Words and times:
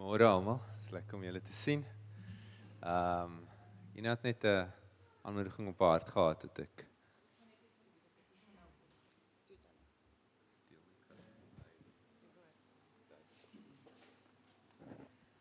Môre 0.00 0.24
almal, 0.24 0.56
is 0.80 0.86
lekker 0.94 1.18
om 1.18 1.24
julle 1.26 1.42
te 1.44 1.52
sien. 1.52 1.82
Ehm 2.80 3.34
um, 3.34 3.40
Ina 4.00 4.14
het 4.14 4.22
net 4.24 4.44
'n 4.48 4.70
aanmoediging 5.28 5.68
op 5.68 5.80
haar 5.80 5.90
hart 5.90 6.08
gehad 6.08 6.42
het 6.42 6.58
ek. 6.58 6.86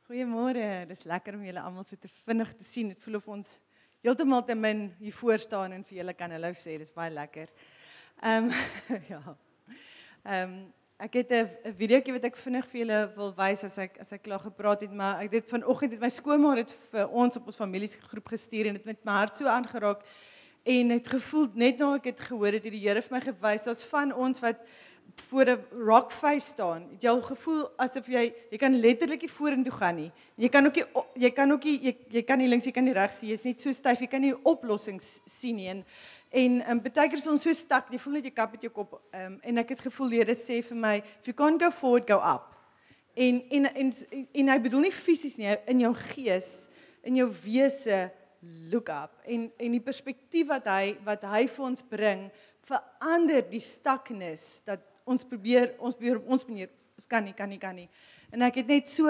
Goeiemôre. 0.10 0.88
Dis 0.88 1.04
lekker 1.04 1.34
om 1.36 1.46
julle 1.46 1.62
almal 1.62 1.84
so 1.84 1.96
te 1.96 2.10
vinnig 2.28 2.54
te 2.56 2.64
sien. 2.64 2.88
Dit 2.88 3.00
voel 3.00 3.16
of 3.16 3.28
ons 3.28 3.62
heeltemal 4.02 4.44
te 4.44 4.56
min 4.56 4.94
hier 5.00 5.14
voor 5.14 5.38
staan 5.38 5.72
en 5.72 5.86
vir 5.86 5.98
julle 5.98 6.14
kan 6.14 6.32
hallo 6.32 6.52
sê. 6.52 6.78
Dis 6.78 6.92
baie 6.92 7.12
lekker. 7.12 7.48
Ehm 8.22 8.44
um, 8.44 8.52
ja. 9.14 9.38
Ehm 10.24 10.52
um, 10.52 10.74
ek 11.00 11.14
het 11.14 11.32
'n 11.32 11.74
videoetjie 11.80 12.14
wat 12.14 12.26
ek 12.26 12.36
vinnig 12.36 12.66
vir 12.68 12.80
julle 12.82 13.00
wil 13.16 13.32
wys 13.38 13.64
as 13.64 13.78
ek 13.78 14.00
as 14.02 14.12
ek 14.12 14.24
klaar 14.24 14.40
gepraat 14.40 14.82
het, 14.82 14.92
maar 14.92 15.22
ek 15.24 15.32
dit 15.32 15.46
vanoggend 15.48 15.94
het 15.94 16.02
my 16.02 16.10
skoonma 16.10 16.56
dit 16.56 16.72
vir 16.92 17.08
ons 17.08 17.36
op 17.36 17.46
ons 17.46 17.56
familiegroep 17.56 18.28
gestuur 18.28 18.68
en 18.68 18.74
dit 18.74 18.86
met 18.86 19.06
my 19.06 19.12
hart 19.12 19.36
so 19.36 19.48
aangeraak 19.48 20.04
en 20.66 20.90
het 20.90 21.08
gevoel 21.08 21.48
net 21.54 21.80
nou 21.80 21.96
ek 21.96 22.06
het 22.06 22.20
gehoor 22.20 22.52
het 22.52 22.64
die 22.64 22.84
Here 22.84 23.02
vir 23.02 23.16
my 23.16 23.22
gewys 23.22 23.64
daar's 23.64 23.84
van 23.84 24.12
ons 24.14 24.40
wat 24.42 24.60
voor 25.16 25.46
'n 25.46 25.66
rock 25.72 26.12
face 26.12 26.48
staan. 26.48 26.88
Het 26.92 27.02
jy 27.02 27.10
al 27.10 27.22
gevoel 27.22 27.70
asof 27.78 28.08
jy 28.08 28.34
jy 28.52 28.58
kan 28.58 28.80
letterlik 28.80 29.22
nie 29.22 29.32
vorentoe 29.32 29.72
gaan 29.72 29.96
nie. 29.96 30.12
Jy 30.36 30.50
kan 30.50 30.66
ook 30.66 30.76
nie 30.76 30.86
jy 31.16 31.32
kan 31.32 31.52
ook 31.52 31.64
nie 31.64 31.80
jy, 31.84 31.98
jy 32.10 32.22
kan 32.22 32.38
nie 32.38 32.48
links 32.48 32.66
jy 32.66 32.72
kan 32.72 32.84
nie 32.84 32.94
regs 32.94 33.18
sien. 33.18 33.30
Jy's 33.30 33.44
net 33.44 33.60
so 33.62 33.72
styf. 33.72 34.00
Jy 34.00 34.08
kan 34.08 34.22
nie 34.22 34.36
oplossings 34.44 35.20
sien 35.26 35.56
nie. 35.56 35.68
En 35.68 35.86
en 36.30 36.60
um, 36.72 36.82
baie 36.84 37.10
keer 37.10 37.18
is 37.18 37.28
ons 37.30 37.42
so 37.42 37.54
stak. 37.58 37.90
Jy 37.94 38.00
voel 38.04 38.20
net 38.20 38.30
jy 38.30 38.34
kap 38.36 38.54
met 38.54 38.66
jou 38.66 38.72
kop. 38.74 39.00
Um, 39.16 39.40
en 39.44 39.62
ek 39.64 39.74
het 39.76 39.86
gevoel 39.88 40.20
Here 40.20 40.36
sê 40.38 40.60
vir 40.66 40.78
my, 40.78 40.96
if 41.02 41.32
you 41.32 41.38
can't 41.38 41.62
go 41.62 41.72
forward, 41.74 42.08
go 42.10 42.20
up. 42.22 42.54
En 43.18 43.42
en 43.50 43.66
en 43.74 43.94
en, 44.12 44.28
en 44.44 44.54
hy 44.54 44.60
bedoel 44.64 44.88
nie 44.88 44.96
fisies 44.96 45.40
nie, 45.42 45.50
in 45.68 45.82
jou 45.88 45.94
gees, 46.14 46.70
in 47.04 47.18
jou 47.20 47.28
wese 47.44 48.06
look 48.72 48.92
up. 48.94 49.18
En 49.26 49.50
en 49.58 49.76
die 49.76 49.84
perspektief 49.84 50.48
wat 50.52 50.70
hy 50.70 50.96
wat 51.08 51.26
hy 51.28 51.48
vir 51.50 51.68
ons 51.72 51.84
bring 51.90 52.30
verander 52.70 53.44
die 53.50 53.64
staknis 53.64 54.60
dat 54.68 54.84
ons 55.10 55.26
probeer 55.28 55.74
ons 55.80 55.98
probeer 55.98 56.20
op 56.20 56.34
ons 56.36 56.46
manier 56.48 56.72
ons 57.00 57.08
kan 57.10 57.24
nie 57.24 57.36
kan 57.36 57.50
nie 57.50 57.62
kan 57.62 57.76
nie 57.76 57.88
en 58.36 58.46
ek 58.46 58.62
het 58.62 58.70
net 58.70 58.92
so 58.92 59.10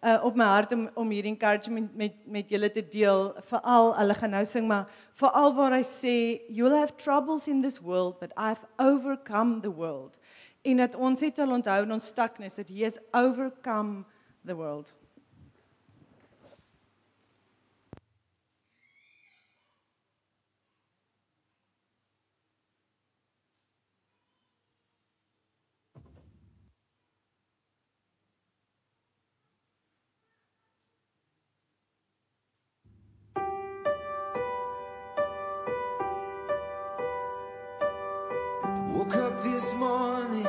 uh, 0.00 0.18
op 0.24 0.36
my 0.36 0.44
hart 0.44 0.72
om 0.72 0.88
om 0.94 1.10
hierdie 1.10 1.32
encouragement 1.32 1.94
met 1.96 2.14
met 2.26 2.50
julle 2.50 2.70
te 2.70 2.84
deel 2.88 3.32
veral 3.50 3.94
hulle 3.96 4.14
gaan 4.14 4.30
nou 4.30 4.44
sing 4.44 4.68
maar 4.68 4.86
veral 5.20 5.54
waar 5.54 5.74
hy 5.76 5.82
sê 5.86 6.16
you'll 6.48 6.76
have 6.76 6.94
troubles 6.94 7.48
in 7.48 7.62
this 7.62 7.80
world 7.80 8.18
but 8.20 8.32
i've 8.36 8.66
overcome 8.76 9.60
the 9.60 9.72
world. 9.72 10.18
En 10.62 10.76
dat 10.76 10.94
ons 10.94 11.20
het 11.20 11.38
al 11.38 11.52
onthou 11.54 11.82
in 11.82 11.92
ons 11.92 12.06
staknis 12.06 12.54
dat 12.54 12.68
he 12.68 12.84
has 12.84 12.98
overcome 13.12 14.04
the 14.44 14.54
world 14.54 14.92
Woke 38.98 39.14
up 39.14 39.42
this 39.44 39.72
morning, 39.74 40.44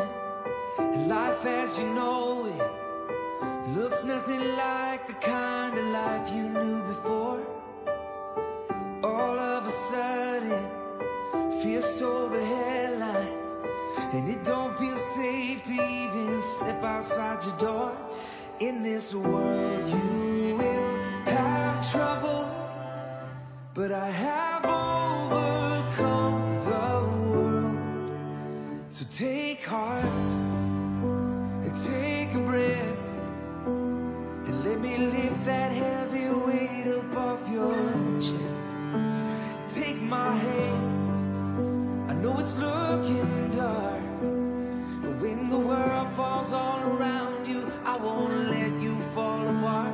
and 0.79 1.07
life 1.07 1.45
as 1.45 1.77
you 1.77 1.87
know 1.93 2.47
it 2.47 3.77
looks 3.77 4.03
nothing 4.03 4.39
like 4.57 5.05
the 5.05 5.13
kind 5.13 5.77
of 5.77 5.85
life 5.85 6.33
you 6.33 6.49
knew 6.49 6.81
before. 6.81 7.45
All 9.03 9.37
of 9.37 9.67
a 9.67 9.69
sudden, 9.69 10.65
fear 11.61 11.79
stole 11.79 12.29
the 12.29 12.43
headlines, 12.43 13.53
and 14.13 14.27
it 14.27 14.43
don't 14.43 14.75
feel 14.77 14.97
safe 14.97 15.63
to 15.65 15.73
even 15.73 16.41
step 16.41 16.83
outside 16.83 17.45
your 17.45 17.57
door. 17.57 17.95
In 18.59 18.81
this 18.81 19.13
world, 19.13 19.85
you 19.85 20.55
will 20.57 20.97
have 21.25 21.91
trouble, 21.91 22.49
but 23.75 23.91
I 23.91 24.09
have 24.09 24.65
overcome 24.65 25.48
take 29.59 29.67
heart 29.67 30.05
and 31.65 31.75
take 31.85 32.33
a 32.33 32.39
breath 32.39 32.97
and 33.65 34.63
let 34.63 34.79
me 34.79 34.97
lift 34.97 35.45
that 35.45 35.71
heavy 35.71 36.29
weight 36.29 36.87
above 36.87 37.51
your 37.51 37.73
chest. 38.21 39.75
Take 39.75 40.01
my 40.01 40.33
hand, 40.33 42.11
I 42.11 42.13
know 42.13 42.39
it's 42.39 42.55
looking 42.57 43.51
dark, 43.51 44.03
but 45.01 45.19
when 45.19 45.49
the 45.49 45.59
world 45.59 46.09
falls 46.13 46.53
all 46.53 46.81
around 46.81 47.45
you, 47.47 47.69
I 47.83 47.97
won't 47.97 48.49
let 48.49 48.79
you 48.79 48.95
fall 49.13 49.45
apart. 49.45 49.93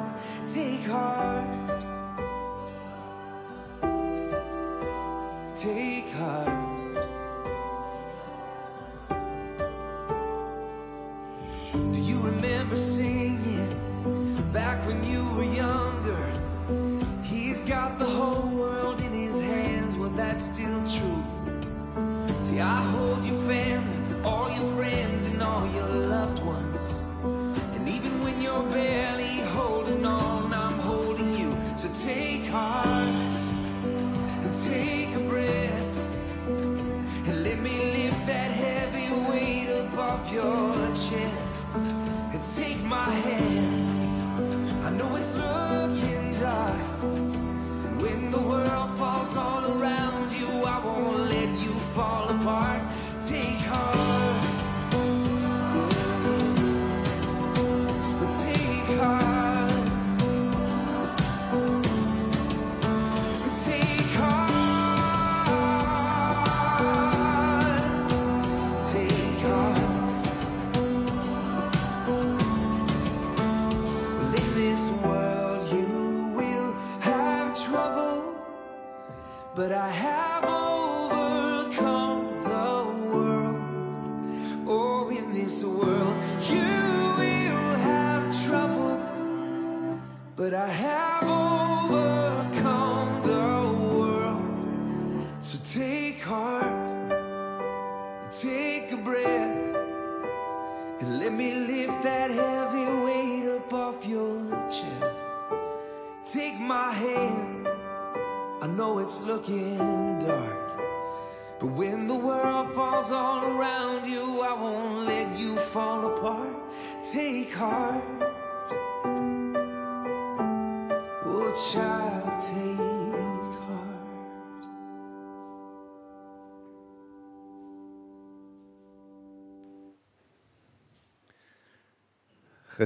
Take 0.54 0.86
heart, 0.86 1.48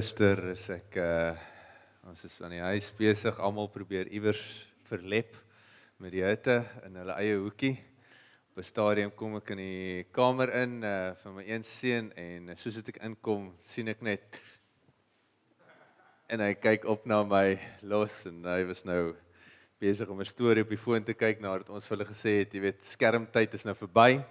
Gister 0.00 0.38
is 0.54 0.62
ek 0.72 0.94
uh 0.96 1.36
Ons 2.08 2.22
is 2.24 2.38
aan 2.40 2.54
die 2.54 2.62
huis 2.62 2.86
besig, 2.96 3.36
almal 3.36 3.66
probeer 3.68 4.08
iewers 4.08 4.40
verlep 4.88 5.34
met 6.00 6.14
die 6.14 6.22
hitte 6.24 6.54
in 6.86 6.96
hulle 6.96 7.16
eie 7.20 7.34
hoekie. 7.36 7.74
Op 8.48 8.62
'n 8.62 8.64
stadium 8.64 9.12
kom 9.12 9.36
ek 9.36 9.50
in 9.52 9.60
die 9.60 10.06
kamer 10.08 10.54
in 10.62 10.80
uh 10.88 11.12
vir 11.20 11.36
my 11.36 11.44
een 11.44 11.66
seun 11.68 12.08
en 12.16 12.48
soos 12.56 12.80
dit 12.80 12.88
ek 12.94 13.02
inkom, 13.10 13.52
sien 13.60 13.92
ek 13.92 14.00
net 14.00 14.40
en 16.32 16.40
hy 16.48 16.54
kyk 16.54 16.88
op 16.88 17.04
na 17.04 17.20
my 17.22 17.60
los 17.82 18.24
en 18.24 18.40
hy 18.48 18.64
was 18.72 18.86
nou 18.88 19.12
besig 19.78 20.08
om 20.08 20.20
'n 20.20 20.24
storie 20.24 20.64
op 20.64 20.72
die 20.72 20.80
foon 20.80 21.04
te 21.04 21.12
kyk 21.12 21.44
nadat 21.44 21.68
ons 21.68 21.84
vir 21.84 21.98
hulle 21.98 22.08
gesê 22.08 22.38
het, 22.40 22.54
jy 22.54 22.60
weet, 22.60 22.80
skermtyd 22.80 23.52
is 23.52 23.68
nou 23.68 23.76
verby. 23.76 24.24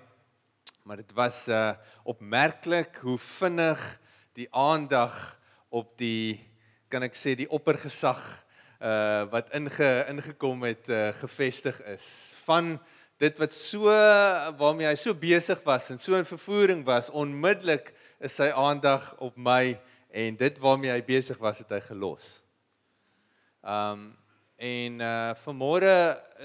Maar 0.83 1.05
dit 1.05 1.13
was 1.13 1.47
uh 1.47 1.75
opmerklik 2.03 2.97
hoe 3.05 3.19
vinnig 3.19 3.99
die 4.33 4.49
aandag 4.49 5.38
op 5.69 5.97
die 5.97 6.39
kan 6.89 7.05
ek 7.05 7.17
sê 7.17 7.35
die 7.37 7.49
oppergesag 7.49 8.21
uh 8.79 9.27
wat 9.29 9.51
inge 9.57 9.89
ingekom 10.09 10.63
het 10.65 10.87
uh 10.89 11.09
gevestig 11.19 11.77
is 11.93 12.07
van 12.45 12.77
dit 13.19 13.39
wat 13.41 13.53
so 13.53 13.91
waarmee 14.57 14.87
hy 14.87 14.95
so 14.95 15.13
besig 15.13 15.59
was 15.65 15.89
en 15.91 15.99
so 15.99 16.15
in 16.17 16.25
vervoering 16.25 16.85
was 16.87 17.11
onmiddellik 17.11 17.91
is 18.19 18.37
sy 18.39 18.49
aandag 18.55 19.11
op 19.19 19.35
my 19.37 19.75
en 20.09 20.37
dit 20.39 20.61
waarmee 20.63 20.91
hy 20.91 21.01
besig 21.05 21.37
was 21.37 21.59
het 21.61 21.69
hy 21.69 21.81
gelos. 21.85 22.39
Um 23.61 24.15
en 24.59 25.03
uh 25.03 25.35
vanmôre 25.43 25.91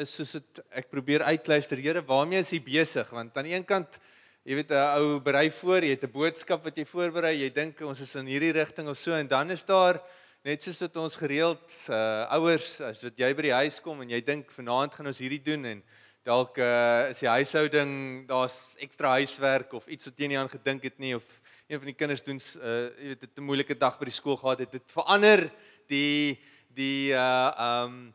is 0.03 0.13
soos 0.19 0.37
dit 0.37 0.61
ek 0.71 0.91
probeer 0.91 1.25
uitluister 1.27 1.81
Here 1.81 2.03
waarmee 2.07 2.43
is 2.45 2.53
hy 2.55 2.61
besig 2.63 3.09
want 3.11 3.37
aan 3.39 3.49
die 3.49 3.57
een 3.57 3.67
kant 3.67 3.99
jy 4.45 4.59
weet 4.59 4.73
'n 4.77 5.01
ou 5.01 5.21
berei 5.25 5.49
voor 5.49 5.81
jy 5.81 5.97
het 5.97 6.05
'n 6.05 6.13
boodskap 6.13 6.65
wat 6.65 6.77
jy 6.77 6.85
voorberei 6.85 7.33
jy 7.41 7.49
dink 7.49 7.81
ons 7.81 8.01
is 8.01 8.15
in 8.15 8.27
hierdie 8.27 8.53
rigting 8.53 8.89
of 8.89 8.99
so 8.99 9.13
en 9.13 9.27
dan 9.27 9.51
is 9.51 9.65
daar 9.65 10.03
net 10.45 10.63
soos 10.63 10.79
dit 10.79 10.97
ons 10.97 11.17
gereeld 11.17 11.65
uh 11.89 12.29
ouers 12.37 12.81
as 12.81 13.03
wat 13.03 13.17
jy 13.17 13.33
by 13.33 13.43
die 13.43 13.57
huis 13.57 13.81
kom 13.81 14.03
en 14.03 14.11
jy 14.11 14.21
dink 14.21 14.51
vanaand 14.53 14.93
gaan 14.93 15.07
ons 15.07 15.19
hierdie 15.19 15.41
doen 15.41 15.65
en 15.65 15.83
dalk 16.23 16.59
uh 16.59 17.09
is 17.09 17.21
die 17.25 17.29
huishouding 17.29 18.29
daar's 18.29 18.77
ekstra 18.85 19.17
huiswerk 19.17 19.73
of 19.73 19.89
iets 19.89 20.05
wat 20.05 20.19
jy 20.21 20.29
nie 20.29 20.39
aan 20.39 20.53
gedink 20.53 20.85
het 20.85 20.99
nie 20.99 21.15
of 21.17 21.25
een 21.67 21.81
van 21.81 21.89
die 21.89 21.97
kinders 21.97 22.23
doen 22.23 22.37
uh 22.37 22.91
jy 23.01 23.17
weet 23.17 23.25
'n 23.25 23.49
moeilike 23.49 23.79
dag 23.79 23.99
by 23.99 24.05
die 24.05 24.21
skool 24.21 24.37
gehad 24.37 24.59
het 24.59 24.73
dit 24.73 24.93
verander 24.93 25.51
die 25.89 26.37
die 26.69 27.17
uh 27.17 27.49
um 27.57 28.13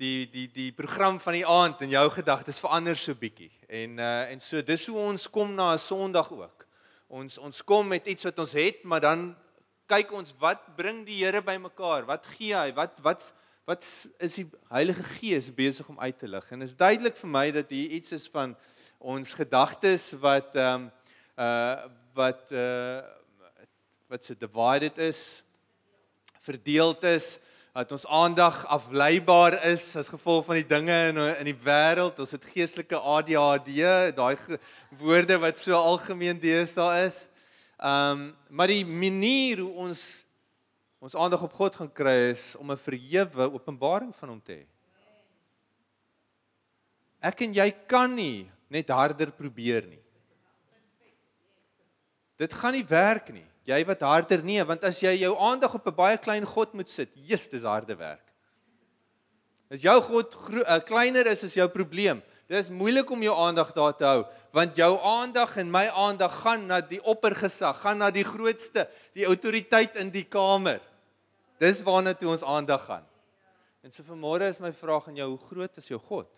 die 0.00 0.24
die 0.32 0.46
die 0.48 0.70
program 0.72 1.18
van 1.20 1.36
die 1.36 1.46
aand 1.46 1.82
en 1.84 1.92
jou 1.92 2.06
gedagtes 2.14 2.60
verander 2.62 2.96
so 2.96 3.14
bietjie. 3.14 3.50
En 3.68 3.98
uh 4.00 4.32
en 4.32 4.40
so 4.40 4.62
dis 4.64 4.86
hoe 4.88 4.98
ons 4.98 5.28
kom 5.30 5.52
na 5.54 5.74
'n 5.74 5.78
Sondag 5.78 6.32
ook. 6.32 6.66
Ons 7.08 7.38
ons 7.38 7.62
kom 7.64 7.88
met 7.88 8.06
iets 8.06 8.24
wat 8.24 8.38
ons 8.38 8.52
het, 8.52 8.84
maar 8.84 9.00
dan 9.00 9.36
kyk 9.86 10.12
ons 10.12 10.32
wat 10.38 10.76
bring 10.76 11.04
die 11.06 11.24
Here 11.24 11.42
bymekaar? 11.42 12.06
Wat 12.06 12.26
gee 12.26 12.54
hy? 12.54 12.72
Wat 12.72 13.00
wat 13.02 13.32
wat 13.66 13.84
is 14.18 14.34
die 14.34 14.48
Heilige 14.70 15.02
Gees 15.02 15.54
besig 15.54 15.88
om 15.88 16.00
uit 16.00 16.18
te 16.18 16.28
lig? 16.28 16.50
En 16.50 16.62
is 16.62 16.76
duidelik 16.76 17.16
vir 17.16 17.28
my 17.28 17.50
dat 17.50 17.70
hier 17.70 17.90
iets 17.90 18.12
is 18.12 18.28
van 18.28 18.56
ons 18.98 19.34
gedagtes 19.34 20.12
wat 20.20 20.56
um 20.56 20.90
uh 21.36 21.76
wat 22.14 22.52
uh 22.52 23.02
wat 24.08 24.24
se 24.24 24.34
divided 24.34 24.98
is, 24.98 25.44
verdeeld 26.40 27.04
is 27.04 27.38
dat 27.72 27.92
ons 27.92 28.06
aandag 28.06 28.66
afleibaar 28.66 29.54
is 29.70 29.84
as 29.96 30.10
gevolg 30.10 30.44
van 30.48 30.58
die 30.58 30.66
dinge 30.66 30.96
in 31.08 31.18
in 31.38 31.50
die 31.52 31.60
wêreld. 31.64 32.18
Ons 32.18 32.34
het 32.34 32.48
geestelike 32.50 32.98
ADHD, 32.98 33.70
daai 34.16 34.36
woorde 35.02 35.38
wat 35.38 35.58
so 35.58 35.76
algemeen 35.78 36.40
deesdae 36.42 37.06
is. 37.06 37.28
Um 37.78 38.32
maar 38.48 38.72
die 38.72 38.84
manier 38.84 39.62
hoe 39.62 39.72
ons 39.86 40.24
ons 41.00 41.14
aandag 41.16 41.46
op 41.46 41.54
God 41.56 41.78
gaan 41.78 41.92
kry 41.92 42.32
is 42.34 42.56
om 42.58 42.72
'n 42.72 42.76
verhewe 42.76 43.52
openbaring 43.54 44.12
van 44.16 44.28
hom 44.28 44.42
te 44.42 44.52
hê. 44.52 44.66
Ek 47.22 47.40
en 47.40 47.54
jy 47.54 47.70
kan 47.86 48.14
nie 48.14 48.50
net 48.68 48.88
harder 48.88 49.30
probeer 49.30 49.86
nie. 49.86 50.02
Dit 52.36 52.52
gaan 52.54 52.72
nie 52.72 52.84
werk 52.84 53.28
nie. 53.32 53.49
Jy 53.68 53.84
wat 53.86 54.00
harder 54.00 54.42
nee, 54.44 54.62
want 54.64 54.84
as 54.88 55.00
jy 55.02 55.12
jou 55.20 55.34
aandag 55.36 55.74
op 55.74 55.86
'n 55.86 55.94
baie 55.94 56.18
klein 56.18 56.46
God 56.46 56.72
moet 56.74 56.88
sit, 56.88 57.10
Jesus, 57.14 57.48
dis 57.48 57.62
harde 57.62 57.96
werk. 57.96 58.24
As 59.70 59.82
jou 59.82 60.00
God 60.02 60.34
uh, 60.34 60.78
kleiner 60.82 61.26
is 61.26 61.44
as 61.44 61.54
jou 61.54 61.68
probleem, 61.68 62.22
dis 62.50 62.70
moeilik 62.70 63.10
om 63.10 63.22
jou 63.22 63.36
aandag 63.38 63.72
daar 63.72 63.94
te 63.94 64.04
hou, 64.04 64.24
want 64.52 64.74
jou 64.76 64.98
aandag 64.98 65.56
en 65.56 65.70
my 65.70 65.86
aandag 65.86 66.32
gaan 66.42 66.66
na 66.66 66.80
die 66.80 66.98
oppergesag, 67.06 67.78
gaan 67.78 67.98
na 67.98 68.10
die 68.10 68.24
grootste, 68.26 68.88
die 69.14 69.28
autoriteit 69.30 69.94
in 69.96 70.10
die 70.10 70.24
kamer. 70.26 70.80
Dis 71.62 71.84
waarna 71.86 72.14
toe 72.14 72.32
ons 72.32 72.42
aandag 72.42 72.82
gaan. 72.88 73.06
En 73.86 73.92
so 73.92 74.02
vanmôre 74.02 74.48
is 74.50 74.58
my 74.58 74.72
vraag 74.72 75.06
aan 75.08 75.16
jou, 75.16 75.28
hoe 75.28 75.46
groot 75.46 75.76
is 75.76 75.88
jou 75.88 76.00
God? 76.00 76.28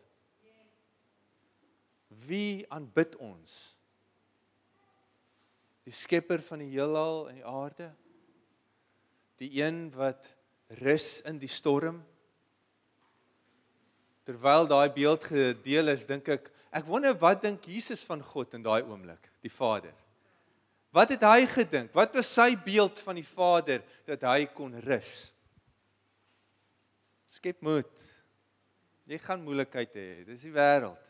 Wie 2.26 2.66
aanbid 2.68 3.16
ons? 3.16 3.74
Die 5.86 5.94
skepper 5.94 6.42
van 6.46 6.62
die 6.62 6.70
heelal 6.74 7.26
en 7.30 7.40
die 7.40 7.48
aarde 7.48 7.90
die 9.42 9.50
een 9.58 9.88
wat 9.96 10.28
rus 10.82 11.20
in 11.26 11.38
die 11.42 11.50
storm. 11.50 11.98
Terwyl 14.22 14.68
daai 14.70 14.88
beeld 14.94 15.24
gedeel 15.26 15.90
is 15.90 16.06
dink 16.06 16.28
ek 16.30 16.50
ek 16.72 16.86
wonder 16.88 17.16
wat 17.20 17.42
dink 17.42 17.66
Jesus 17.68 18.04
van 18.06 18.22
God 18.24 18.54
in 18.56 18.62
daai 18.64 18.80
oomblik 18.86 19.26
die 19.42 19.52
Vader? 19.52 19.94
Wat 20.92 21.10
het 21.12 21.24
hy 21.24 21.46
gedink? 21.48 21.90
Wat 21.96 22.14
was 22.14 22.30
sy 22.30 22.52
beeld 22.56 23.00
van 23.02 23.18
die 23.18 23.26
Vader 23.26 23.82
dat 24.08 24.24
hy 24.28 24.46
kon 24.52 24.76
rus? 24.84 25.32
Skep 27.32 27.64
moed. 27.64 27.88
Jy 29.08 29.18
gaan 29.18 29.42
moeilikheid 29.42 29.96
hê. 29.96 30.08
Dis 30.28 30.44
die 30.44 30.52
wêreld. 30.52 31.00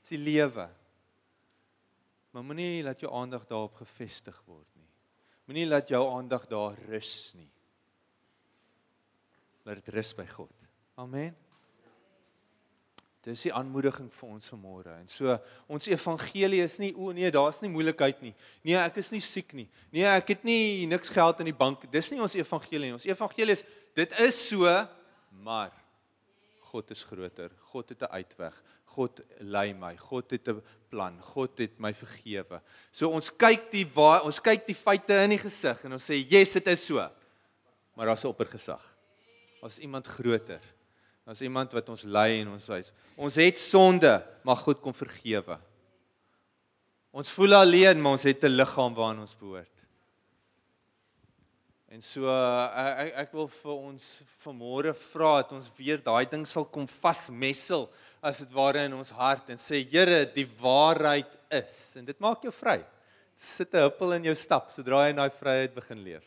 Dis 0.00 0.16
die 0.16 0.22
lewe 0.24 0.66
Maar 2.30 2.44
moenie 2.44 2.82
laat 2.82 3.00
jou 3.00 3.12
aandag 3.14 3.46
daarop 3.48 3.74
gefestig 3.80 4.36
word 4.46 4.68
nie. 4.76 4.88
Moenie 5.48 5.66
laat 5.66 5.88
jou 5.88 6.02
aandag 6.12 6.46
daar 6.46 6.76
rus 6.88 7.32
nie. 7.34 7.48
Laat 9.64 9.80
dit 9.80 9.94
rus 9.94 10.14
by 10.16 10.26
God. 10.26 10.52
Amen. 11.00 11.36
Dis 13.24 13.42
die 13.48 13.52
aanmoediging 13.52 14.08
vir 14.14 14.28
ons 14.28 14.52
vanmôre. 14.52 14.92
En 15.02 15.08
so 15.10 15.34
ons 15.68 15.88
evangelie 15.90 16.60
is 16.64 16.78
nie 16.80 16.92
o 16.94 17.10
nee, 17.16 17.28
daar's 17.34 17.58
nie 17.64 17.70
moeilikheid 17.72 18.22
nie. 18.24 18.32
Nee, 18.64 18.76
ek 18.78 19.00
is 19.02 19.10
nie 19.12 19.20
siek 19.24 19.52
nie. 19.58 19.66
Nee, 19.92 20.06
ek 20.08 20.32
het 20.36 20.46
nie 20.46 20.86
niks 20.88 21.10
geld 21.12 21.42
in 21.42 21.50
die 21.50 21.56
bank. 21.56 21.84
Dis 21.92 22.12
nie 22.12 22.22
ons 22.24 22.36
evangelie 22.38 22.88
nie. 22.88 22.96
Ons 22.96 23.08
evangelie 23.08 23.56
is 23.58 23.64
dit 23.98 24.14
is 24.24 24.38
so, 24.48 24.70
maar 25.44 25.74
God 26.70 26.92
is 26.94 27.02
groter. 27.08 27.50
God 27.72 27.88
het 27.88 28.02
'n 28.02 28.12
uitweg. 28.12 28.62
God 28.98 29.20
lei 29.46 29.72
my. 29.78 29.94
God 29.96 30.30
het 30.34 30.48
'n 30.48 30.62
plan. 30.90 31.20
God 31.22 31.58
het 31.58 31.78
my 31.78 31.92
vergewe. 31.94 32.60
So 32.90 33.10
ons 33.10 33.30
kyk 33.30 33.70
die 33.70 33.86
waar 33.94 34.24
ons 34.24 34.40
kyk 34.40 34.66
die 34.66 34.74
feite 34.74 35.14
in 35.22 35.30
die 35.30 35.38
gesig 35.38 35.84
en 35.84 35.92
ons 35.92 36.10
sê, 36.10 36.14
"Yes, 36.14 36.52
dit 36.52 36.66
is 36.66 36.86
so." 36.86 36.96
Maar 37.94 38.06
daar's 38.06 38.24
'n 38.24 38.28
oppergesag. 38.28 38.82
Daar's 39.60 39.78
iemand 39.78 40.06
groter. 40.06 40.60
Daar's 41.24 41.40
iemand 41.40 41.72
wat 41.72 41.88
ons 41.88 42.02
lei 42.02 42.40
en 42.40 42.48
ons 42.48 42.66
wys. 42.66 42.92
Ons 43.16 43.34
het 43.34 43.58
sonde, 43.58 44.24
maar 44.42 44.56
God 44.56 44.80
kom 44.80 44.94
vergewe. 44.94 45.58
Ons 47.10 47.30
voel 47.30 47.54
alleen, 47.54 48.00
maar 48.00 48.12
ons 48.12 48.22
het 48.22 48.44
'n 48.44 48.56
liggaam 48.56 48.94
waaraan 48.94 49.20
ons 49.20 49.36
behoort. 49.36 49.84
En 51.88 52.02
so 52.04 52.28
uh, 52.28 53.00
ek 53.00 53.14
ek 53.22 53.30
wil 53.32 53.46
vir 53.48 53.76
ons 53.88 54.06
vanmôre 54.42 54.90
vra 55.08 55.30
dat 55.38 55.54
ons 55.56 55.70
weer 55.78 56.02
daai 56.04 56.26
ding 56.28 56.42
sal 56.44 56.66
kom 56.68 56.84
vasmessel 56.84 57.86
as 58.20 58.42
dit 58.42 58.50
ware 58.52 58.82
in 58.84 58.96
ons 58.98 59.12
hart 59.16 59.48
en 59.54 59.60
sê 59.60 59.80
Here, 59.88 60.26
die 60.34 60.44
waarheid 60.60 61.38
is 61.48 61.78
en 61.96 62.04
dit 62.04 62.18
maak 62.20 62.44
jou 62.44 62.52
vry. 62.52 62.82
Sit 63.32 63.72
'n 63.72 63.86
huppel 63.86 64.12
in 64.18 64.28
jou 64.28 64.34
stap 64.36 64.68
sodra 64.74 65.06
jy 65.06 65.14
in 65.14 65.20
daai 65.22 65.32
vryheid 65.32 65.74
begin 65.74 66.04
leef. 66.04 66.26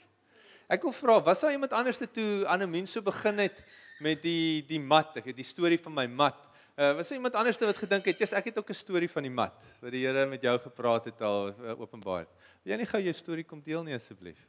Ek 0.65 0.81
wil 0.81 0.95
vra, 0.97 1.19
was 1.19 1.41
daar 1.41 1.53
iemand 1.53 1.73
anders 1.73 2.01
toe 2.09 2.47
aan 2.47 2.63
'n 2.63 2.71
mens 2.71 2.91
so 2.91 3.01
begin 3.01 3.37
het 3.45 3.61
met 3.99 4.21
die 4.23 4.65
die 4.65 4.79
mat, 4.79 5.17
ek 5.17 5.29
het 5.29 5.37
die 5.37 5.45
storie 5.45 5.77
van 5.77 5.93
my 5.93 6.07
mat. 6.07 6.47
Uh, 6.73 6.95
was 6.97 7.09
daar 7.09 7.19
iemand 7.19 7.35
anders 7.35 7.59
wat 7.59 7.77
gedink 7.77 8.05
het, 8.05 8.17
"Jesus, 8.17 8.33
ek 8.33 8.45
het 8.45 8.57
ook 8.57 8.69
'n 8.69 8.73
storie 8.73 9.09
van 9.09 9.23
die 9.23 9.29
mat 9.29 9.61
wat 9.79 9.91
die 9.91 10.07
Here 10.07 10.25
met 10.25 10.41
jou 10.41 10.57
gepraat 10.57 11.05
het 11.05 11.21
al 11.21 11.53
uh, 11.53 11.79
openbaar." 11.79 12.25
Wil 12.63 12.73
jy 12.73 12.77
nie 12.77 12.85
gou 12.85 13.01
jou 13.01 13.13
storie 13.13 13.43
kom 13.43 13.61
deel 13.61 13.83
nie 13.83 13.93
asseblief? 13.93 14.39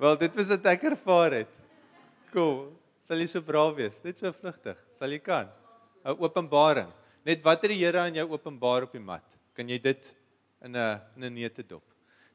Wel, 0.00 0.16
dit 0.16 0.36
was 0.36 0.48
wat 0.54 0.66
ek 0.72 0.82
ervaar 0.92 1.32
het. 1.42 1.52
Kom, 2.32 2.70
sal 3.04 3.20
jy 3.20 3.26
so 3.28 3.44
braaf 3.44 3.74
wees? 3.76 3.98
Net 4.04 4.18
so 4.18 4.32
vlugtig. 4.32 4.78
Sal 4.96 5.10
jy 5.12 5.20
kan? 5.20 5.50
'n 6.04 6.16
Openbaring. 6.16 6.88
Net 7.26 7.42
wat 7.44 7.60
het 7.62 7.70
die 7.74 7.82
Here 7.82 8.00
aan 8.00 8.14
jou 8.16 8.26
openbaar 8.32 8.82
op 8.88 8.92
die 8.96 9.02
mat? 9.02 9.26
Kan 9.52 9.68
jy 9.68 9.78
dit 9.78 10.16
in 10.64 10.76
'n 10.76 11.00
in 11.16 11.24
'n 11.24 11.34
neete 11.34 11.62
dop? 11.62 11.82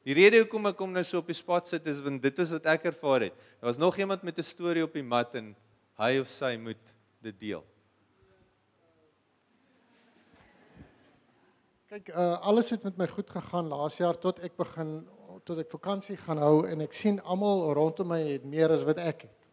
Die 0.06 0.14
rede 0.14 0.38
hoekom 0.38 0.66
ek 0.66 0.76
kom 0.76 0.92
nou 0.92 1.02
so 1.02 1.18
op 1.18 1.26
die 1.26 1.34
spot 1.34 1.66
sit 1.66 1.86
is 1.86 1.98
want 1.98 2.22
dit 2.22 2.38
is 2.38 2.52
wat 2.54 2.66
ek 2.66 2.84
ervaar 2.84 3.20
het. 3.26 3.34
Daar 3.58 3.70
was 3.72 3.78
nog 3.78 3.98
iemand 3.98 4.22
met 4.22 4.38
'n 4.38 4.42
storie 4.42 4.84
op 4.84 4.92
die 4.92 5.02
mat 5.02 5.34
en 5.34 5.56
hy 5.98 6.20
of 6.20 6.28
sy 6.28 6.56
moet 6.56 6.94
dit 7.20 7.40
deel. 7.40 7.64
Kyk, 11.96 12.10
uh 12.12 12.40
alles 12.44 12.70
het 12.74 12.82
met 12.84 12.98
my 13.00 13.06
goed 13.08 13.30
gegaan 13.30 13.70
laas 13.72 13.94
jaar 13.96 14.18
tot 14.20 14.42
ek 14.44 14.52
begin 14.60 15.06
tot 15.48 15.62
ek 15.62 15.70
vakansie 15.72 16.16
gaan 16.20 16.42
hou 16.44 16.66
en 16.68 16.82
ek 16.84 16.92
sien 16.92 17.16
almal 17.24 17.62
rondom 17.78 18.10
my 18.12 18.18
het 18.20 18.44
meer 18.44 18.74
as 18.74 18.82
wat 18.84 18.98
ek 19.00 19.22
het. 19.24 19.46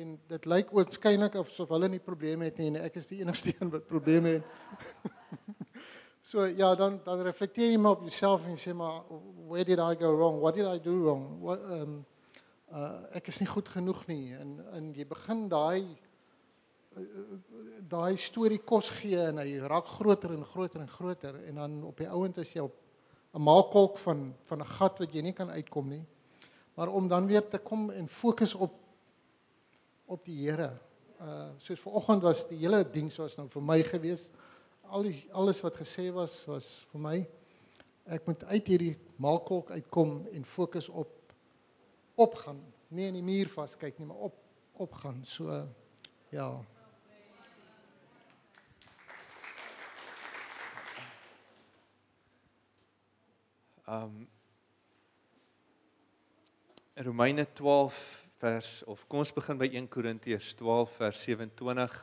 En 0.00 0.14
dit 0.30 0.48
lyk 0.48 0.72
oorskynlik 0.72 1.36
asof 1.36 1.74
hulle 1.76 1.90
nie 1.92 2.00
probleme 2.00 2.48
het 2.48 2.62
nie 2.62 2.70
en 2.70 2.78
ek 2.86 2.96
is 2.96 3.10
die 3.10 3.20
enigste 3.20 3.52
een 3.52 3.74
wat 3.74 3.84
probleme 3.90 4.38
het. 4.38 5.12
so 6.30 6.48
ja, 6.48 6.72
dan 6.80 6.96
dan 7.04 7.20
reflekteer 7.28 7.74
jy 7.74 7.82
maar 7.82 7.98
op 7.98 8.08
jouself 8.08 8.48
en 8.48 8.56
jy 8.56 8.62
sê 8.64 8.72
maar 8.80 9.02
where 9.44 9.68
did 9.68 9.84
I 9.84 10.00
go 10.00 10.16
wrong? 10.16 10.40
What 10.40 10.56
did 10.56 10.64
I 10.64 10.80
do 10.80 10.96
wrong? 11.02 11.28
What 11.44 11.68
um 11.76 12.00
uh 12.72 13.20
ek 13.20 13.28
is 13.28 13.42
nie 13.44 13.52
goed 13.52 13.68
genoeg 13.68 14.06
nie 14.08 14.32
en 14.32 14.56
en 14.80 14.92
jy 14.96 15.04
begin 15.12 15.44
daai 15.52 15.92
daai 17.88 18.16
storie 18.16 18.60
kos 18.62 18.90
gee 19.00 19.18
en 19.28 19.40
hy 19.42 19.58
raak 19.58 19.88
groter 19.96 20.32
en 20.34 20.44
groter 20.46 20.80
en 20.80 20.90
groter 20.90 21.38
en 21.48 21.60
dan 21.60 21.76
op 21.90 21.98
die 21.98 22.08
ouend 22.08 22.38
is 22.42 22.52
jy 22.54 22.62
op 22.64 22.74
'n 23.34 23.42
maalkolk 23.42 23.98
van 23.98 24.34
van 24.46 24.60
'n 24.60 24.72
gat 24.78 24.98
wat 24.98 25.12
jy 25.12 25.22
nie 25.22 25.32
kan 25.32 25.50
uitkom 25.50 25.88
nie. 25.88 26.04
Maar 26.74 26.88
om 26.88 27.08
dan 27.08 27.26
weer 27.26 27.48
te 27.48 27.58
kom 27.58 27.90
en 27.90 28.08
fokus 28.08 28.54
op 28.54 28.72
op 30.06 30.24
die 30.24 30.50
Here. 30.50 30.78
Uh 31.20 31.48
soos 31.56 31.80
vanoggend 31.80 32.22
was 32.22 32.48
die 32.48 32.58
hele 32.58 32.90
diens 32.90 33.16
was 33.16 33.36
nou 33.36 33.48
vir 33.48 33.62
my 33.62 33.82
gewees. 33.82 34.30
Al 34.82 35.02
die 35.02 35.26
alles 35.32 35.60
wat 35.60 35.76
gesê 35.76 36.12
was 36.12 36.44
was 36.46 36.86
vir 36.92 37.00
my. 37.00 37.28
Ek 38.04 38.26
moet 38.26 38.44
uit 38.44 38.66
hierdie 38.66 38.98
maalkolk 39.16 39.70
uitkom 39.70 40.26
en 40.32 40.44
fokus 40.44 40.88
op 40.88 41.10
opgaan. 42.14 42.60
Nie 42.88 43.06
in 43.06 43.14
die 43.14 43.22
muur 43.22 43.48
vaskyk 43.48 43.98
nie, 43.98 44.06
maar 44.06 44.16
op 44.16 44.34
opgaan. 44.72 45.24
So 45.24 45.66
ja. 46.30 46.64
Um 53.86 54.26
Romeine 56.96 57.44
12 57.52 58.28
vers 58.38 58.82
of 58.86 59.02
kom 59.08 59.20
ons 59.20 59.32
begin 59.36 59.58
by 59.60 59.66
1 59.68 59.88
Korintiërs 59.92 60.54
12 60.56 60.94
vers 61.02 61.24
27. 61.26 61.98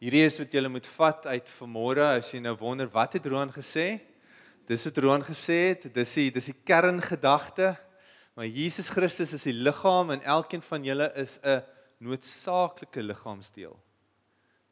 Hierdie 0.00 0.22
is 0.24 0.38
wat 0.40 0.56
jy 0.56 0.62
moet 0.72 0.88
vat 0.88 1.28
uit 1.34 1.52
vanmôre 1.58 2.06
as 2.14 2.30
jy 2.32 2.40
nou 2.40 2.54
wonder 2.62 2.88
wat 2.94 3.18
het 3.18 3.28
Roan 3.28 3.52
gesê? 3.52 4.00
Dis 4.64 4.86
wat 4.88 5.02
Roan 5.04 5.26
gesê 5.26 5.58
het, 5.74 5.84
dis 5.92 6.14
die 6.16 6.30
dis 6.32 6.48
die 6.48 6.56
kerngedagte. 6.64 7.74
Maar 8.32 8.48
Jesus 8.48 8.88
Christus 8.88 9.36
is 9.36 9.44
die 9.50 9.58
liggaam 9.60 10.14
en 10.16 10.24
elkeen 10.24 10.64
van 10.64 10.88
julle 10.88 11.12
is 11.12 11.36
'n 11.44 11.60
noodsaaklike 12.00 13.04
liggaamsdeel. 13.04 13.76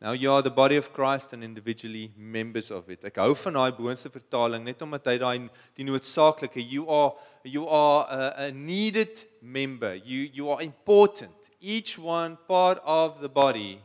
You 0.00 0.30
are 0.30 0.42
the 0.42 0.50
body 0.50 0.76
of 0.76 0.92
Christ 0.92 1.32
and 1.32 1.42
individually 1.42 2.12
members 2.16 2.70
of 2.70 2.88
it. 2.88 3.02
Ek 3.02 3.16
hou 3.18 3.32
van 3.34 3.56
daai 3.58 3.72
boonste 3.74 4.06
vertaling 4.14 4.62
net 4.62 4.78
omdat 4.84 5.08
hy 5.10 5.16
daai 5.18 5.38
die 5.74 5.86
noodsaaklike 5.88 6.62
you 6.62 6.84
are 6.86 7.16
you 7.42 7.66
are 7.66 8.06
a, 8.06 8.28
a 8.44 8.52
needed 8.52 9.24
member. 9.42 9.96
You 9.98 10.30
you 10.32 10.52
are 10.54 10.62
important. 10.62 11.34
Each 11.58 11.98
one 11.98 12.38
part 12.46 12.78
of 12.86 13.18
the 13.18 13.28
body 13.28 13.82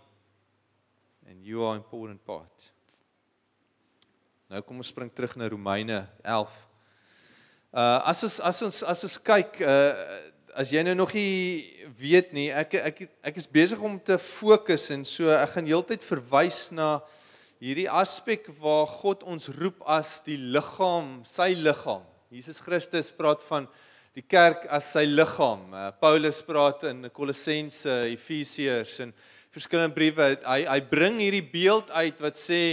and 1.26 1.42
you 1.42 1.66
are 1.66 1.74
important 1.76 2.22
part. 2.22 2.70
Nou 4.54 4.62
kom 4.62 4.86
ons 4.86 4.94
spring 4.94 5.10
terug 5.10 5.34
na 5.34 5.50
Romeine 5.50 6.04
11. 6.22 6.62
Uh 7.74 8.04
as 8.14 8.22
ons 8.30 8.38
as 8.38 8.62
ons 8.70 8.84
as 8.86 9.04
ons 9.10 9.18
kyk 9.18 9.64
uh 9.66 10.30
as 10.56 10.72
jy 10.74 10.84
nou 10.86 10.94
nog 10.96 11.14
nie 11.16 11.66
weet 12.00 12.34
nie, 12.36 12.50
ek 12.54 12.76
ek 12.80 13.02
ek 13.32 13.38
is 13.42 13.50
besig 13.50 13.82
om 13.82 13.98
te 14.00 14.18
fokus 14.22 14.90
en 14.94 15.06
so 15.08 15.32
ek 15.34 15.56
gaan 15.56 15.70
heeltyd 15.70 16.06
verwys 16.06 16.68
na 16.76 16.98
hierdie 17.64 17.88
aspek 17.90 18.50
waar 18.60 18.86
God 18.90 19.24
ons 19.30 19.50
roep 19.56 19.82
as 19.90 20.18
die 20.26 20.38
liggaam, 20.38 21.22
sy 21.28 21.54
liggaam. 21.58 22.04
Jesus 22.34 22.60
Christus 22.62 23.12
praat 23.16 23.44
van 23.48 23.70
die 24.14 24.26
kerk 24.26 24.68
as 24.74 24.92
sy 24.94 25.06
liggaam. 25.08 25.66
Uh, 25.72 25.90
Paulus 26.02 26.42
praat 26.46 26.86
in 26.90 27.08
Kolossense, 27.14 28.04
Efesiërs 28.12 29.00
en 29.06 29.14
verskillende 29.54 29.96
briewe. 29.96 30.34
Hy 30.46 30.64
hy 30.70 30.80
bring 30.90 31.22
hierdie 31.22 31.46
beeld 31.46 31.94
uit 31.94 32.22
wat 32.26 32.40
sê 32.42 32.64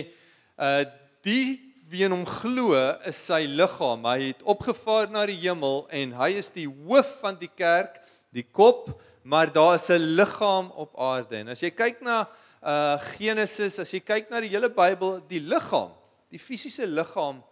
uh 0.60 0.84
die 1.20 1.69
wie 1.90 2.04
in 2.06 2.12
hom 2.14 2.22
glo 2.28 2.76
is 3.08 3.18
sy 3.18 3.42
liggaam. 3.50 4.04
Hy 4.06 4.28
het 4.28 4.44
opgevaar 4.46 5.08
na 5.10 5.24
die 5.26 5.38
hemel 5.42 5.82
en 5.90 6.12
hy 6.20 6.28
is 6.38 6.52
die 6.54 6.68
hoof 6.68 7.16
van 7.18 7.38
die 7.40 7.50
kerk, 7.50 7.98
die 8.30 8.44
kop, 8.46 8.92
maar 9.26 9.50
daar 9.50 9.74
is 9.74 9.90
'n 9.90 10.14
liggaam 10.14 10.70
op 10.70 10.94
aarde. 10.94 11.36
En 11.36 11.48
as 11.48 11.60
jy 11.60 11.70
kyk 11.70 12.00
na 12.00 12.28
uh 12.62 12.96
Genesis, 13.16 13.78
as 13.78 13.90
jy 13.90 14.00
kyk 14.00 14.30
na 14.30 14.40
die 14.40 14.48
hele 14.48 14.68
Bybel, 14.68 15.20
die 15.28 15.40
liggaam, 15.40 15.90
die 16.30 16.38
fisiese 16.38 16.86
liggaam 16.86 17.42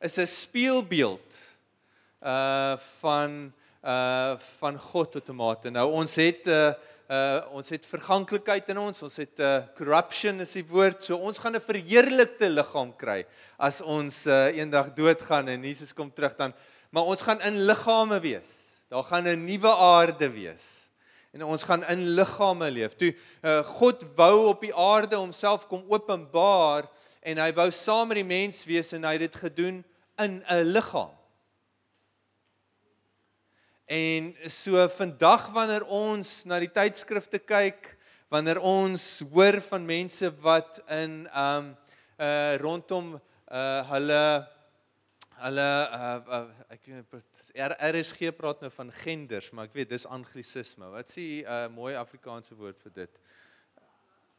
is 0.00 0.18
'n 0.18 0.26
spieelbeeld 0.26 1.34
uh 2.22 2.76
van 3.00 3.52
uh 3.82 4.38
van 4.60 4.78
God 4.78 5.12
tot 5.12 5.28
'n 5.28 5.34
mate. 5.34 5.70
Nou 5.70 5.90
ons 5.90 6.14
het 6.14 6.46
'n 6.46 6.50
uh, 6.50 6.72
uh 7.08 7.40
ons 7.56 7.70
het 7.72 7.86
verganklikheid 7.88 8.68
in 8.68 8.78
ons, 8.82 9.02
ons 9.02 9.14
het 9.16 9.40
uh 9.40 9.62
corruption 9.78 10.42
is 10.44 10.52
die 10.58 10.64
woord. 10.68 11.00
So 11.02 11.16
ons 11.16 11.40
gaan 11.40 11.56
'n 11.56 11.64
verheerlikte 11.64 12.50
liggaam 12.52 12.92
kry 12.96 13.24
as 13.58 13.80
ons 13.80 14.26
uh 14.26 14.52
eendag 14.52 14.92
doodgaan 14.94 15.48
en 15.48 15.64
Jesus 15.64 15.94
kom 15.94 16.12
terug 16.12 16.36
dan. 16.36 16.52
Maar 16.90 17.02
ons 17.02 17.22
gaan 17.22 17.40
in 17.40 17.64
liggame 17.64 18.20
wees. 18.20 18.84
Daar 18.88 19.04
gaan 19.04 19.24
'n 19.24 19.44
nuwe 19.44 19.72
aarde 19.76 20.30
wees. 20.30 20.88
En 21.32 21.44
ons 21.44 21.62
gaan 21.62 21.84
in 21.86 22.14
liggame 22.14 22.70
leef. 22.70 22.94
Toe 22.94 23.14
uh 23.42 23.64
God 23.64 24.04
wou 24.14 24.48
op 24.48 24.60
die 24.60 24.74
aarde 24.74 25.16
homself 25.16 25.66
kom 25.66 25.84
openbaar 25.88 26.84
en 27.22 27.38
hy 27.38 27.52
wou 27.52 27.70
saam 27.70 28.08
met 28.08 28.20
die 28.20 28.24
mens 28.24 28.64
wees 28.64 28.92
en 28.92 29.04
hy 29.04 29.12
het 29.16 29.32
dit 29.32 29.36
gedoen 29.36 29.84
in 30.18 30.44
'n 30.44 30.62
liggaam. 30.62 31.17
En 33.88 34.34
so 34.44 34.88
vandag 34.88 35.46
wanneer 35.56 35.86
ons 35.88 36.42
na 36.44 36.58
die 36.60 36.68
tydskrifte 36.68 37.38
kyk, 37.40 37.86
wanneer 38.28 38.58
ons 38.60 39.22
hoor 39.30 39.56
van 39.64 39.86
mense 39.88 40.28
wat 40.44 40.82
in 40.92 41.22
um 41.32 41.70
uh 42.20 42.58
rondom 42.60 43.14
uh 43.16 43.80
hulle 43.88 44.20
hulle 45.38 45.66
uh, 45.96 46.12
uh 46.36 46.74
ek 46.74 46.90
weet 46.90 47.88
RSG 47.88 48.34
praat 48.36 48.60
nou 48.60 48.70
van 48.76 48.92
genders, 48.92 49.48
maar 49.56 49.70
ek 49.70 49.80
weet 49.80 49.94
dis 49.94 50.04
anglisisme. 50.04 50.92
Wat 50.92 51.08
sê 51.08 51.24
'n 51.40 51.48
uh, 51.48 51.72
mooi 51.72 51.94
Afrikaanse 51.96 52.60
woord 52.60 52.84
vir 52.84 52.92
dit? 53.06 53.20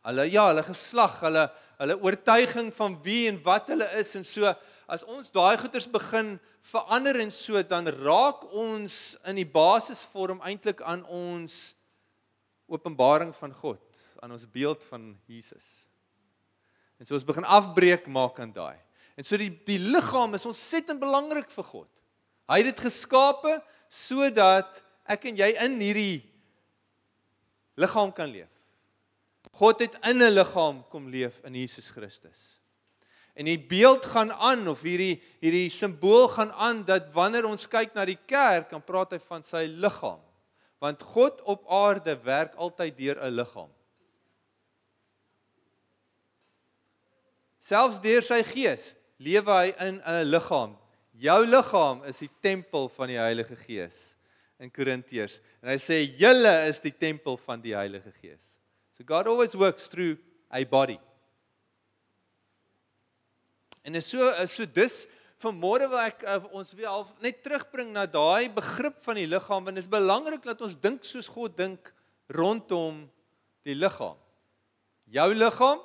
Hulle 0.07 0.25
ja, 0.31 0.47
hulle 0.51 0.63
geslag, 0.63 1.19
hulle 1.25 1.49
hulle 1.79 1.95
oortuiging 2.03 2.73
van 2.75 2.97
wie 3.05 3.29
en 3.29 3.37
wat 3.45 3.69
hulle 3.71 3.85
is 3.95 4.09
en 4.19 4.25
so 4.27 4.49
as 4.91 5.05
ons 5.07 5.29
daai 5.31 5.55
goeters 5.61 5.85
begin 5.87 6.33
verander 6.71 7.21
en 7.23 7.31
so 7.31 7.61
dan 7.63 7.87
raak 8.01 8.43
ons 8.51 9.13
in 9.31 9.39
die 9.39 9.47
basisvorm 9.47 10.41
eintlik 10.43 10.83
aan 10.83 11.05
ons 11.07 11.69
openbaring 12.67 13.31
van 13.37 13.55
God, 13.61 14.03
aan 14.19 14.35
ons 14.35 14.43
beeld 14.51 14.83
van 14.91 15.13
Jesus. 15.31 15.87
En 16.99 17.07
so 17.07 17.15
ons 17.15 17.27
begin 17.31 17.47
afbreek 17.47 18.11
maak 18.11 18.43
aan 18.43 18.51
daai. 18.53 18.75
En 19.15 19.23
so 19.23 19.39
die 19.39 19.51
die 19.67 19.79
liggaam 19.79 20.35
is 20.35 20.47
ontsettend 20.51 20.99
belangrik 20.99 21.47
vir 21.55 21.71
God. 21.71 21.89
Hy 22.51 22.59
het 22.59 22.73
dit 22.73 22.85
geskape 22.89 23.55
sodat 23.87 24.83
ek 25.09 25.31
en 25.31 25.39
jy 25.39 25.53
in 25.63 25.79
hierdie 25.79 26.19
liggaam 27.79 28.11
kan 28.11 28.27
leef. 28.27 28.51
God 29.51 29.79
het 29.79 29.97
in 30.05 30.21
'n 30.21 30.31
liggaam 30.31 30.87
kom 30.89 31.09
leef 31.09 31.41
in 31.43 31.53
Jesus 31.53 31.89
Christus. 31.89 32.59
En 33.33 33.45
die 33.45 33.59
beeld 33.59 34.05
gaan 34.05 34.33
aan 34.33 34.67
of 34.67 34.81
hierdie 34.81 35.21
hierdie 35.39 35.69
simbool 35.69 36.27
gaan 36.27 36.51
aan 36.51 36.83
dat 36.83 37.13
wanneer 37.15 37.45
ons 37.45 37.67
kyk 37.67 37.93
na 37.93 38.05
die 38.05 38.19
kerk, 38.25 38.69
dan 38.69 38.83
praat 38.83 39.11
hy 39.15 39.19
van 39.19 39.43
sy 39.43 39.63
liggaam. 39.65 40.19
Want 40.79 41.01
God 41.01 41.41
op 41.41 41.63
aarde 41.71 42.17
werk 42.23 42.55
altyd 42.55 42.97
deur 42.97 43.23
'n 43.23 43.31
liggaam. 43.31 43.71
Selfs 47.59 48.01
deur 48.01 48.23
sy 48.23 48.43
gees 48.43 48.93
lewe 49.17 49.51
hy 49.51 49.73
in 49.87 50.01
'n 50.03 50.23
liggaam. 50.27 50.77
Jou 51.11 51.45
liggaam 51.45 52.03
is 52.03 52.19
die 52.19 52.31
tempel 52.41 52.89
van 52.89 53.07
die 53.07 53.19
Heilige 53.19 53.55
Gees 53.55 54.15
in 54.59 54.71
Korintiërs. 54.71 55.39
En 55.61 55.69
hy 55.69 55.77
sê 55.77 56.03
julle 56.19 56.67
is 56.67 56.79
die 56.79 56.95
tempel 56.95 57.37
van 57.37 57.61
die 57.61 57.75
Heilige 57.75 58.11
Gees. 58.21 58.58
So 58.99 59.05
God 59.05 59.27
always 59.27 59.55
works 59.55 59.87
through 59.87 60.17
a 60.51 60.65
body. 60.65 60.99
En 63.85 63.95
is 63.95 64.05
so 64.11 64.27
is 64.43 64.51
so 64.51 64.65
dis 64.65 65.07
vanmôre 65.39 65.87
wil 65.87 66.01
ek 66.03 66.25
uh, 66.27 66.41
ons 66.51 66.73
weer 66.75 66.89
half 66.91 67.13
net 67.23 67.39
terugbring 67.39 67.93
na 67.95 68.03
daai 68.03 68.51
begrip 68.51 68.99
van 69.05 69.21
die 69.21 69.29
liggaam 69.31 69.63
want 69.63 69.79
dit 69.79 69.85
is 69.85 69.93
belangrik 69.93 70.43
dat 70.43 70.59
ons 70.67 70.75
dink 70.75 71.07
soos 71.07 71.31
God 71.31 71.55
dink 71.55 71.93
rondom 72.35 73.05
die 73.63 73.77
liggaam. 73.77 74.19
Jou 75.07 75.29
liggaam 75.31 75.79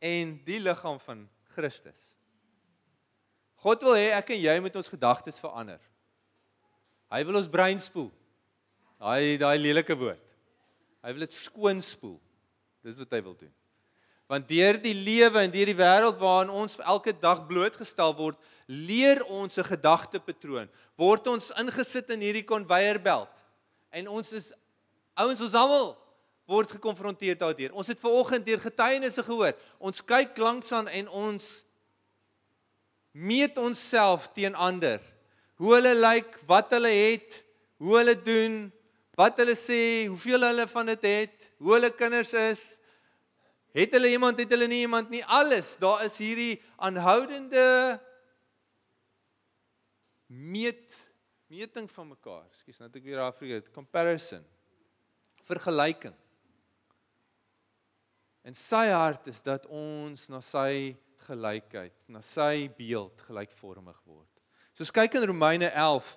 en 0.00 0.34
die 0.48 0.64
liggaam 0.64 0.96
van 1.04 1.28
Christus. 1.52 2.08
God 3.60 3.84
wil 3.84 4.00
hê 4.00 4.08
ek 4.16 4.32
en 4.32 4.40
jy 4.40 4.56
moet 4.64 4.80
ons 4.80 4.92
gedagtes 4.96 5.36
verander. 5.36 5.84
Hy 7.12 7.26
wil 7.28 7.44
ons 7.44 7.54
brein 7.60 7.76
spoel. 7.76 8.08
Daai 8.96 9.36
daai 9.36 9.58
lelike 9.60 10.00
woord. 10.00 10.31
Hy 11.02 11.12
wil 11.14 11.26
dit 11.26 11.34
skoon 11.34 11.82
spoel. 11.82 12.18
Dis 12.82 12.98
wat 13.02 13.14
hy 13.14 13.20
wil 13.22 13.36
doen. 13.38 13.52
Want 14.30 14.48
deur 14.48 14.78
die 14.80 14.94
lewe 14.96 15.42
en 15.42 15.52
deur 15.52 15.68
die 15.68 15.76
wêreld 15.76 16.20
waarin 16.22 16.52
ons 16.54 16.78
elke 16.80 17.12
dag 17.12 17.42
blootgestel 17.46 18.14
word, 18.16 18.38
leer 18.66 19.20
ons 19.26 19.58
'n 19.58 19.64
gedagtepatroon. 19.64 20.70
Word 20.96 21.26
ons 21.26 21.50
ingesit 21.58 22.10
in 22.10 22.20
hierdie 22.20 22.46
konveierbelt. 22.46 23.42
En 23.90 24.08
ons 24.08 24.32
is 24.32 24.52
ouens 25.14 25.40
ons 25.40 25.54
almal 25.54 25.98
word 26.46 26.70
gekonfronteer 26.70 27.36
daardeur. 27.38 27.72
Ons 27.72 27.86
het 27.92 28.00
ver 28.00 28.10
oggend 28.10 28.44
deur 28.44 28.60
getuienisse 28.60 29.22
gehoor. 29.22 29.52
Ons 29.78 30.04
kyk 30.04 30.36
langs 30.38 30.72
aan 30.72 30.88
en 30.88 31.08
ons 31.08 31.64
meet 33.12 33.58
onsself 33.58 34.32
teen 34.32 34.54
ander. 34.54 35.00
Hoe 35.60 35.74
hulle 35.74 35.94
lyk, 35.94 36.38
wat 36.48 36.72
hulle 36.72 36.88
het, 36.88 37.44
hoe 37.76 37.98
hulle 37.98 38.16
doen, 38.16 38.72
wat 39.22 39.38
hulle 39.38 39.54
sê, 39.58 40.08
hoeveel 40.10 40.48
hulle 40.48 40.66
van 40.70 40.88
dit 40.90 41.04
het, 41.06 41.50
hoe 41.62 41.76
hulle 41.76 41.90
kinders 41.94 42.32
is. 42.38 42.62
Het 43.72 43.94
hulle 43.96 44.10
iemand, 44.12 44.40
het 44.42 44.50
hulle 44.52 44.66
nie 44.68 44.82
iemand 44.84 45.12
nie. 45.12 45.22
Alles, 45.24 45.76
daar 45.80 46.02
is 46.04 46.18
hierdie 46.20 46.56
aanhoudende 46.82 47.62
meet 50.26 50.96
meting 51.52 51.88
van 51.92 52.08
mekaar. 52.08 52.48
Ekskuus, 52.48 52.80
nou 52.80 52.88
het 52.88 52.98
ek 52.98 53.06
weer 53.06 53.20
daar 53.20 53.36
vergeet. 53.36 53.70
Comparison. 53.76 54.44
Vergelyking. 55.44 56.16
En 58.42 58.56
sy 58.58 58.86
hart 58.90 59.28
is 59.30 59.42
dat 59.44 59.68
ons 59.70 60.26
na 60.32 60.40
sy 60.42 60.96
gelykheid, 61.28 62.08
na 62.10 62.24
sy 62.24 62.66
beeld 62.74 63.20
gelykvormig 63.28 64.00
word. 64.08 64.28
So 64.72 64.88
kyk 64.96 65.20
in 65.20 65.28
Romeine 65.30 65.68
11 65.70 66.16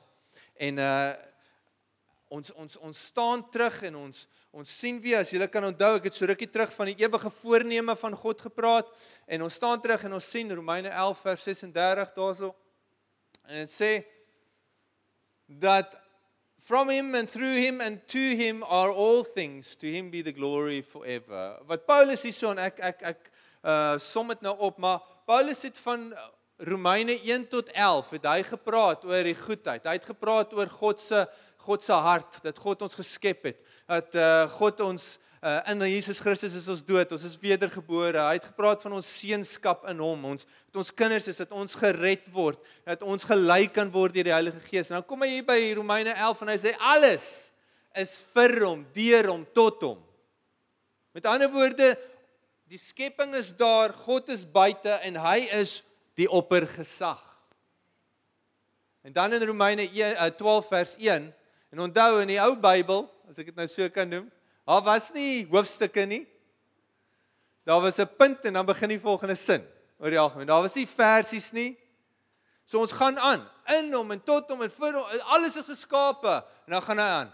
en 0.66 0.82
uh 0.82 1.34
ons 2.30 2.52
ons 2.52 2.78
ons 2.78 3.06
staan 3.12 3.44
terug 3.54 3.82
en 3.90 3.96
ons 3.96 4.28
ons 4.56 4.78
sien 4.80 4.98
weer 5.02 5.20
as 5.20 5.32
julle 5.34 5.48
kan 5.52 5.68
onthou 5.68 5.96
ek 5.98 6.10
het 6.10 6.18
so 6.18 6.26
rukkie 6.30 6.50
terug 6.50 6.72
van 6.74 6.92
die 6.92 6.98
ewige 7.04 7.30
voorneme 7.42 7.96
van 8.00 8.16
God 8.18 8.42
gepraat 8.48 8.90
en 9.28 9.46
ons 9.46 9.60
staan 9.62 9.82
terug 9.82 10.08
en 10.08 10.18
ons 10.18 10.32
sien 10.32 10.56
Romeine 10.56 10.90
11 10.90 11.22
vers 11.28 11.50
36 11.52 12.16
daarso 12.18 12.56
en 13.46 13.62
dit 13.62 13.72
sê 13.72 13.92
that 15.62 15.94
from 16.66 16.90
him 16.90 17.14
and 17.14 17.30
through 17.30 17.58
him 17.62 17.80
and 17.80 18.02
to 18.08 18.36
him 18.36 18.64
are 18.64 18.92
all 18.92 19.24
things 19.24 19.76
to 19.76 19.86
him 19.86 20.10
be 20.10 20.22
the 20.22 20.32
glory 20.32 20.82
forever. 20.82 21.60
Wat 21.68 21.86
Paulus 21.86 22.24
hier 22.26 22.34
so 22.34 22.50
en 22.50 22.62
ek 22.64 22.82
ek 22.82 23.04
ek 23.14 23.28
uh 23.66 23.98
som 24.02 24.30
dit 24.34 24.42
nou 24.46 24.56
op, 24.66 24.80
maar 24.82 25.04
Paulus 25.30 25.62
het 25.66 25.78
van 25.78 26.10
Romeine 26.58 27.20
1 27.22 27.48
tot 27.52 27.70
11 27.70 28.10
het 28.18 28.26
hy 28.32 28.42
gepraat 28.48 29.06
oor 29.06 29.28
die 29.28 29.38
goedheid. 29.38 29.86
Hy 29.86 29.96
het 30.00 30.10
gepraat 30.10 30.54
oor 30.58 30.70
God 30.72 31.02
se 31.04 31.22
God 31.66 31.84
se 31.84 31.94
hart, 31.94 32.40
dat 32.46 32.60
God 32.62 32.86
ons 32.86 32.98
geskep 32.98 33.50
het, 33.50 33.62
dat 33.90 34.18
uh 34.18 34.46
God 34.58 34.82
ons 34.86 35.16
uh, 35.46 35.60
in 35.72 35.82
Jesus 35.90 36.20
Christus 36.22 36.56
is 36.58 36.70
ons 36.72 36.84
dood, 36.86 37.12
ons 37.14 37.26
is 37.28 37.38
wedergebore. 37.42 38.18
Hy 38.18 38.38
het 38.38 38.48
gepraat 38.50 38.82
van 38.86 38.96
ons 38.98 39.10
seenskap 39.20 39.86
in 39.92 40.02
hom, 40.02 40.24
ons 40.34 40.48
dat 40.48 40.80
ons 40.82 40.94
kinders 40.94 41.30
is, 41.32 41.42
dat 41.44 41.54
ons 41.56 41.78
gered 41.80 42.30
word, 42.34 42.62
dat 42.88 43.06
ons 43.06 43.28
gelyk 43.30 43.76
kan 43.78 43.92
word 43.94 44.16
deur 44.16 44.30
die 44.30 44.36
Heilige 44.36 44.64
Gees. 44.70 44.90
Nou 44.94 45.04
kom 45.06 45.26
hy 45.26 45.36
hier 45.36 45.48
by 45.48 45.60
Romeine 45.78 46.16
11 46.16 46.46
en 46.46 46.54
hy 46.54 46.58
sê 46.62 46.76
alles 46.94 47.28
is 47.96 48.18
vir 48.36 48.58
hom, 48.66 48.84
deur 48.96 49.32
hom, 49.32 49.46
tot 49.56 49.86
hom. 49.86 50.02
Met 51.16 51.30
ander 51.32 51.48
woorde, 51.54 51.94
die 52.68 52.82
skepping 52.82 53.38
is 53.38 53.54
daar, 53.56 53.94
God 54.04 54.34
is 54.34 54.44
buite 54.44 54.98
en 55.06 55.22
hy 55.22 55.46
is 55.56 55.80
die 56.20 56.28
oppergesag. 56.28 57.22
En 59.06 59.14
dan 59.14 59.38
in 59.38 59.46
Romeine 59.46 59.86
12 60.36 60.68
vers 60.68 60.96
1 60.98 61.30
en 61.76 61.84
onthou 61.90 62.22
in 62.24 62.32
die 62.32 62.40
ou 62.40 62.56
Bybel, 62.56 63.04
as 63.28 63.42
ek 63.42 63.52
dit 63.52 63.60
nou 63.60 63.68
so 63.68 63.92
kan 63.92 64.08
noem, 64.08 64.32
Daar 64.66 64.82
was 64.82 65.12
nie 65.14 65.46
hoofstukke 65.50 66.06
nie. 66.10 66.26
Daar 67.64 67.82
was 67.82 67.98
'n 67.98 68.10
punt 68.18 68.46
en 68.46 68.54
dan 68.54 68.66
begin 68.66 68.90
die 68.90 69.00
volgende 69.00 69.36
sin 69.36 69.68
oor 70.00 70.10
die 70.10 70.20
algemeen. 70.20 70.48
Daar 70.48 70.62
was 70.62 70.74
nie 70.74 70.88
versies 70.88 71.52
nie. 71.52 71.78
So 72.66 72.80
ons 72.80 72.92
gaan 72.92 73.20
aan 73.20 73.50
in 73.78 73.94
hom 73.94 74.12
en 74.12 74.24
tot 74.24 74.50
hom 74.50 74.62
en 74.62 74.70
vir 74.70 74.94
hom 74.94 75.22
alles 75.24 75.56
is 75.56 75.66
geskape 75.66 76.46
en 76.66 76.72
dan 76.72 76.82
gaan 76.82 76.98
hy 76.98 77.04
aan. 77.04 77.34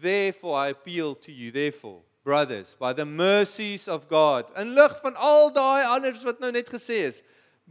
Therefore 0.00 0.66
I 0.66 0.70
appeal 0.70 1.18
to 1.18 1.32
you 1.32 1.50
therefore 1.50 2.02
brothers 2.22 2.76
by 2.78 2.92
the 2.92 3.04
mercies 3.04 3.88
of 3.88 4.06
God. 4.08 4.46
In 4.56 4.74
lig 4.74 5.00
van 5.02 5.16
al 5.16 5.52
daai 5.52 5.84
anders 5.84 6.22
wat 6.22 6.38
nou 6.38 6.52
net 6.52 6.68
gesê 6.68 7.06
is. 7.10 7.22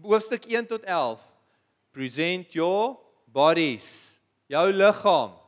Hoofstuk 0.01 0.45
1 0.45 0.65
tot 0.65 0.83
11. 0.83 1.21
Present 1.91 2.53
your 2.53 2.99
bodies. 3.25 4.19
Jou 4.45 4.71
liggaam. 4.71 5.38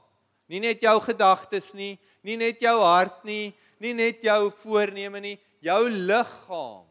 Nie 0.52 0.60
net 0.60 0.84
jou 0.84 0.98
gedagtes 1.00 1.72
nie, 1.78 1.96
nie 2.28 2.36
net 2.36 2.60
jou 2.60 2.76
hart 2.84 3.24
nie, 3.28 3.54
nie 3.80 3.94
net 3.96 4.24
jou 4.26 4.50
voorneme 4.62 5.22
nie, 5.24 5.38
jou 5.64 5.82
liggaam 5.90 6.88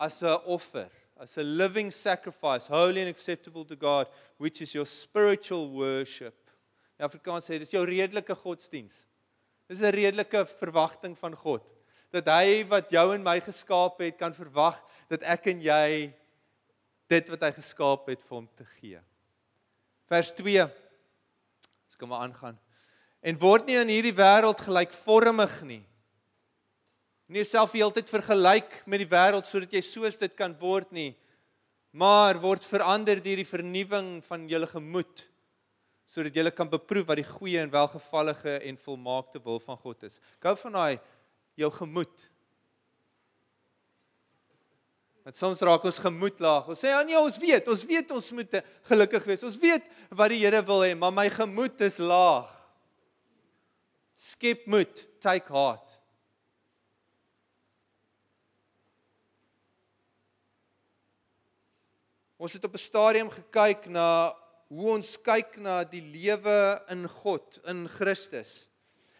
as 0.00 0.22
'n 0.22 0.38
offer, 0.46 0.88
as 1.18 1.36
a 1.36 1.42
living 1.42 1.90
sacrifice, 1.92 2.66
holy 2.66 3.00
and 3.00 3.10
acceptable 3.10 3.64
to 3.64 3.76
God, 3.76 4.06
which 4.38 4.62
is 4.62 4.72
your 4.74 4.86
spiritual 4.86 5.68
worship. 5.68 6.34
In 6.98 7.06
Afrikaans 7.06 7.44
sê 7.44 7.58
dis 7.58 7.72
jou 7.72 7.84
redelike 7.84 8.34
godsdiens. 8.34 9.04
Dis 9.68 9.82
'n 9.82 9.92
redelike 9.92 10.46
verwagting 10.46 11.18
van 11.18 11.34
God 11.34 11.74
dat 12.10 12.24
hy 12.26 12.64
wat 12.68 12.90
jou 12.90 13.14
en 13.14 13.22
my 13.22 13.38
geskaap 13.40 14.00
het 14.00 14.16
kan 14.16 14.32
verwag 14.32 14.78
dat 15.10 15.22
ek 15.22 15.46
en 15.52 15.60
jy 15.60 16.14
dit 17.08 17.28
wat 17.28 17.42
hy 17.42 17.52
geskaap 17.52 18.08
het 18.08 18.22
vir 18.22 18.34
hom 18.34 18.48
te 18.56 18.64
gee. 18.80 19.00
Vers 20.08 20.32
2. 20.32 20.87
Kan 21.98 22.08
maar 22.08 22.24
aangaan 22.24 22.58
en 23.20 23.38
word 23.40 23.66
nie 23.66 23.78
aan 23.78 23.90
hierdie 23.90 24.14
wêreld 24.16 24.60
gelykvormig 24.62 25.54
nie. 25.66 25.82
Nie 27.28 27.42
jouself 27.42 27.74
heeltyd 27.76 28.08
vergelyk 28.08 28.70
met 28.88 29.02
die 29.02 29.10
wêreld 29.10 29.48
sodat 29.48 29.74
jy 29.74 29.82
soos 29.84 30.16
dit 30.20 30.36
kan 30.38 30.54
word 30.60 30.92
nie, 30.94 31.10
maar 31.92 32.38
word 32.40 32.64
verander 32.64 33.20
deur 33.20 33.42
die 33.42 33.48
vernuwing 33.48 34.18
van 34.28 34.46
jou 34.50 34.62
gemoed 34.70 35.26
sodat 36.08 36.38
jy 36.38 36.48
kan 36.56 36.70
beproef 36.72 37.04
wat 37.04 37.18
die 37.20 37.26
goeie 37.28 37.58
en 37.60 37.68
welgevallige 37.68 38.54
en 38.64 38.78
volmaakte 38.80 39.42
wil 39.44 39.58
van 39.60 39.76
God 39.76 40.06
is. 40.08 40.14
Gou 40.40 40.54
van 40.56 40.72
daai 40.72 41.00
jou 41.60 41.68
gemoed. 41.74 42.22
Want 45.28 45.36
soms 45.36 45.60
raak 45.60 45.82
ons 45.84 45.98
gemoed 46.00 46.38
laag. 46.40 46.70
Ons 46.72 46.80
sê 46.80 46.88
ja 46.88 47.02
nee, 47.04 47.18
ons 47.20 47.34
weet, 47.36 47.66
ons 47.68 47.82
weet 47.84 48.12
ons 48.16 48.28
moet 48.32 48.54
gelukkig 48.88 49.26
wees. 49.28 49.42
Ons 49.44 49.58
weet 49.60 49.84
wat 50.16 50.32
die 50.32 50.38
Here 50.40 50.62
wil 50.64 50.80
hê, 50.86 50.94
maar 50.96 51.12
my 51.12 51.26
gemoed 51.28 51.84
is 51.84 51.98
laag. 52.00 52.48
Skep 54.16 54.64
moed, 54.72 55.02
take 55.20 55.52
heart. 55.52 55.98
Ons 62.40 62.56
het 62.56 62.64
op 62.64 62.80
'n 62.80 62.86
stadium 62.88 63.28
gekyk 63.28 63.84
na 63.92 64.32
hoe 64.72 64.96
ons 64.96 65.12
kyk 65.20 65.60
na 65.60 65.84
die 65.84 66.00
lewe 66.08 66.80
in 66.88 67.04
God, 67.04 67.60
in 67.68 67.84
Christus. 67.84 68.70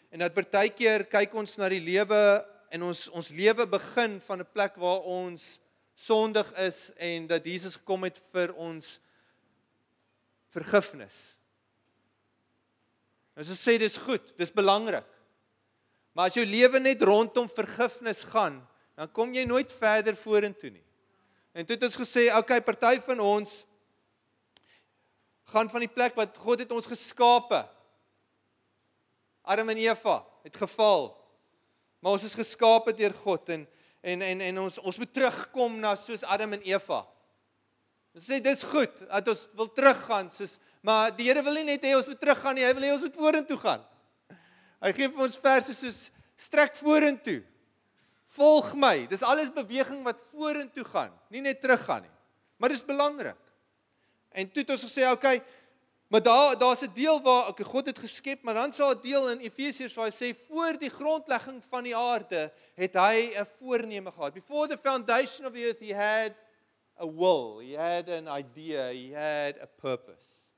En 0.08 0.24
dat 0.24 0.32
partykeer 0.32 1.04
kyk 1.04 1.34
ons 1.34 1.58
na 1.58 1.68
die 1.68 1.84
lewe 1.84 2.46
en 2.72 2.82
ons 2.82 3.08
ons 3.12 3.28
lewe 3.28 3.66
begin 3.66 4.20
van 4.20 4.40
'n 4.40 4.52
plek 4.54 4.80
waar 4.80 5.04
ons 5.04 5.60
sondig 5.98 6.52
is 6.62 6.92
en 6.96 7.26
dat 7.26 7.46
Jesus 7.46 7.74
gekom 7.80 8.06
het 8.06 8.20
vir 8.32 8.52
ons 8.54 8.98
vergifnis. 10.54 11.34
Ons 13.38 13.50
sê 13.58 13.76
dis 13.78 13.98
goed, 14.02 14.30
dis 14.38 14.54
belangrik. 14.54 15.06
Maar 16.14 16.30
as 16.30 16.38
jou 16.38 16.44
lewe 16.46 16.80
net 16.82 17.02
rondom 17.06 17.50
vergifnis 17.50 18.24
gaan, 18.30 18.60
dan 18.98 19.10
kom 19.14 19.34
jy 19.34 19.44
nooit 19.46 19.70
verder 19.74 20.16
vorentoe 20.18 20.72
nie. 20.74 20.84
En 21.54 21.66
toe 21.66 21.76
het 21.76 21.86
ons 21.86 21.98
gesê, 21.98 22.28
okay, 22.34 22.60
party 22.62 22.98
van 23.06 23.22
ons 23.22 23.60
gaan 25.48 25.70
van 25.70 25.82
die 25.82 25.90
plek 25.90 26.18
wat 26.18 26.36
God 26.42 26.62
het 26.62 26.74
ons 26.74 26.90
geskape. 26.90 27.62
Adam 29.48 29.70
en 29.72 29.80
Eva 29.80 30.20
het 30.44 30.58
geval. 30.60 31.08
Maar 31.98 32.18
ons 32.18 32.26
is 32.26 32.36
geskape 32.36 32.92
deur 32.94 33.14
God 33.24 33.48
en 33.54 33.64
en 34.00 34.22
en 34.22 34.40
en 34.40 34.58
ons 34.64 34.78
ons 34.78 34.98
moet 34.98 35.12
terugkom 35.12 35.78
na 35.80 35.94
soos 35.96 36.24
Adam 36.24 36.52
en 36.58 36.64
Eva. 36.66 37.02
Ons 38.14 38.28
sê 38.30 38.40
dis 38.42 38.64
goed 38.70 39.04
dat 39.08 39.28
ons 39.34 39.44
wil 39.58 39.70
teruggaan 39.72 40.30
soos 40.34 40.58
maar 40.82 41.10
die 41.16 41.26
Here 41.26 41.42
wil 41.42 41.58
nie 41.58 41.66
net 41.72 41.84
hê 41.84 41.96
ons 41.96 42.06
moet 42.06 42.20
teruggaan 42.20 42.54
nie, 42.56 42.64
hy 42.64 42.74
wil 42.76 42.86
hê 42.86 42.92
ons 42.94 43.04
moet 43.04 43.18
vorentoe 43.18 43.58
gaan. 43.60 43.82
Hy 44.78 44.92
gee 44.94 45.10
vir 45.10 45.24
ons 45.26 45.40
verse 45.42 45.74
soos 45.74 45.98
strek 46.38 46.76
vorentoe. 46.78 47.40
Volg 48.38 48.74
my. 48.78 49.08
Dis 49.10 49.24
alles 49.26 49.50
beweging 49.52 50.04
wat 50.06 50.20
vorentoe 50.30 50.84
gaan, 50.86 51.12
nie 51.34 51.42
net 51.42 51.60
teruggaan 51.60 52.04
nie. 52.06 52.14
Maar 52.58 52.74
dis 52.74 52.84
belangrik. 52.86 53.38
En 54.38 54.50
toe 54.52 54.62
het 54.62 54.70
ons 54.74 54.84
gesê, 54.84 55.06
oké, 55.08 55.14
okay, 55.16 55.42
maar 56.08 56.22
daar 56.22 56.58
daar's 56.58 56.80
'n 56.80 56.92
deel 56.92 57.22
waar 57.22 57.48
okay, 57.48 57.64
God 57.64 57.86
het 57.86 57.98
geskep, 57.98 58.42
maar 58.42 58.54
dan 58.54 58.72
sal 58.72 58.90
'n 58.90 59.00
deel 59.00 59.30
in 59.30 59.38
Efesiërs 59.38 59.94
waar 59.94 60.10
hy 60.10 60.14
sê 60.14 60.36
voor 60.48 60.78
die 60.78 60.90
grondlegging 60.90 61.62
van 61.68 61.84
die 61.84 61.96
aarde 61.96 62.52
het 62.74 62.94
hy 62.94 63.32
'n 63.36 63.46
voorneme 63.58 64.12
gehad. 64.12 64.32
Before 64.34 64.68
the 64.68 64.78
foundation 64.78 65.46
of 65.46 65.52
the 65.52 65.64
earth 65.64 65.80
he 65.80 65.94
had 65.94 66.32
a 67.00 67.06
will, 67.06 67.58
he 67.58 67.76
had 67.76 68.08
an 68.08 68.28
idea, 68.28 68.88
he 68.92 69.14
had 69.14 69.60
a 69.60 69.66
purpose. 69.66 70.48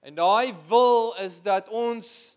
En 0.00 0.14
daai 0.14 0.54
wil 0.68 1.14
is 1.14 1.42
dat 1.42 1.68
ons 1.68 2.36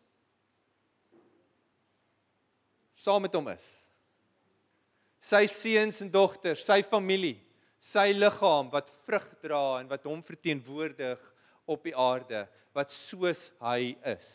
saam 2.94 3.22
met 3.22 3.34
hom 3.34 3.48
is. 3.48 3.86
sy 5.26 5.46
seuns 5.50 6.04
en 6.06 6.12
dogters, 6.13 6.63
sy 6.65 6.82
familie, 6.86 7.39
sy 7.86 8.10
liggaam 8.17 8.71
wat 8.74 8.89
vrug 9.06 9.28
dra 9.43 9.80
en 9.82 9.89
wat 9.91 10.08
hom 10.10 10.24
verteenwoordig 10.26 11.21
op 11.69 11.86
die 11.86 11.95
aarde, 11.98 12.45
wat 12.74 12.93
soos 12.93 13.50
hy 13.63 13.93
is. 14.10 14.30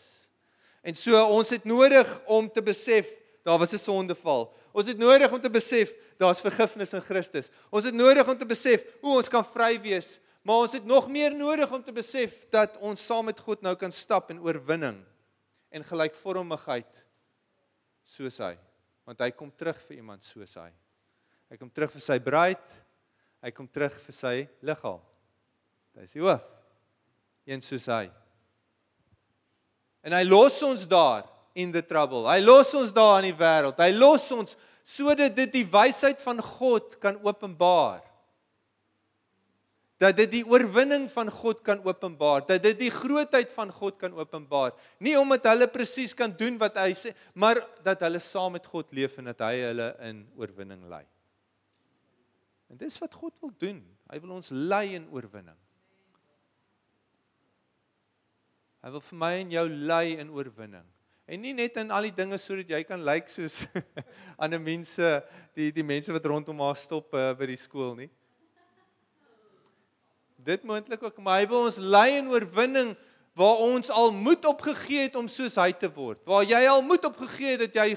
En 0.86 0.96
so 0.96 1.18
ons 1.34 1.50
het 1.52 1.66
nodig 1.68 2.08
om 2.30 2.48
te 2.48 2.62
besef 2.64 3.10
daar 3.44 3.58
was 3.58 3.72
'n 3.72 3.78
sondeval. 3.78 4.52
Ons 4.72 4.86
het 4.86 4.98
nodig 4.98 5.32
om 5.32 5.40
te 5.40 5.50
besef 5.50 5.94
daar's 6.18 6.40
vergifnis 6.40 6.92
in 6.92 7.00
Christus. 7.00 7.50
Ons 7.70 7.84
het 7.84 7.94
nodig 7.94 8.28
om 8.28 8.38
te 8.38 8.46
besef 8.46 8.84
hoe 9.00 9.16
ons 9.16 9.28
kan 9.28 9.44
vry 9.44 9.80
wees, 9.80 10.20
maar 10.42 10.56
ons 10.56 10.72
het 10.72 10.84
nog 10.84 11.08
meer 11.08 11.34
nodig 11.34 11.72
om 11.72 11.82
te 11.82 11.92
besef 11.92 12.48
dat 12.50 12.76
ons 12.76 13.06
saam 13.06 13.24
met 13.24 13.40
God 13.40 13.62
nou 13.62 13.74
kan 13.74 13.92
stap 13.92 14.30
in 14.30 14.40
oorwinning 14.40 15.04
en 15.70 15.84
gelykvormigheid 15.84 17.06
soos 18.02 18.38
hy 18.38 18.56
want 19.04 19.20
hy 19.20 19.30
kom 19.30 19.50
terug 19.50 19.80
vir 19.88 19.96
iemand 19.96 20.24
soos 20.24 20.54
hy. 20.54 20.70
Hy 21.50 21.56
kom 21.56 21.70
terug 21.70 21.90
vir 21.90 22.00
sy 22.00 22.18
bruid. 22.22 22.89
Hy 23.40 23.52
kom 23.56 23.68
terug 23.68 23.94
vir 24.04 24.16
sy 24.16 24.34
liggaam. 24.66 25.00
Hy 25.96 26.06
is 26.06 26.16
die 26.16 26.24
hoof. 26.24 26.44
Een 27.48 27.64
soos 27.64 27.88
hy. 27.90 28.04
En 30.04 30.14
hy 30.16 30.22
los 30.28 30.58
ons 30.64 30.84
daar 30.88 31.24
in 31.58 31.72
the 31.72 31.82
trouble. 31.84 32.26
Hy 32.28 32.38
los 32.44 32.72
ons 32.78 32.92
daar 32.94 33.20
in 33.22 33.30
die 33.30 33.38
wêreld. 33.38 33.80
Hy 33.80 33.90
los 33.96 34.28
ons 34.36 34.56
sodat 34.86 35.34
dit 35.36 35.50
die 35.60 35.66
wysheid 35.68 36.20
van 36.22 36.40
God 36.44 36.96
kan 37.02 37.18
openbaar 37.24 38.00
dat 40.00 40.16
dit 40.16 40.30
die 40.38 40.46
oorwinning 40.48 41.04
van 41.12 41.28
God 41.28 41.60
kan 41.64 41.82
openbaar, 41.84 42.46
dat 42.48 42.62
dit 42.64 42.78
die 42.86 42.92
grootheid 42.92 43.50
van 43.52 43.68
God 43.72 43.98
kan 44.00 44.14
openbaar. 44.16 44.72
Nie 45.04 45.18
omdat 45.20 45.50
hulle 45.52 45.68
presies 45.68 46.16
kan 46.16 46.32
doen 46.32 46.56
wat 46.60 46.78
hy 46.80 46.94
sê, 46.96 47.12
maar 47.36 47.60
dat 47.84 48.00
hulle 48.06 48.22
saam 48.24 48.56
met 48.56 48.64
God 48.64 48.94
leef 48.96 49.18
en 49.20 49.28
dat 49.28 49.44
hy 49.44 49.58
hulle 49.60 49.90
in 50.08 50.22
oorwinning 50.40 50.86
lei. 50.88 51.04
En 52.70 52.78
dis 52.78 52.98
wat 53.02 53.14
God 53.18 53.34
wil 53.42 53.52
doen. 53.58 53.80
Hy 54.10 54.20
wil 54.22 54.36
ons 54.38 54.52
lei 54.54 54.94
in 54.94 55.08
oorwinning. 55.10 55.58
Hy 58.80 58.92
wil 58.94 59.02
vir 59.04 59.20
my 59.20 59.32
en 59.42 59.50
jou 59.52 59.66
lei 59.68 60.06
in 60.22 60.30
oorwinning. 60.32 60.86
En 61.30 61.42
nie 61.42 61.52
net 61.54 61.76
in 61.78 61.92
al 61.94 62.08
die 62.08 62.14
dinge 62.14 62.38
sodat 62.40 62.70
jy 62.72 62.80
kan 62.86 63.02
lyk 63.06 63.28
like 63.28 63.34
soos 63.34 63.66
ander 64.42 64.62
mense, 64.62 65.10
die 65.54 65.68
die 65.74 65.86
mense 65.86 66.14
wat 66.14 66.26
rondom 66.26 66.62
haar 66.64 66.78
stop 66.80 67.12
uh, 67.14 67.30
by 67.38 67.52
die 67.52 67.60
skool 67.60 67.92
nie 67.98 68.10
dit 70.44 70.62
moontlik 70.62 71.02
ook, 71.02 71.18
maar 71.20 71.40
hy 71.40 71.48
wil 71.50 71.66
ons 71.68 71.76
lei 71.76 72.18
in 72.18 72.28
oorwinning 72.30 72.94
waar 73.38 73.62
ons 73.64 73.90
al 73.92 74.12
moed 74.12 74.44
opgegee 74.48 75.06
het 75.06 75.16
om 75.16 75.28
soos 75.30 75.56
hy 75.60 75.70
te 75.76 75.88
word. 75.92 76.20
Waar 76.28 76.44
jy 76.48 76.60
al 76.68 76.82
moed 76.84 77.04
opgegee 77.08 77.56
het 77.56 77.66
dat 77.68 77.80
jy 77.82 77.88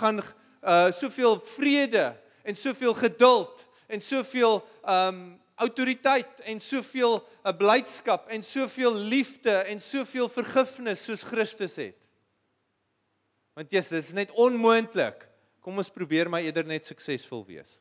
gaan 0.00 0.20
uh 0.60 0.90
soveel 0.92 1.38
vrede 1.56 2.10
en 2.44 2.56
soveel 2.56 2.92
geduld 2.94 3.64
en 3.90 4.02
soveel 4.02 4.60
um 4.88 5.20
autoriteit 5.60 6.40
en 6.48 6.60
soveel 6.60 7.18
'n 7.20 7.48
uh, 7.48 7.56
blydskap 7.56 8.30
en 8.32 8.42
soveel 8.42 8.94
liefde 8.94 9.52
en 9.68 9.80
soveel 9.80 10.28
vergifnis 10.28 11.04
soos 11.04 11.22
Christus 11.22 11.76
het. 11.76 12.08
Want 13.52 13.70
Jesus, 13.70 13.90
dit 13.90 14.04
is 14.04 14.12
net 14.12 14.30
onmoontlik. 14.30 15.28
Kom 15.60 15.76
ons 15.76 15.92
probeer 15.92 16.30
maar 16.30 16.40
eerder 16.40 16.64
net 16.64 16.86
suksesvol 16.86 17.44
wees 17.44 17.80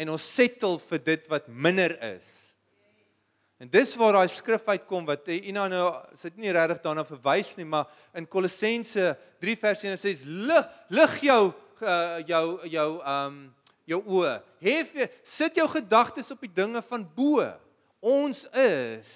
en 0.00 0.14
ons 0.14 0.28
settle 0.36 0.78
vir 0.88 1.02
dit 1.04 1.26
wat 1.32 1.48
minder 1.48 1.92
is. 2.14 2.28
En 3.60 3.68
dis 3.68 3.90
waar 4.00 4.16
daai 4.16 4.32
skrif 4.32 4.64
uitkom 4.64 5.04
wat 5.08 5.26
Ina 5.28 5.66
nou 5.68 5.88
sit 6.16 6.38
nie 6.40 6.52
regtig 6.56 6.80
daarna 6.84 7.04
verwys 7.04 7.52
nie, 7.58 7.66
maar 7.68 7.90
in 8.16 8.28
Kolossense 8.30 9.12
3 9.44 9.56
vers 9.60 9.84
1 9.84 10.00
sê 10.00 10.14
lig 10.24 10.70
lig 10.96 11.18
jou 11.28 11.42
uh, 11.50 12.20
jou 12.28 12.44
jou 12.72 12.88
um 13.04 13.42
jou 13.84 14.00
oë. 14.04 14.36
Hef 14.60 14.92
sit 15.24 15.56
jou 15.56 15.68
gedagtes 15.68 16.30
op 16.30 16.40
die 16.40 16.52
dinge 16.52 16.82
van 16.82 17.04
bo. 17.14 17.44
Ons 18.00 18.44
is 18.56 19.10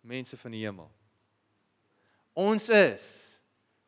mense 0.00 0.36
van 0.36 0.52
die 0.52 0.64
hemel. 0.64 0.90
Ons 2.36 2.68
is 2.68 3.06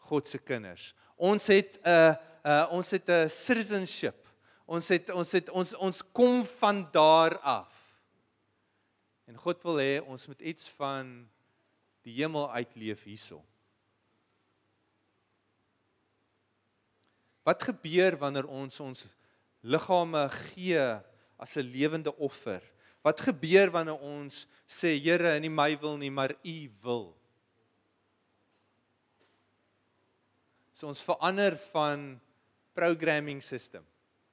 God 0.09 0.27
se 0.27 0.39
kinders. 0.39 0.95
Ons 1.17 1.47
het 1.47 1.79
'n 1.83 1.89
uh, 1.89 2.15
uh, 2.45 2.67
ons 2.71 2.91
het 2.91 3.09
'n 3.09 3.29
citizenship 3.29 4.29
Ons 4.69 4.91
het 4.93 5.09
ons 5.17 5.31
het 5.33 5.49
ons 5.57 5.71
ons 5.81 5.99
kom 6.13 6.43
van 6.61 6.83
daar 6.93 7.39
af. 7.41 7.73
En 9.25 9.37
God 9.41 9.63
wil 9.65 9.81
hê 9.81 9.95
ons 10.05 10.27
moet 10.29 10.43
iets 10.45 10.69
van 10.77 11.09
die 12.05 12.13
hemel 12.21 12.51
uitleef 12.53 13.07
hierso. 13.09 13.41
Wat 17.49 17.65
gebeur 17.65 18.19
wanneer 18.21 18.45
ons 18.53 18.81
ons 18.85 19.07
liggame 19.65 20.27
gee 20.53 20.83
as 21.41 21.57
'n 21.57 21.65
lewende 21.65 22.13
offer? 22.17 22.61
Wat 23.03 23.21
gebeur 23.21 23.71
wanneer 23.73 23.97
ons 23.97 24.47
sê 24.69 25.01
Here, 25.01 25.41
nie 25.41 25.49
my 25.49 25.79
wil 25.81 25.97
nie, 25.97 26.11
maar 26.11 26.35
U 26.45 26.71
wil? 26.83 27.17
So 30.73 30.89
ons 30.89 31.01
verander 31.01 31.57
van 31.73 32.21
programming 32.75 33.43
system. 33.43 33.85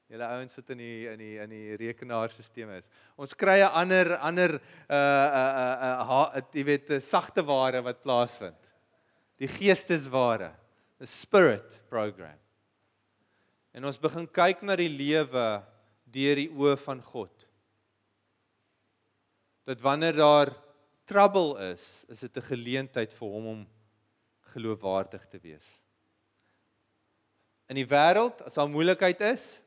Julle 0.09 0.27
ouens 0.27 0.53
sit 0.53 0.69
in 0.69 0.77
die 0.77 1.07
in 1.09 1.17
die 1.17 1.37
in 1.41 1.49
die 1.49 1.75
rekenaarstelsel 1.75 2.75
is. 2.77 2.89
Ons 3.17 3.33
kry 3.33 3.61
'n 3.63 3.71
ander 3.73 4.17
ander 4.17 4.61
uh 4.89 4.95
uh 5.41 5.75
uh 5.81 6.35
uh 6.35 6.41
jy 6.53 6.63
weet 6.63 6.89
'n 6.91 7.01
sagte 7.01 7.41
ware 7.41 7.81
wat 7.81 8.03
plaasvind. 8.03 8.59
Die 9.37 9.47
geestesware, 9.47 10.51
'n 10.99 11.07
spirit 11.07 11.81
program. 11.89 12.44
En 13.75 13.83
ons 13.83 13.99
begin 13.99 14.23
kyk 14.31 14.61
na 14.63 14.77
die 14.79 14.91
lewe 14.91 15.47
deur 16.15 16.39
die 16.39 16.47
oë 16.47 16.77
van 16.79 17.01
God. 17.03 17.47
Dat 19.67 19.81
wanneer 19.83 20.15
daar 20.15 20.53
trouble 21.09 21.59
is, 21.73 22.05
is 22.07 22.21
dit 22.23 22.37
'n 22.37 22.49
geleentheid 22.51 23.11
vir 23.13 23.29
hom 23.29 23.45
om 23.47 23.67
geloofwaardig 24.53 25.27
te 25.27 25.39
wees. 25.39 25.83
In 27.67 27.75
die 27.75 27.87
wêreld, 27.87 28.41
as 28.45 28.53
daar 28.53 28.69
moeilikheid 28.69 29.21
is, 29.21 29.61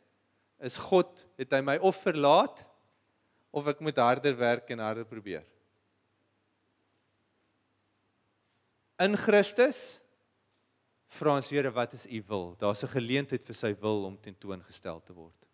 is 0.58 0.76
God 0.76 1.26
het 1.36 1.52
hy 1.52 1.60
my 1.60 1.76
of 1.76 2.00
verlaat 2.02 2.64
of 3.50 3.66
ek 3.66 3.80
moet 3.80 3.96
harder 3.96 4.36
werk 4.36 4.70
en 4.70 4.78
harder 4.78 5.04
probeer. 5.04 5.44
In 8.98 9.16
Christus 9.16 10.00
vra 11.08 11.36
ons 11.36 11.50
Here 11.50 11.70
wat 11.72 11.94
is 11.96 12.06
u 12.06 12.22
wil? 12.28 12.54
Daar's 12.58 12.82
'n 12.84 12.94
geleentheid 12.94 13.44
vir 13.44 13.54
sy 13.54 13.74
wil 13.80 14.04
om 14.04 14.16
tentoongestel 14.16 15.00
te 15.04 15.12
word. 15.12 15.46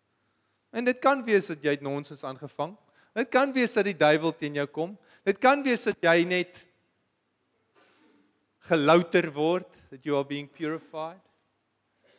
En 0.71 0.83
dit 0.83 0.99
kan 0.99 1.23
wees 1.23 1.47
dat 1.47 1.63
jy 1.63 1.77
nonsens 1.81 2.23
aangevang. 2.23 2.75
Dit 3.13 3.29
kan 3.29 3.53
wees 3.53 3.73
dat 3.73 3.85
die 3.85 3.97
duiwel 3.97 4.35
teen 4.35 4.55
jou 4.55 4.67
kom. 4.67 4.97
Dit 5.23 5.37
kan 5.37 5.63
wees 5.63 5.83
dat 5.83 5.97
jy 6.01 6.23
net 6.23 6.65
gelouter 8.67 9.31
word, 9.31 9.69
that 9.89 10.03
you 10.05 10.17
are 10.17 10.27
being 10.27 10.49
purified. 10.51 11.21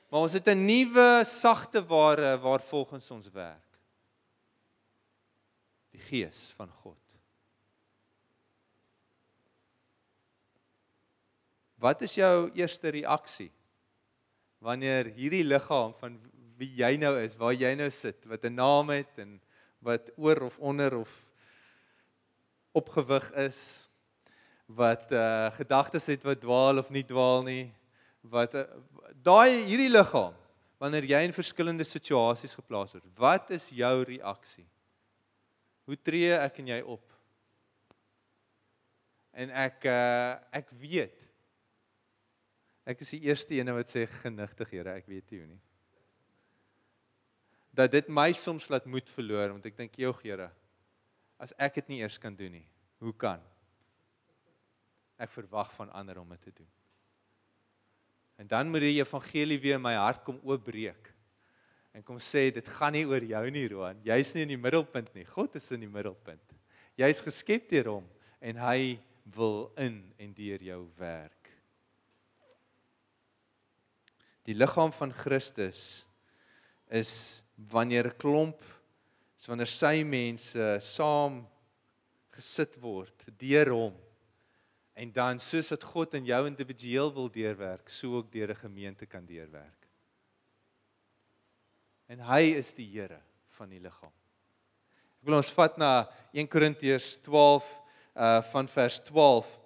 Maar 0.09 0.21
ons 0.21 0.33
het 0.33 0.49
'n 0.49 0.65
nuwe 0.65 1.25
sagte 1.25 1.85
ware 1.87 2.39
waar 2.39 2.61
volgens 2.61 3.11
ons 3.11 3.31
werk. 3.31 3.79
Die 5.91 6.01
Gees 6.01 6.53
van 6.57 6.71
God. 6.71 7.06
Wat 11.77 12.03
is 12.03 12.15
jou 12.17 12.51
eerste 12.57 12.89
reaksie 12.89 13.51
wanneer 14.65 15.11
hierdie 15.13 15.45
liggaam 15.45 15.93
van 16.01 16.17
wie 16.57 16.71
jy 16.79 16.95
nou 16.97 17.13
is, 17.21 17.37
waar 17.37 17.53
jy 17.53 17.75
nou 17.77 17.91
sit, 17.93 18.25
wat 18.27 18.45
'n 18.45 18.55
naam 18.55 18.89
het 18.91 19.19
en 19.19 19.41
wat 19.85 20.11
oor 20.17 20.49
of 20.49 20.59
onder 20.59 20.97
of 20.97 21.11
opgewig 22.73 23.33
is, 23.33 23.89
wat 24.67 25.13
uh 25.13 25.51
gedagtes 25.53 26.07
het 26.07 26.25
wat 26.25 26.41
dwaal 26.41 26.79
of 26.79 26.91
nie 26.91 27.05
dwaal 27.05 27.43
nie, 27.43 27.73
wat 28.21 28.55
uh, 28.55 28.65
daai 29.23 29.63
hierdie 29.69 29.93
liggaam 29.93 30.35
wanneer 30.79 31.05
jy 31.05 31.21
in 31.25 31.33
verskillende 31.33 31.85
situasies 31.85 32.55
geplaas 32.55 32.93
word, 32.93 33.07
wat 33.17 33.51
is 33.51 33.69
jou 33.71 34.03
reaksie? 34.05 34.67
Hoe 35.87 35.97
tree 36.03 36.33
ek 36.35 36.59
en 36.59 36.67
jy 36.67 36.81
op? 36.83 37.05
En 39.33 39.51
ek 39.51 39.85
uh, 39.85 40.35
ek 40.51 40.73
weet 40.81 41.26
ek 42.87 43.03
is 43.03 43.11
die 43.17 43.25
eerste 43.27 43.57
een 43.57 43.73
wat 43.75 43.91
sê 43.91 44.05
genigtig 44.23 44.71
Here, 44.77 44.95
ek 45.01 45.09
weet 45.11 45.33
nie 45.33 45.41
hoe 45.43 45.49
nie. 45.51 45.63
Dat 47.77 47.93
dit 47.93 48.09
my 48.09 48.31
soms 48.33 48.71
laat 48.73 48.87
moed 48.89 49.11
verloor 49.13 49.57
want 49.57 49.67
ek 49.69 49.77
dink 49.77 49.99
jou 50.01 50.15
Here, 50.23 50.49
as 51.43 51.53
ek 51.61 51.83
dit 51.83 51.93
nie 51.93 52.01
eers 52.05 52.17
kan 52.23 52.37
doen 52.37 52.55
nie, 52.61 52.67
hoe 53.03 53.13
kan 53.13 53.43
ek 55.21 55.33
verwag 55.33 55.69
van 55.75 55.91
ander 55.97 56.21
om 56.23 56.33
dit 56.37 56.47
te 56.49 56.55
doen? 56.63 56.73
En 58.37 58.49
dan 58.49 58.71
moet 58.71 58.85
die 58.85 58.99
evangelie 59.01 59.59
weer 59.61 59.79
in 59.79 59.85
my 59.85 59.95
hart 59.97 60.23
kom 60.25 60.39
oopbreek. 60.45 61.13
En 61.97 62.05
kom 62.05 62.19
sê 62.21 62.51
dit 62.53 62.69
gaan 62.77 62.93
nie 62.93 63.07
oor 63.09 63.25
jou 63.25 63.45
nie, 63.51 63.65
Roan. 63.73 64.01
Jy's 64.05 64.35
nie 64.37 64.45
in 64.45 64.53
die 64.53 64.61
middelpunt 64.61 65.15
nie. 65.17 65.25
God 65.33 65.57
is 65.57 65.71
in 65.73 65.87
die 65.87 65.89
middelpunt. 65.89 66.53
Jy's 67.01 67.23
geskep 67.25 67.71
deur 67.73 67.95
hom 67.95 68.11
en 68.45 68.61
hy 68.61 68.99
wil 69.37 69.71
in 69.81 70.03
en 70.21 70.35
deur 70.37 70.63
jou 70.63 70.83
werk. 71.01 71.36
Die 74.47 74.55
liggaam 74.55 74.93
van 74.95 75.13
Christus 75.13 76.07
is 76.89 77.43
wanneer 77.57 78.07
'n 78.07 78.17
klomp 78.17 78.63
is 79.39 79.47
wanneer 79.47 79.67
sy 79.67 80.05
mense 80.05 80.79
saam 80.81 81.47
gesit 82.31 82.77
word 82.81 83.27
deur 83.39 83.73
hom 83.73 83.97
en 84.95 85.13
dan 85.13 85.39
soos 85.39 85.71
wat 85.71 85.83
God 85.85 86.15
in 86.15 86.25
jou 86.25 86.47
individueel 86.47 87.11
wil 87.13 87.29
deurwerk, 87.29 87.89
so 87.89 88.17
ook 88.17 88.33
deur 88.33 88.51
'n 88.51 88.63
gemeente 88.63 89.07
kan 89.07 89.27
deurwerk. 89.27 89.89
En 92.09 92.21
hy 92.21 92.55
is 92.57 92.73
die 92.73 92.87
Here 92.87 93.21
van 93.49 93.69
die 93.69 93.81
liggaam. 93.81 94.13
Ek 95.21 95.27
wil 95.27 95.37
ons 95.37 95.51
vat 95.51 95.77
na 95.79 96.09
1 96.33 96.49
Korintiërs 96.49 97.17
12 97.23 97.81
uh 98.15 98.43
van 98.43 98.69
vers 98.69 99.01
12. 99.01 99.59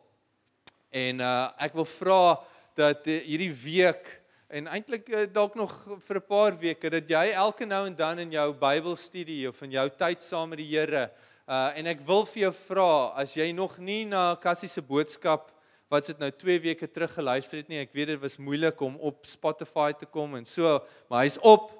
En 0.90 1.20
uh 1.20 1.50
ek 1.58 1.74
wil 1.74 1.84
vra 1.84 2.44
dat 2.74 3.06
uh, 3.06 3.20
hierdie 3.22 3.52
week 3.52 4.19
en 4.50 4.66
eintlik 4.66 5.08
uh, 5.14 5.24
dalk 5.30 5.54
nog 5.54 5.72
vir 6.06 6.18
'n 6.18 6.26
paar 6.26 6.58
weke 6.58 6.90
dat 6.90 7.08
jy 7.08 7.30
elke 7.30 7.66
nou 7.66 7.86
en 7.86 7.94
dan 7.94 8.18
in 8.18 8.32
jou 8.32 8.52
Bybelstudie 8.52 9.48
of 9.48 9.62
in 9.62 9.70
jou 9.70 9.88
tyd 9.88 10.22
saam 10.22 10.48
met 10.48 10.58
die 10.58 10.70
Here 10.70 11.10
uh 11.46 11.70
en 11.78 11.86
ek 11.86 12.00
wil 12.06 12.26
vir 12.26 12.42
jou 12.42 12.52
vra 12.52 13.14
as 13.14 13.34
jy 13.34 13.52
nog 13.52 13.78
nie 13.78 14.04
na 14.04 14.34
Cassie 14.36 14.68
se 14.68 14.82
boodskap 14.82 15.52
wat 15.88 16.04
sit 16.04 16.18
nou 16.18 16.30
2 16.30 16.60
weke 16.60 16.86
terug 16.86 17.14
geluister 17.14 17.58
het 17.58 17.68
nie 17.68 17.78
ek 17.78 17.94
weet 17.94 18.06
dit 18.06 18.20
was 18.20 18.38
moeilik 18.38 18.80
om 18.80 18.96
op 18.98 19.26
Spotify 19.26 19.92
te 19.92 20.06
kom 20.06 20.34
en 20.34 20.44
so 20.44 20.80
maar 21.08 21.22
hy's 21.22 21.38
op 21.42 21.70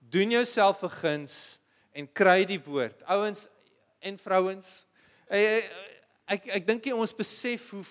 doen 0.00 0.30
jouself 0.30 0.82
'n 0.82 0.88
guns 0.88 1.58
en 1.92 2.08
kry 2.12 2.44
die 2.44 2.60
woord. 2.60 3.02
Ouens 3.08 3.48
en 4.00 4.18
vrouens, 4.18 4.86
ek 5.28 5.70
ek, 6.32 6.46
ek 6.60 6.66
dink 6.66 6.86
jy 6.86 6.94
ons 6.96 7.14
besef 7.16 7.70
hoe 7.70 7.84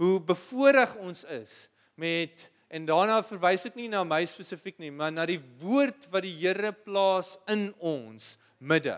hoe 0.00 0.16
bevoorreg 0.20 0.96
ons 0.96 1.24
is 1.24 1.68
met 1.94 2.48
en 2.72 2.86
daarna 2.88 3.20
verwys 3.26 3.66
dit 3.68 3.82
nie 3.82 3.88
na 3.92 4.00
my 4.08 4.22
spesifiek 4.28 4.78
nie, 4.80 4.90
maar 4.94 5.12
na 5.12 5.26
die 5.28 5.40
woord 5.60 6.08
wat 6.12 6.24
die 6.24 6.32
Here 6.40 6.72
plaas 6.72 7.34
in 7.52 7.68
ons 7.78 8.36
midde 8.58 8.96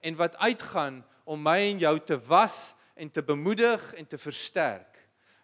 en 0.00 0.16
wat 0.16 0.38
uitgaan 0.40 1.02
om 1.28 1.42
my 1.44 1.58
en 1.68 1.82
jou 1.82 1.94
te 2.08 2.16
was 2.30 2.72
en 2.96 3.10
te 3.12 3.22
bemoedig 3.24 3.82
en 4.00 4.08
te 4.08 4.18
versterk. 4.20 4.88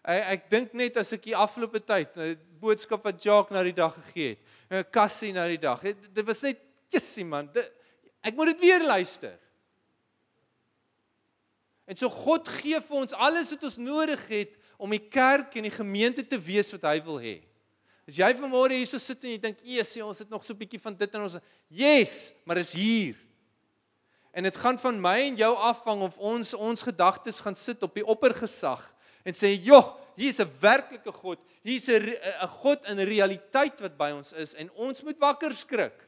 Ek, 0.01 0.23
ek 0.33 0.47
dink 0.49 0.73
net 0.77 0.97
as 0.97 1.13
ek 1.13 1.27
die 1.29 1.37
afgelope 1.37 1.83
tyd 1.85 2.17
'n 2.17 2.37
boodskap 2.57 3.05
wat 3.05 3.21
Jacques 3.21 3.53
na 3.53 3.61
die 3.63 3.77
dag 3.77 3.93
gegee 3.93 4.33
het, 4.33 4.41
'n 4.71 4.91
Cassie 4.91 5.33
na 5.33 5.45
die 5.47 5.61
dag. 5.61 5.81
Dit 5.81 6.25
was 6.25 6.41
net 6.41 6.57
Jessie 6.89 7.25
man, 7.25 7.49
dit, 7.53 7.69
ek 8.23 8.33
moet 8.33 8.57
dit 8.57 8.61
weer 8.61 8.83
luister. 8.87 9.37
En 11.85 11.95
so 11.95 12.09
God 12.09 12.47
gee 12.47 12.79
vir 12.81 12.97
ons 12.97 13.13
alles 13.13 13.49
wat 13.53 13.63
ons 13.63 13.77
nodig 13.77 14.27
het 14.27 14.57
om 14.77 14.89
die 14.89 15.07
kerk 15.07 15.55
en 15.55 15.63
die 15.63 15.71
gemeente 15.71 16.25
te 16.27 16.39
wees 16.39 16.71
wat 16.71 16.81
hy 16.81 17.03
wil 17.03 17.19
hê. 17.21 17.46
As 18.07 18.15
jy 18.15 18.27
vanmôre 18.39 18.77
hierso 18.77 18.99
sit 19.03 19.23
en 19.25 19.33
jy 19.33 19.39
dink, 19.43 19.59
"Jessie, 19.67 20.05
ons 20.05 20.19
het 20.19 20.29
nog 20.29 20.43
so 20.45 20.53
'n 20.53 20.57
bietjie 20.57 20.79
van 20.79 20.95
dit 20.95 21.13
in 21.13 21.21
ons." 21.21 21.35
Yes, 21.67 22.31
maar 22.45 22.57
is 22.57 22.71
hier. 22.71 23.15
En 24.31 24.43
dit 24.43 24.57
gaan 24.57 24.79
van 24.79 25.01
my 25.01 25.19
en 25.27 25.35
jou 25.35 25.55
afhang 25.55 26.01
of 26.01 26.17
ons 26.17 26.53
ons 26.53 26.81
gedagtes 26.81 27.39
gaan 27.39 27.55
sit 27.55 27.83
op 27.83 27.93
die 27.93 28.05
oppergesag 28.05 28.93
en 29.25 29.33
sê, 29.33 29.59
"Joh, 29.61 29.97
hier 30.15 30.29
is 30.29 30.39
'n 30.39 30.51
werklike 30.59 31.11
God. 31.11 31.39
Hier's 31.63 31.87
'n 31.87 32.15
'n 32.41 32.47
God 32.47 32.85
in 32.85 32.99
realiteit 32.99 33.79
wat 33.79 33.97
by 33.97 34.11
ons 34.11 34.31
is 34.33 34.53
en 34.53 34.71
ons 34.71 35.03
moet 35.03 35.17
wakker 35.19 35.53
skrik." 35.55 36.07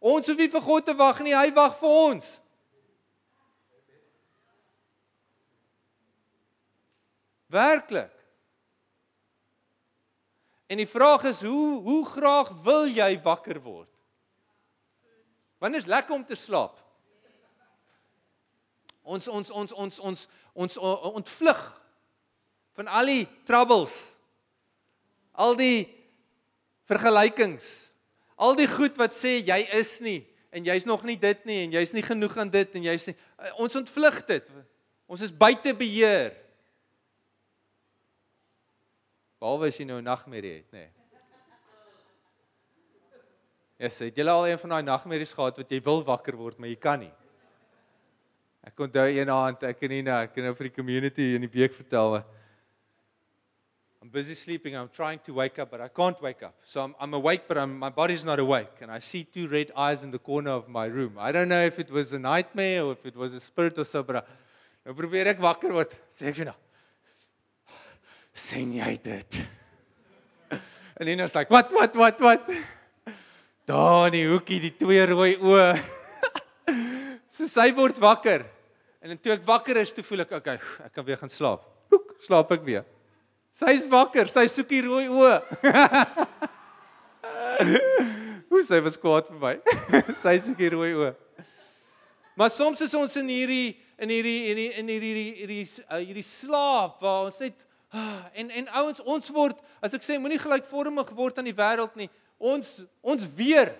Ons 0.00 0.26
hoef 0.26 0.36
nie 0.36 0.48
vir 0.48 0.60
God 0.60 0.86
te 0.86 0.94
wag 0.94 1.20
nie, 1.20 1.34
hy 1.34 1.52
wag 1.52 1.78
vir 1.78 1.88
ons. 1.88 2.40
Werklik. 7.48 8.13
En 10.66 10.80
die 10.80 10.88
vraag 10.88 11.24
is 11.28 11.42
hoe 11.42 11.82
hoe 11.82 12.02
graag 12.06 12.50
wil 12.64 12.86
jy 12.88 13.20
wakker 13.22 13.60
word? 13.62 13.90
Wanneer 15.58 15.84
is 15.84 15.88
lekker 15.90 16.14
om 16.14 16.24
te 16.24 16.36
slaap? 16.36 16.80
Ons 19.02 19.28
ons 19.28 19.50
ons 19.50 19.72
ons 19.72 19.98
ons 19.98 20.26
ons 20.52 20.76
ontvlug 21.12 21.64
van 22.74 22.88
al 22.88 23.12
die 23.12 23.24
troubles. 23.44 23.96
Al 25.32 25.56
die 25.58 25.88
vergelykings 26.88 27.94
Al 28.34 28.56
die 28.58 28.68
goed 28.68 28.96
wat 28.98 29.14
sê 29.14 29.38
jy 29.46 29.60
is 29.78 29.98
nie 30.02 30.20
en 30.54 30.66
jy's 30.66 30.86
nog 30.86 31.02
nie 31.06 31.16
dit 31.18 31.40
nie 31.46 31.64
en 31.64 31.74
jy's 31.74 31.92
nie 31.94 32.02
genoeg 32.06 32.36
aan 32.38 32.50
dit 32.50 32.76
en 32.78 32.86
jy's 32.86 33.08
nie 33.10 33.14
eh, 33.14 33.52
ons 33.62 33.78
ontvlug 33.78 34.20
dit. 34.26 34.50
Ons 35.10 35.24
is 35.26 35.34
buite 35.34 35.74
beheer. 35.78 36.34
Behalwe 39.40 39.68
as 39.68 39.78
jy 39.78 39.84
nou 39.84 39.98
'n 40.00 40.04
nagmerrie 40.04 40.56
het, 40.56 40.70
nê. 40.72 40.78
Nee. 40.78 40.90
Ja, 43.78 43.88
sê 43.88 44.10
jy 44.14 44.28
al 44.28 44.46
een 44.46 44.58
van 44.58 44.70
daai 44.70 44.82
nagmerries 44.82 45.34
gehad 45.34 45.56
wat 45.56 45.70
jy 45.70 45.80
wil 45.82 46.04
wakker 46.04 46.36
word, 46.36 46.58
maar 46.58 46.68
jy 46.68 46.76
kan 46.76 47.00
nie. 47.00 47.12
Ek 48.64 48.78
onthou 48.80 49.08
een 49.10 49.28
aand 49.28 49.62
ek 49.62 49.82
en 49.82 49.90
Nina, 49.90 50.22
ek 50.22 50.36
het 50.36 50.44
nou 50.44 50.54
vir 50.54 50.68
die 50.70 50.74
community 50.74 51.34
in 51.34 51.42
die 51.44 51.52
week 51.52 51.74
vertel 51.74 52.10
wat 52.10 52.24
I'm 54.04 54.10
busy 54.10 54.34
sleeping. 54.34 54.76
I'm 54.76 54.90
trying 54.90 55.18
to 55.20 55.32
wake 55.32 55.58
up, 55.58 55.70
but 55.70 55.80
I 55.80 55.88
can't 55.88 56.20
wake 56.20 56.42
up. 56.42 56.54
So 56.62 56.82
I'm, 56.84 56.94
I'm 57.00 57.14
awake, 57.14 57.48
but 57.48 57.56
I'm, 57.56 57.78
my 57.78 57.88
body's 57.88 58.22
not 58.22 58.38
awake. 58.38 58.82
And 58.82 58.90
I 58.90 58.98
see 58.98 59.24
two 59.24 59.48
red 59.48 59.72
eyes 59.74 60.04
in 60.04 60.10
the 60.10 60.18
corner 60.18 60.50
of 60.50 60.68
my 60.68 60.84
room. 60.84 61.16
I 61.18 61.32
don't 61.32 61.48
know 61.48 61.64
if 61.64 61.78
it 61.78 61.90
was 61.90 62.12
a 62.12 62.18
nightmare 62.18 62.84
or 62.84 62.92
if 62.92 63.06
it 63.06 63.16
was 63.16 63.32
a 63.32 63.40
spirit 63.40 63.78
or 63.78 63.84
so, 63.86 64.02
but 64.02 64.16
I, 64.16 64.22
nou 64.84 64.92
probeer 64.92 65.32
ek 65.32 65.40
wakker 65.40 65.72
word. 65.72 65.96
Sê 66.12 66.28
ek 66.28 66.36
vir 66.36 66.50
nou. 66.50 66.58
Sien 68.34 68.72
jy 68.74 68.96
dit? 69.02 69.38
En 70.94 71.08
Nina's 71.08 71.32
like, 71.34 71.50
"What 71.50 71.72
what 71.74 71.96
what 71.96 72.20
what?" 72.20 72.50
Daar 73.66 74.06
in 74.06 74.12
die 74.12 74.26
hoekie 74.28 74.60
die 74.62 74.76
twee 74.76 75.06
rooi 75.10 75.34
oë. 75.40 75.72
so 77.34 77.48
sy 77.50 77.72
word 77.74 77.98
wakker. 77.98 78.44
En 79.02 79.18
toe 79.18 79.32
ek 79.34 79.42
wakker 79.48 79.80
is, 79.80 79.90
toe 79.92 80.04
voel 80.06 80.22
ek, 80.22 80.36
okay, 80.38 80.54
ek 80.86 80.92
kan 80.94 81.06
weer 81.06 81.18
gaan 81.18 81.32
slaap. 81.32 81.64
Hoek, 81.90 82.14
slaap 82.22 82.52
ek 82.54 82.62
weer. 82.62 82.84
Sy's 83.54 83.82
wakker, 83.90 84.30
sy 84.30 84.46
soek 84.50 84.70
die 84.70 84.84
rooi 84.86 85.08
oë. 85.10 85.34
Hoe 88.50 88.62
sy 88.66 88.80
was 88.84 88.98
kwaad 89.00 89.28
vir 89.32 89.40
my. 89.42 89.54
sy 90.22 90.36
soek 90.44 90.58
die 90.58 90.70
rooi 90.74 90.92
oë. 90.94 91.12
Maar 92.38 92.50
soms 92.50 92.82
is 92.86 92.94
ons 92.98 93.14
in 93.20 93.30
hierdie 93.30 93.74
in 94.02 94.10
hierdie 94.10 94.40
in 94.50 94.58
hierdie 94.58 94.80
in 94.80 94.88
hierdie 94.90 95.28
hierdie 95.38 95.66
uh, 95.86 96.00
hierdie 96.00 96.26
slaap 96.26 96.98
waar 97.02 97.28
ons 97.28 97.38
net 97.42 97.62
en 98.40 98.50
en 98.50 98.68
ouens 98.82 99.00
ons 99.00 99.32
word 99.34 99.60
as 99.84 99.94
ek 99.94 100.06
sê 100.06 100.18
moenie 100.18 100.42
gelykvormig 100.42 101.14
word 101.16 101.38
aan 101.38 101.50
die 101.50 101.56
wêreld 101.56 101.94
nie. 101.98 102.10
Ons 102.38 102.80
ons 103.02 103.26
weer 103.38 103.72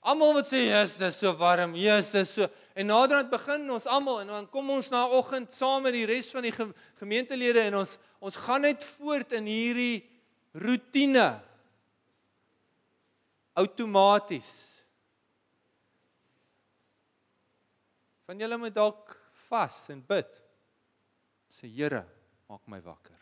Almal 0.00 0.32
wat 0.32 0.48
sê, 0.48 0.64
"Jesus, 0.64 0.96
dis 0.96 1.18
so 1.18 1.36
warm. 1.36 1.74
Jesus, 1.74 2.12
dis 2.12 2.30
so." 2.30 2.48
En 2.74 2.86
naderhand 2.86 3.30
begin 3.30 3.70
ons 3.70 3.86
almal 3.86 4.20
en 4.20 4.26
dan 4.26 4.48
kom 4.48 4.70
ons 4.70 4.88
na 4.88 5.06
oggend 5.06 5.52
saam 5.52 5.82
met 5.82 5.92
die 5.92 6.06
res 6.06 6.30
van 6.30 6.42
die 6.42 6.54
gemeentelede 6.96 7.60
en 7.60 7.74
ons 7.74 7.98
ons 8.18 8.36
gaan 8.36 8.62
net 8.62 8.84
voort 8.84 9.32
in 9.32 9.44
hierdie 9.44 10.08
rotine. 10.52 11.40
Outomaties. 13.54 14.84
Van 18.24 18.38
julle 18.38 18.56
moet 18.56 18.74
dalk 18.74 19.20
vas 19.48 19.88
en 19.88 20.00
bid. 20.06 20.42
Sê 21.50 21.68
Here, 21.68 22.06
maak 22.48 22.66
my 22.66 22.80
wakker. 22.80 23.19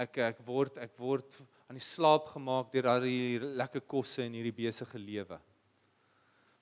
Ek 0.00 0.16
ek 0.24 0.38
word 0.46 0.78
ek 0.80 0.94
word 0.98 1.36
aan 1.68 1.76
die 1.78 1.84
slaap 1.84 2.30
gemaak 2.32 2.70
deur 2.72 2.88
al 2.94 3.04
die 3.04 3.38
lekker 3.38 3.84
kosse 3.84 4.24
in 4.24 4.36
hierdie 4.38 4.56
besige 4.56 4.98
lewe. 4.98 5.38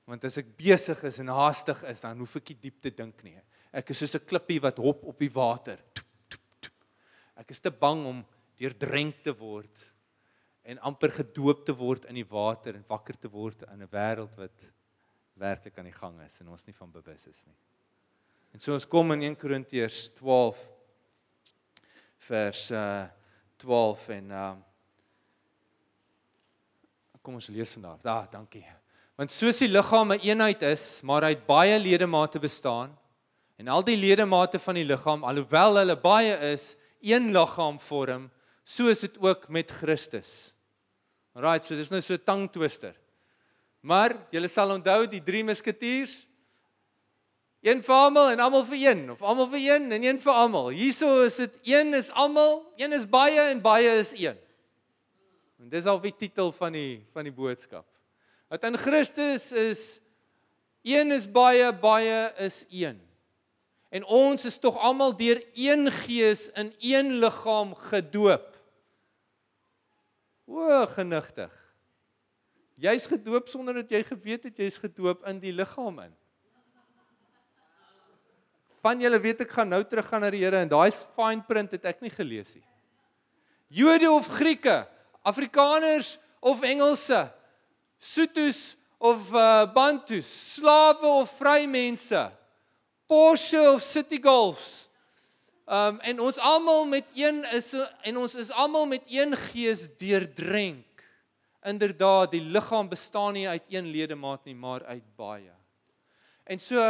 Want 0.09 0.25
as 0.25 0.39
ek 0.41 0.51
besig 0.57 1.03
is 1.05 1.21
en 1.23 1.31
haastig 1.37 1.83
is, 1.91 2.03
dan 2.03 2.19
hoef 2.23 2.39
ek 2.41 2.55
nie 2.55 2.63
diep 2.63 2.81
te 2.83 2.91
dink 2.91 3.23
nie. 3.27 3.37
Ek 3.73 3.91
is 3.93 4.01
soos 4.01 4.17
'n 4.17 4.27
klippie 4.27 4.61
wat 4.61 4.81
hop 4.81 5.05
op 5.05 5.19
die 5.19 5.33
water. 5.33 5.79
Ek 7.37 7.51
is 7.51 7.61
te 7.61 7.71
bang 7.71 8.07
om 8.07 8.25
deurdrenk 8.59 9.23
te 9.23 9.33
word 9.33 9.85
en 10.65 10.81
amper 10.85 11.11
gedoop 11.11 11.65
te 11.65 11.73
word 11.73 12.05
in 12.11 12.17
die 12.19 12.27
water 12.27 12.75
en 12.75 12.85
wakker 12.89 13.17
te 13.17 13.29
word 13.29 13.63
in 13.63 13.83
'n 13.83 13.93
wêreld 13.93 14.35
wat 14.37 14.73
werklik 15.37 15.79
aan 15.79 15.89
die 15.89 16.01
gang 16.01 16.21
is 16.27 16.41
en 16.41 16.49
ons 16.49 16.67
nie 16.67 16.75
van 16.75 16.91
bewus 16.91 17.27
is 17.27 17.47
nie. 17.47 17.57
En 18.53 18.61
so 18.61 18.73
ons 18.73 18.87
kom 18.87 19.13
in 19.13 19.23
1 19.23 19.37
Korintiërs 19.37 20.11
12 20.15 20.69
vers 22.19 22.71
uh 22.71 23.09
12 23.59 24.09
en 24.09 24.31
uh 24.31 24.57
Kom 27.29 27.35
ons 27.37 27.49
lees 27.53 27.73
vandag. 27.75 27.99
Daar, 28.01 28.23
ah, 28.23 28.29
dankie. 28.33 28.63
Want 29.19 29.33
soos 29.35 29.59
die 29.61 29.69
liggaam 29.69 30.13
'n 30.15 30.23
eenheid 30.25 30.63
is, 30.63 31.03
maar 31.03 31.23
hy 31.23 31.35
het 31.35 31.47
baie 31.47 31.79
ledemate 31.79 32.39
bestaan, 32.39 32.97
en 33.59 33.69
al 33.69 33.85
die 33.85 33.97
ledemate 33.97 34.59
van 34.59 34.75
die 34.75 34.85
liggaam, 34.85 35.25
alhoewel 35.25 35.77
hulle 35.77 35.97
baie 35.97 36.37
is, 36.53 36.77
een 37.03 37.33
liggaam 37.33 37.81
vorm, 37.81 38.31
so 38.65 38.87
is 38.89 39.01
dit 39.01 39.19
ook 39.19 39.49
met 39.49 39.71
Christus. 39.71 40.55
Right, 41.35 41.65
so 41.65 41.75
dis 41.75 41.91
nou 41.91 42.01
so 42.01 42.17
tang 42.17 42.51
twister. 42.51 42.95
Maar 43.81 44.15
julle 44.31 44.49
sal 44.49 44.71
onthou 44.71 45.07
die 45.07 45.23
drie 45.23 45.45
musketiers 45.45 46.28
Een 47.61 47.83
vir 47.83 47.95
almal 47.95 48.31
en 48.31 48.41
almal 48.41 48.65
vir 48.69 48.79
een 48.79 49.01
of 49.11 49.23
almal 49.23 49.49
vir 49.51 49.63
een 49.65 49.93
en 49.93 50.05
een 50.05 50.21
vir 50.23 50.33
almal. 50.33 50.69
Hierso 50.71 51.25
is 51.27 51.41
dit 51.43 51.59
een 51.67 51.95
is 51.95 52.11
almal, 52.11 52.63
een 52.77 52.93
is 52.95 53.07
baie 53.11 53.49
en 53.51 53.63
baie 53.63 53.97
is 53.99 54.13
een. 54.15 54.39
En 55.59 55.69
dis 55.69 55.87
al 55.91 55.99
die 56.01 56.15
titel 56.15 56.53
van 56.55 56.73
die 56.73 57.03
van 57.13 57.27
die 57.27 57.35
boodskap. 57.35 57.87
Dat 58.49 58.63
in 58.65 58.79
Christus 58.79 59.51
is 59.53 59.83
een 60.87 61.11
is 61.11 61.27
baie, 61.31 61.73
baie 61.75 62.33
is 62.39 62.65
een. 62.71 63.01
En 63.91 64.05
ons 64.05 64.45
is 64.45 64.59
tog 64.59 64.79
almal 64.79 65.17
deur 65.17 65.43
een 65.55 65.91
gees 66.05 66.49
in 66.55 66.71
een 66.79 67.19
liggaam 67.19 67.75
gedoop. 67.75 68.55
O, 70.47 70.87
genigtig. 70.87 71.53
Jy's 72.79 73.09
gedoop 73.11 73.49
sonder 73.51 73.75
dat 73.83 73.91
jy 73.91 74.05
geweet 74.07 74.47
het 74.47 74.61
jy's 74.63 74.79
gedoop 74.79 75.27
in 75.27 75.41
die 75.43 75.53
liggaam 75.53 75.99
in. 76.07 76.15
Van 78.89 79.03
julle 79.05 79.19
weet 79.21 79.43
ek 79.45 79.51
gaan 79.53 79.69
nou 79.69 79.83
terug 79.85 80.07
gaan 80.09 80.23
na 80.25 80.31
die 80.33 80.41
Here 80.41 80.63
en 80.65 80.71
daai 80.71 80.89
fine 80.89 81.45
print 81.45 81.75
het 81.77 81.85
ek 81.91 81.99
nie 82.01 82.09
gelees 82.09 82.55
nie. 82.57 82.65
Jode 83.69 84.09
of 84.09 84.31
Grieke, 84.33 84.79
Afrikaners 85.29 86.15
of 86.41 86.63
Engelse, 86.65 87.27
Sotho's 88.01 88.79
of 88.97 89.29
uh, 89.37 89.67
Bantus, 89.75 90.31
slawe 90.55 91.05
of 91.05 91.35
vrymense, 91.37 92.23
Porsche 93.05 93.61
of 93.75 93.85
City 93.85 94.23
Golfs. 94.25 94.87
Um 95.69 96.01
en 96.01 96.25
ons 96.25 96.41
almal 96.41 96.89
met 96.89 97.13
een 97.13 97.43
is 97.53 97.75
en 98.09 98.23
ons 98.23 98.39
is 98.41 98.55
almal 98.57 98.89
met 98.89 99.05
een 99.13 99.37
gees 99.51 99.85
deurdrenk. 100.01 101.05
Inderdaad, 101.61 102.33
die 102.33 102.41
liggaam 102.41 102.89
bestaan 102.89 103.37
nie 103.37 103.45
uit 103.53 103.69
een 103.69 103.93
ledemaat 103.93 104.49
nie, 104.49 104.57
maar 104.57 104.87
uit 104.89 105.05
baie. 105.21 105.53
En 106.49 106.57
so 106.57 106.81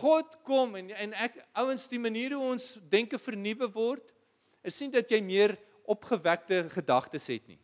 God 0.00 0.38
kom 0.46 0.76
en 0.80 0.90
en 0.94 1.12
ek 1.20 1.36
ouens 1.60 1.84
die 1.90 2.00
manier 2.00 2.32
hoe 2.36 2.52
ons 2.54 2.78
denke 2.92 3.20
vernuwe 3.20 3.68
word, 3.74 4.14
is 4.64 4.78
nie 4.80 4.92
dat 4.94 5.10
jy 5.10 5.20
meer 5.24 5.56
opgewekte 5.90 6.64
gedagtes 6.72 7.26
het 7.28 7.44
nie. 7.50 7.60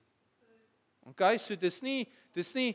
OK, 1.08 1.24
so 1.40 1.56
dis 1.56 1.80
nie 1.84 2.02
dis 2.36 2.50
nie 2.56 2.72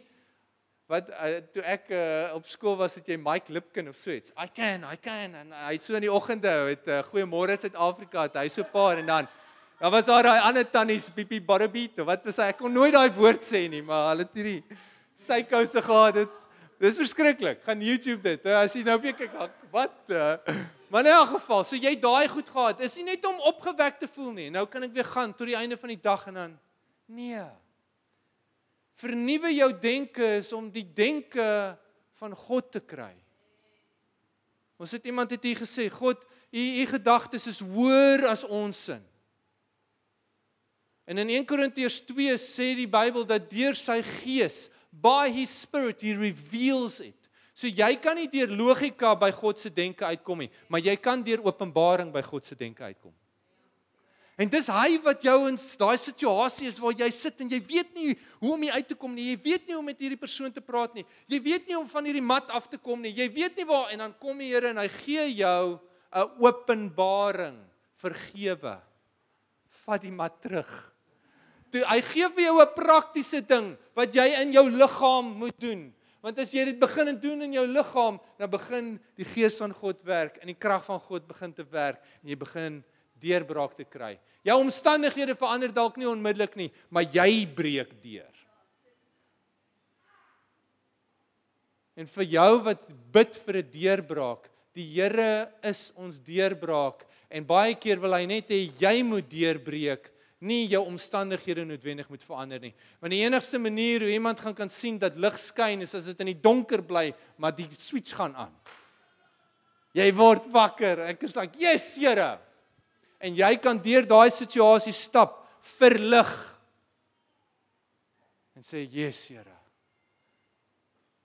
wat 0.89 1.09
uh, 1.13 1.37
toe 1.53 1.63
ek 1.69 1.91
uh, 1.93 2.33
op 2.35 2.47
skool 2.49 2.75
was 2.79 2.97
het 2.97 3.07
jy 3.07 3.17
Mike 3.21 3.53
Lipkin 3.53 3.87
of 3.91 3.97
so 3.97 4.11
iets. 4.11 4.33
I 4.37 4.47
can, 4.49 4.83
I 4.83 4.97
can 4.99 5.35
en 5.37 5.53
hy 5.55 5.75
het 5.75 5.85
so 5.85 5.95
in 5.97 6.05
die 6.05 6.11
oggende 6.11 6.51
het 6.71 6.89
uh, 6.89 6.99
goeiemôre 7.11 7.55
Suid-Afrika 7.59 8.27
het 8.27 8.41
hy 8.41 8.49
so 8.51 8.65
paar 8.73 9.01
en 9.01 9.09
dan 9.09 9.31
dan 9.79 9.91
was 9.91 10.07
daar 10.07 10.23
daai 10.23 10.45
ander 10.47 10.65
tannies 10.69 11.09
Pipi 11.11 11.41
Barbeet 11.43 11.99
of 11.99 12.07
wat 12.07 12.25
was 12.25 12.37
hy? 12.39 12.51
Ek 12.53 12.59
kon 12.61 12.71
nooit 12.71 12.93
daai 12.95 13.11
woord 13.15 13.43
sê 13.43 13.65
nie, 13.71 13.81
maar 13.83 14.13
hulle 14.13 14.25
het 14.27 14.37
hierdie 14.37 14.61
sy 15.19 15.41
kouse 15.47 15.81
gehad 15.83 16.23
het. 16.23 16.42
Dis 16.83 16.99
verskriklik. 16.99 17.61
Gaan 17.63 17.79
YouTube 17.79 18.19
dit. 18.25 18.47
As 18.51 18.73
jy 18.75 18.81
nou 18.83 18.97
weer 18.99 19.15
kyk 19.15 19.35
wat 19.71 20.11
uh, 20.11 20.35
maar 20.91 21.05
in 21.05 21.13
elk 21.13 21.31
geval, 21.37 21.63
so 21.65 21.79
jy 21.79 21.93
daai 21.97 22.27
goed 22.29 22.49
gehad. 22.51 22.81
Is 22.83 22.97
nie 22.99 23.13
net 23.13 23.23
om 23.25 23.39
opgewek 23.49 24.01
te 24.01 24.09
voel 24.11 24.33
nie. 24.35 24.49
Nou 24.53 24.65
kan 24.69 24.83
ek 24.85 24.91
weer 24.93 25.07
gaan 25.07 25.31
tot 25.33 25.47
die 25.49 25.55
einde 25.57 25.79
van 25.79 25.93
die 25.93 26.01
dag 26.03 26.27
en 26.29 26.37
dan 26.37 26.57
nee. 27.07 27.45
Vernuwe 28.99 29.53
jou 29.55 29.69
denke 29.81 30.27
is 30.41 30.51
om 30.53 30.67
die 30.73 30.85
denke 30.85 31.47
van 32.19 32.35
God 32.37 32.69
te 32.75 32.83
kry. 32.83 33.13
Ons 34.77 34.93
het 34.93 35.07
iemand 35.07 35.31
het 35.31 35.47
hier 35.47 35.63
gesê, 35.63 35.87
God, 35.89 36.21
u 36.51 36.61
u 36.83 36.85
gedagtes 36.91 37.47
is 37.49 37.63
hoër 37.63 38.27
as 38.29 38.43
ons 38.43 38.83
sin. 38.91 39.01
En 41.07 41.19
in 41.19 41.31
1 41.39 41.47
Korintiërs 41.47 42.03
2 42.05 42.35
sê 42.39 42.73
die 42.77 42.87
Bybel 42.91 43.25
dat 43.27 43.49
deur 43.51 43.75
sy 43.75 43.97
gees, 44.21 44.67
by 45.01 45.31
his 45.33 45.49
spirit 45.49 46.01
he 46.01 46.13
reveals 46.13 46.99
it. 46.99 47.17
So 47.53 47.69
jy 47.69 47.95
kan 48.01 48.17
nie 48.17 48.29
deur 48.29 48.49
logika 48.49 49.13
by 49.17 49.31
God 49.31 49.59
se 49.61 49.69
denke 49.69 50.05
uitkom 50.05 50.45
nie, 50.45 50.51
maar 50.67 50.81
jy 50.81 50.95
kan 50.97 51.21
deur 51.21 51.43
openbaring 51.45 52.09
by 52.13 52.21
God 52.25 52.45
se 52.45 52.57
denke 52.57 52.81
uitkom. 52.83 53.13
En 54.33 54.49
dis 54.49 54.65
hy 54.73 54.97
wat 55.05 55.21
jou 55.21 55.35
in 55.45 55.59
daai 55.77 55.97
situasie 56.01 56.65
is 56.71 56.79
waar 56.81 56.95
jy 56.97 57.09
sit 57.13 57.43
en 57.43 57.51
jy 57.53 57.59
weet 57.61 57.91
nie 57.93 58.15
hoe 58.41 58.55
om 58.55 58.63
uit 58.65 58.87
te 58.89 58.97
kom 58.97 59.13
nie. 59.13 59.27
Jy 59.29 59.37
weet 59.43 59.67
nie 59.67 59.75
hoe 59.75 59.83
om 59.83 59.91
met 59.91 60.01
hierdie 60.01 60.17
persoon 60.17 60.53
te 60.53 60.63
praat 60.63 60.95
nie. 60.97 61.05
Jy 61.29 61.39
weet 61.45 61.67
nie 61.67 61.77
hoe 61.77 61.83
om 61.83 61.91
van 61.91 62.09
hierdie 62.09 62.25
mat 62.25 62.49
af 62.49 62.65
te 62.71 62.79
kom 62.81 63.03
nie. 63.05 63.13
Jy 63.13 63.27
weet 63.35 63.61
nie 63.61 63.67
waar 63.69 63.93
en 63.93 64.01
dan 64.07 64.15
kom 64.17 64.41
die 64.41 64.49
Here 64.49 64.71
en 64.73 64.81
hy 64.81 64.87
gee 64.89 65.27
jou 65.37 65.77
'n 66.13 66.29
openbaring. 66.41 67.61
Vergewe. 68.01 68.81
Vat 69.69 70.01
die 70.01 70.11
mat 70.11 70.41
terug. 70.41 70.92
Toe 71.73 71.81
hy 71.89 71.99
gee 72.05 72.29
vir 72.29 72.45
jou 72.45 72.61
'n 72.61 72.73
praktiese 72.75 73.41
ding 73.41 73.73
wat 73.95 74.13
jy 74.13 74.27
in 74.41 74.53
jou 74.53 74.69
liggaam 74.69 75.33
moet 75.41 75.57
doen. 75.59 75.93
Want 76.21 76.39
as 76.39 76.53
jy 76.53 76.65
dit 76.65 76.79
begin 76.79 77.07
en 77.07 77.19
doen 77.19 77.41
in 77.41 77.53
jou 77.53 77.65
liggaam, 77.67 78.19
dan 78.37 78.49
begin 78.49 78.99
die 79.17 79.25
gees 79.25 79.57
van 79.57 79.73
God 79.73 79.99
werk 80.05 80.37
en 80.37 80.47
die 80.47 80.55
krag 80.55 80.85
van 80.85 80.99
God 80.99 81.27
begin 81.27 81.51
te 81.51 81.65
werk 81.65 81.99
en 82.21 82.29
jy 82.29 82.37
begin 82.37 82.83
deurbraak 83.19 83.75
te 83.75 83.83
kry. 83.83 84.19
Jou 84.43 84.55
omstandighede 84.61 85.35
verander 85.35 85.73
dalk 85.73 85.97
nie 85.97 86.07
onmiddellik 86.07 86.55
nie, 86.55 86.71
maar 86.89 87.03
jy 87.03 87.45
breek 87.55 87.91
deur. 88.03 88.31
En 91.99 92.07
vir 92.07 92.23
jou 92.23 92.51
wat 92.63 92.87
bid 93.11 93.35
vir 93.45 93.57
'n 93.57 93.71
deurbraak, 93.71 94.49
die 94.73 94.87
Here 94.95 95.51
is 95.61 95.91
ons 95.95 96.19
deurbraak 96.19 97.05
en 97.29 97.45
baie 97.45 97.75
keer 97.75 97.99
wil 97.99 98.13
hy 98.13 98.25
net 98.25 98.49
hê 98.49 98.71
jy 98.79 99.03
moet 99.03 99.29
deurbreek, 99.29 100.12
nie 100.43 100.67
jou 100.67 100.83
omstandighede 100.85 101.63
noodwendig 101.65 102.09
moet 102.11 102.23
verander 102.23 102.59
nie. 102.59 102.73
Want 102.99 103.15
die 103.15 103.23
enigste 103.23 103.59
manier 103.59 104.03
hoe 104.03 104.13
iemand 104.13 104.43
gaan 104.43 104.55
kan 104.57 104.69
sien 104.69 104.99
dat 104.99 105.15
lig 105.15 105.39
skyn 105.39 105.81
is 105.85 105.95
as 105.95 106.11
dit 106.11 106.19
in 106.25 106.33
die 106.33 106.41
donker 106.43 106.83
bly, 106.83 107.09
maar 107.37 107.55
die 107.55 107.67
switch 107.77 108.15
gaan 108.17 108.35
aan. 108.35 108.53
Jy 109.93 110.09
word 110.17 110.49
wakker. 110.51 111.05
Ek 111.13 111.23
is 111.23 111.35
like, 111.35 111.57
"Yes, 111.59 111.95
Here." 111.95 112.39
en 113.23 113.37
jy 113.37 113.55
kan 113.63 113.79
deur 113.79 114.05
daai 114.07 114.29
situasie 114.33 114.93
stap 114.95 115.39
verlig 115.77 116.31
en 118.53 118.65
sê 118.65 118.83
yes 118.83 119.25
Here. 119.31 119.55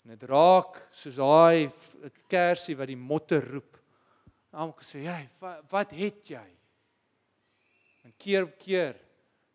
En 0.04 0.14
dit 0.14 0.22
raak 0.30 0.78
soos 0.94 1.18
daai 1.18 1.68
kersie 2.30 2.76
wat 2.78 2.88
die 2.88 2.96
motte 2.96 3.42
roep. 3.44 3.76
Almal 4.54 4.86
sê 4.86 5.02
jy 5.04 5.18
wat, 5.42 5.66
wat 5.74 5.92
het 5.98 6.32
jy? 6.32 6.46
En 8.06 8.14
keer 8.16 8.46
op 8.46 8.54
keer 8.62 8.96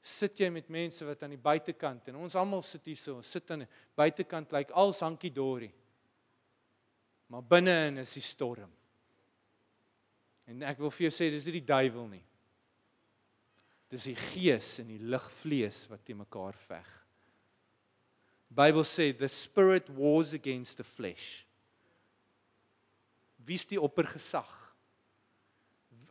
sit 0.03 0.41
jy 0.43 0.49
met 0.51 0.67
mense 0.67 1.05
wat 1.07 1.21
aan 1.23 1.31
die 1.31 1.39
buitekant 1.39 2.09
en 2.11 2.19
ons 2.19 2.35
almal 2.35 2.61
sit 2.67 2.91
hier 2.91 2.99
so, 2.99 3.21
ons 3.21 3.29
sit 3.31 3.51
aan 3.55 3.63
die 3.63 3.69
buitekant 3.95 4.51
lyk 4.51 4.67
like, 4.67 4.75
al 4.75 4.91
sankie 4.95 5.31
dorie. 5.31 5.71
Maar 7.31 7.45
binne-in 7.47 8.01
is 8.03 8.17
die 8.19 8.25
storm. 8.25 8.71
En 10.51 10.65
ek 10.67 10.81
wil 10.83 10.91
vir 10.91 11.07
jou 11.07 11.13
sê 11.15 11.29
dis 11.31 11.47
nie 11.47 11.61
die 11.61 11.69
duiwel 11.71 12.09
nie. 12.11 12.25
Dis 13.93 14.09
die 14.09 14.17
gees 14.19 14.75
en 14.83 14.91
die 14.91 14.99
ligvlees 14.99 15.85
wat 15.87 16.03
te 16.03 16.17
mekaar 16.17 16.57
veg. 16.67 16.91
Bybel 18.53 18.83
sê 18.85 19.13
the 19.17 19.31
spirit 19.31 19.87
wars 19.95 20.33
against 20.35 20.77
the 20.77 20.85
flesh. 20.85 21.45
Wie 23.47 23.55
is 23.55 23.65
die 23.71 23.79
oppergesag? 23.81 24.51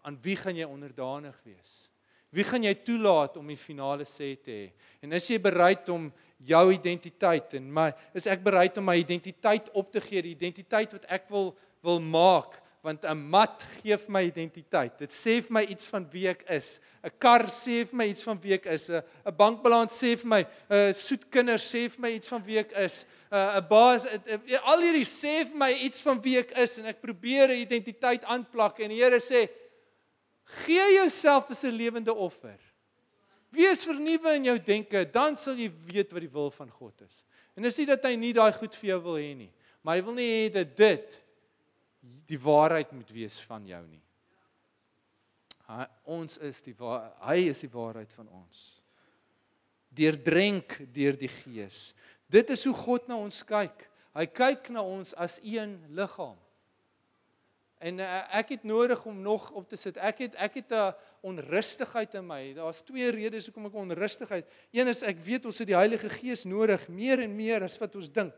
Aan 0.02 0.16
wie 0.24 0.34
gaan 0.40 0.56
jy 0.56 0.66
onderdanig 0.66 1.36
wees? 1.44 1.91
Wie 2.32 2.44
gaan 2.48 2.64
jy 2.64 2.72
toelaat 2.80 3.36
om 3.36 3.50
die 3.52 3.60
finale 3.60 4.06
sê 4.08 4.32
te 4.40 4.52
hê? 4.54 4.68
En 5.04 5.12
is 5.12 5.26
jy 5.28 5.36
bereid 5.42 5.88
om 5.92 6.08
jou 6.48 6.64
identiteit 6.72 7.58
en 7.58 7.68
my 7.76 7.90
is 8.16 8.26
ek 8.26 8.40
bereid 8.42 8.78
om 8.80 8.88
my 8.88 8.96
identiteit 8.98 9.68
op 9.78 9.92
te 9.92 10.00
gee, 10.00 10.24
die 10.24 10.32
identiteit 10.32 10.96
wat 10.96 11.04
ek 11.12 11.28
wil 11.30 11.52
wil 11.82 12.00
maak 12.00 12.62
want 12.82 13.04
'n 13.04 13.18
mat 13.30 13.62
gee 13.78 13.96
vir 13.96 14.10
my 14.10 14.22
identiteit. 14.26 14.98
Dit 14.98 15.12
sê 15.14 15.38
vir 15.38 15.52
my 15.54 15.62
iets 15.62 15.86
van 15.86 16.06
wie 16.10 16.26
ek 16.28 16.42
is. 16.50 16.80
'n 17.04 17.10
Kar 17.18 17.46
sê 17.46 17.86
vir 17.86 17.96
my 17.96 18.06
iets 18.10 18.22
van 18.22 18.40
wie 18.42 18.54
ek 18.54 18.66
is. 18.66 18.90
'n 18.90 19.02
Bankbalans 19.36 19.92
sê 19.92 20.18
vir 20.18 20.26
my, 20.26 20.46
'n 20.68 20.94
soet 20.94 21.30
kinders 21.30 21.62
sê 21.62 21.88
vir 21.88 22.00
my 22.00 22.10
iets 22.10 22.28
van 22.28 22.42
wie 22.44 22.58
ek 22.58 22.72
is. 22.72 23.04
'n 23.30 23.68
baas 23.68 24.04
al 24.64 24.80
hierdie 24.80 25.06
sê 25.06 25.46
vir 25.46 25.56
my 25.56 25.70
iets 25.70 26.02
van 26.02 26.20
wie 26.20 26.38
ek 26.38 26.58
is 26.58 26.78
en 26.78 26.86
ek 26.86 27.00
probeer 27.00 27.50
'n 27.50 27.62
identiteit 27.62 28.24
aanplak 28.24 28.80
en 28.80 28.90
die 28.90 28.98
Here 28.98 29.20
sê 29.20 29.48
gee 30.64 30.94
jouself 30.98 31.50
as 31.50 31.64
'n 31.64 31.74
lewende 31.74 32.14
offer. 32.14 32.58
Wees 33.52 33.84
vernuwe 33.84 34.34
in 34.34 34.44
jou 34.44 34.58
denke, 34.58 35.04
dan 35.12 35.36
sal 35.36 35.54
jy 35.54 35.68
weet 35.68 36.12
wat 36.12 36.24
die 36.24 36.32
wil 36.32 36.50
van 36.50 36.70
God 36.70 37.02
is. 37.04 37.24
En 37.56 37.62
dis 37.62 37.76
nie 37.82 37.86
dat 37.86 38.04
hy 38.04 38.14
nie 38.16 38.32
daai 38.32 38.52
goed 38.56 38.74
vir 38.74 38.88
jou 38.94 39.00
wil 39.00 39.18
hê 39.20 39.34
nie, 39.36 39.52
maar 39.82 39.98
hy 39.98 40.04
wil 40.06 40.14
nie 40.16 40.28
hê 40.30 40.52
dat 40.54 40.76
dit 40.76 41.18
die 42.30 42.40
waarheid 42.40 42.92
moet 42.92 43.10
wees 43.12 43.38
van 43.44 43.66
jou 43.66 43.82
nie. 43.86 44.00
Hy, 45.68 45.84
ons 46.16 46.38
is 46.38 46.62
die 46.64 46.74
hy 46.74 47.36
is 47.50 47.60
die 47.60 47.70
waarheid 47.72 48.12
van 48.16 48.28
ons. 48.28 48.80
Deurdrenk 49.92 50.78
deur 50.94 51.16
die 51.20 51.30
Gees. 51.30 51.92
Dit 52.32 52.50
is 52.50 52.64
hoe 52.64 52.74
God 52.74 53.08
na 53.08 53.20
ons 53.20 53.42
kyk. 53.44 53.84
Hy 54.16 54.26
kyk 54.32 54.72
na 54.72 54.82
ons 54.84 55.12
as 55.20 55.38
een 55.44 55.76
liggaam. 55.92 56.38
En 57.82 57.98
uh, 57.98 58.36
ek 58.38 58.54
het 58.54 58.62
nodig 58.62 59.00
om 59.04 59.16
nog 59.20 59.50
op 59.50 59.68
te 59.68 59.76
sit. 59.76 59.96
Ek 59.98 60.22
het 60.22 60.34
ek 60.38 60.60
het 60.60 60.70
'n 60.70 60.94
onrustigheid 61.20 62.14
in 62.14 62.26
my. 62.26 62.54
Daar's 62.54 62.82
twee 62.86 63.10
redes 63.10 63.46
hoekom 63.46 63.66
ek 63.66 63.74
onrustigheid. 63.74 64.46
Een 64.70 64.88
is 64.88 65.02
ek 65.02 65.18
weet 65.18 65.46
ons 65.46 65.58
het 65.58 65.66
die 65.66 65.76
Heilige 65.76 66.08
Gees 66.08 66.44
nodig 66.44 66.88
meer 66.88 67.18
en 67.18 67.34
meer 67.36 67.62
as 67.62 67.78
wat 67.78 67.96
ons 67.96 68.12
dink. 68.12 68.34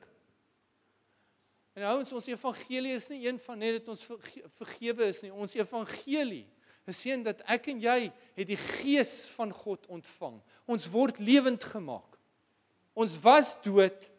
En 1.75 1.83
ouens, 1.83 2.13
ons 2.13 2.27
evangelie 2.27 2.95
is 2.95 3.09
nie 3.09 3.27
een 3.27 3.39
van 3.41 3.59
net 3.59 3.81
dat 3.83 3.89
ons 3.89 4.07
vergewe 4.49 5.09
is 5.11 5.21
nie. 5.23 5.33
Ons 5.33 5.55
evangelie 5.55 6.47
is 6.87 7.01
sien 7.01 7.23
dat 7.23 7.41
ek 7.51 7.67
en 7.73 7.81
jy 7.81 8.13
het 8.37 8.47
die 8.47 8.61
gees 8.61 9.27
van 9.35 9.53
God 9.53 9.87
ontvang. 9.87 10.41
Ons 10.65 10.87
word 10.89 11.19
lewend 11.19 11.65
gemaak. 11.65 12.17
Ons 12.95 13.19
was 13.21 13.57
dood. 13.63 14.11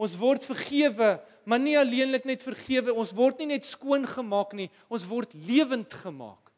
Ons 0.00 0.16
word 0.16 0.46
vergewe, 0.48 1.18
maar 1.44 1.60
nie 1.60 1.76
alleenlik 1.76 2.24
net 2.24 2.44
vergewe, 2.44 2.94
ons 2.96 3.12
word 3.12 3.42
nie 3.42 3.50
net 3.52 3.66
skoon 3.68 4.06
gemaak 4.08 4.54
nie, 4.56 4.70
ons 4.88 5.04
word 5.10 5.34
lewend 5.44 5.92
gemaak. 6.00 6.48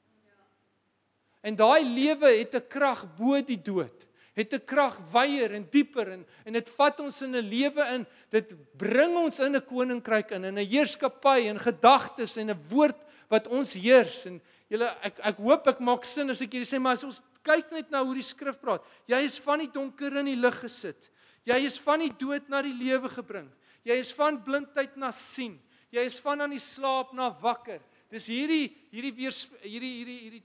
En 1.43 1.59
daai 1.59 1.82
lewe 1.82 2.30
het 2.38 2.55
'n 2.55 2.68
krag 2.70 3.03
bo 3.18 3.40
die 3.43 3.59
dood. 3.59 4.07
Het 4.34 4.55
'n 4.55 4.64
krag 4.64 4.97
wyer 5.12 5.53
en 5.53 5.66
dieper 5.70 6.09
en 6.12 6.26
en 6.47 6.53
dit 6.53 6.68
vat 6.68 7.01
ons 7.01 7.22
in 7.22 7.34
'n 7.34 7.49
lewe 7.49 7.82
in. 7.95 8.07
Dit 8.30 8.55
bring 8.78 9.16
ons 9.16 9.40
in 9.40 9.57
'n 9.57 9.66
koninkryk 9.66 10.30
in, 10.30 10.45
in 10.45 10.59
'n 10.59 10.66
heerskappy 10.66 11.49
en 11.49 11.59
gedagtes 11.59 12.36
en 12.36 12.51
'n 12.51 12.62
woord 12.68 13.01
wat 13.28 13.49
ons 13.49 13.72
heers 13.72 14.26
en 14.26 14.40
julle 14.68 14.88
ek 15.03 15.18
ek 15.18 15.36
hoop 15.36 15.66
ek 15.66 15.80
maak 15.80 16.05
sin 16.05 16.30
as 16.30 16.40
ek 16.40 16.53
hierdie 16.53 16.76
sê 16.76 16.80
maar 16.80 16.93
as 16.93 17.05
ons 17.05 17.20
kyk 17.43 17.72
net 17.72 17.90
na 17.90 18.05
hoe 18.05 18.14
die 18.14 18.22
skrif 18.22 18.61
praat. 18.61 18.82
Jy 19.07 19.20
is 19.24 19.38
van 19.38 19.59
die 19.59 19.70
donker 19.72 20.16
in 20.16 20.26
die 20.26 20.36
lig 20.36 20.61
gesit. 20.61 21.11
Jy 21.49 21.59
is 21.66 21.78
van 21.82 22.03
die 22.05 22.12
dood 22.18 22.49
na 22.51 22.62
die 22.62 22.74
lewe 22.76 23.11
gebring. 23.11 23.49
Jy 23.86 23.99
is 23.99 24.12
van 24.14 24.38
blindheid 24.45 24.95
na 25.01 25.11
sien. 25.14 25.57
Jy 25.93 26.07
is 26.09 26.20
van 26.22 26.45
aan 26.45 26.55
die 26.55 26.62
slaap 26.62 27.12
na 27.16 27.28
wakker. 27.43 27.80
Dis 28.12 28.28
hierdie 28.30 28.70
hierdie 28.93 29.14
weer 29.16 29.34
hierdie 29.64 29.93
hierdie 29.99 30.18
hierdie 30.20 30.45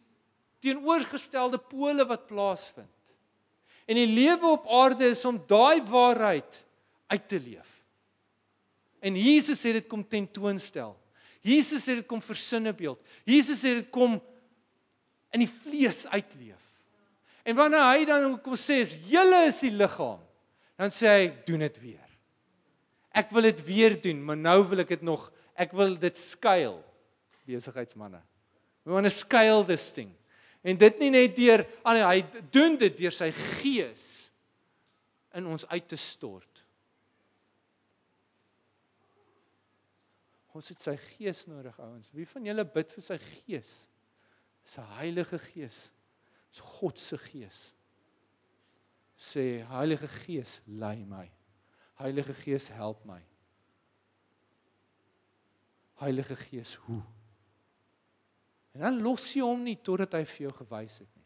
teenoorgestelde 0.63 1.59
pole 1.61 2.05
wat 2.09 2.25
plaasvind. 2.29 2.93
En 3.87 3.95
die 3.95 4.09
lewe 4.09 4.55
op 4.57 4.65
aarde 4.67 5.11
is 5.13 5.23
om 5.27 5.37
daai 5.47 5.83
waarheid 5.87 6.63
uit 7.07 7.27
te 7.29 7.39
leef. 7.39 7.75
En 8.99 9.15
Jesus 9.15 9.61
het 9.63 9.77
dit 9.77 9.87
kom 9.87 10.03
tentoonstel. 10.03 10.95
Jesus 11.45 11.85
het 11.85 12.01
dit 12.01 12.07
kom 12.09 12.21
versinnebeeld. 12.23 12.99
Jesus 13.23 13.61
het 13.63 13.83
dit 13.83 13.91
kom 13.93 14.17
in 15.31 15.43
die 15.43 15.51
vlees 15.51 16.05
uitleef. 16.07 16.63
En 17.47 17.55
wanneer 17.55 17.85
hy 17.87 18.07
dan 18.07 18.33
kom 18.43 18.57
sê 18.59 18.81
is 18.83 18.97
julle 19.07 19.45
is 19.47 19.61
die 19.63 19.71
liggaam, 19.71 20.19
dan 20.77 20.93
sê 20.93 21.09
hy 21.09 21.29
doen 21.47 21.65
dit 21.65 21.79
weer. 21.81 22.03
Ek 23.17 23.31
wil 23.33 23.49
dit 23.49 23.63
weer 23.65 23.95
doen, 24.01 24.19
maar 24.23 24.37
nou 24.37 24.59
wil 24.69 24.83
ek 24.85 24.93
dit 24.97 25.05
nog 25.05 25.31
ek 25.57 25.73
wil 25.73 25.95
dit 25.97 26.17
skuil 26.17 26.77
besigheidsmanne. 27.47 28.21
We 28.85 28.93
want 28.93 29.07
to 29.09 29.13
scale 29.13 29.65
this 29.65 29.89
thing. 29.91 30.11
En 30.61 30.77
dit 30.77 30.99
nie 31.01 31.09
net 31.13 31.35
deur 31.35 31.63
aan 31.87 32.01
hy 32.03 32.21
doen 32.53 32.77
dit 32.79 32.93
deur 32.99 33.15
sy 33.15 33.31
gees 33.33 34.05
in 35.37 35.47
ons 35.49 35.65
uit 35.69 35.87
te 35.89 35.99
stort. 35.99 36.63
Ons 40.57 40.71
het 40.73 40.81
sy 40.81 40.95
gees 41.17 41.43
nodig 41.49 41.75
ouens. 41.83 42.09
Wie 42.15 42.25
van 42.29 42.47
julle 42.47 42.65
bid 42.65 42.93
vir 42.95 43.05
sy 43.05 43.17
gees? 43.21 43.73
Sy 44.67 44.83
Heilige 44.97 45.37
Gees. 45.51 45.87
Dis 46.49 46.63
God 46.79 46.97
se 46.99 47.19
gees. 47.21 47.59
Sê 49.17 49.65
Heilige 49.65 50.07
Gees, 50.07 50.61
lei 50.67 51.03
my. 51.05 51.25
Heilige 51.97 52.33
Gees, 52.33 52.69
help 52.69 53.03
my. 53.05 53.21
Heilige 55.97 56.35
Gees, 56.35 56.75
hoe? 56.85 57.01
En 58.77 58.83
dan 58.85 59.01
los 59.01 59.25
jy 59.33 59.41
hom 59.41 59.63
nie 59.65 59.79
totdat 59.81 60.13
hy 60.13 60.21
vir 60.29 60.43
jou 60.47 60.53
gewys 60.59 60.99
het 61.01 61.09
nie. 61.09 61.25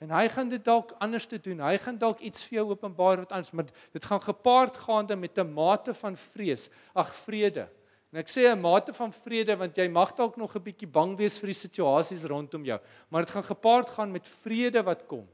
En 0.00 0.14
hy 0.14 0.28
gaan 0.32 0.48
dit 0.48 0.62
dalk 0.64 0.94
anders 1.02 1.26
te 1.28 1.40
doen. 1.42 1.58
Hy 1.66 1.74
gaan 1.82 1.98
dalk 1.98 2.22
iets 2.24 2.46
vir 2.46 2.60
jou 2.60 2.70
openbaar 2.70 3.24
wat 3.24 3.34
anders, 3.34 3.50
maar 3.52 3.66
dit 3.68 4.06
gaan 4.06 4.22
gepaard 4.22 4.78
gaande 4.86 5.16
met 5.16 5.38
'n 5.38 5.52
mate 5.52 5.94
van 5.94 6.16
vrees, 6.16 6.70
ag 6.94 7.10
vrede. 7.26 7.68
En 8.12 8.18
ek 8.18 8.28
sê 8.28 8.48
'n 8.48 8.60
mate 8.60 8.94
van 8.94 9.12
vrede 9.12 9.56
want 9.56 9.76
jy 9.76 9.88
mag 9.88 10.14
dalk 10.14 10.36
nog 10.36 10.54
'n 10.56 10.62
bietjie 10.62 10.88
bang 10.88 11.16
wees 11.16 11.38
vir 11.38 11.46
die 11.46 11.60
situasies 11.66 12.24
rondom 12.24 12.64
jou, 12.64 12.80
maar 13.08 13.22
dit 13.22 13.30
gaan 13.30 13.44
gepaard 13.44 13.90
gaan 13.90 14.12
met 14.12 14.28
vrede 14.28 14.82
wat 14.82 15.06
kom. 15.06 15.28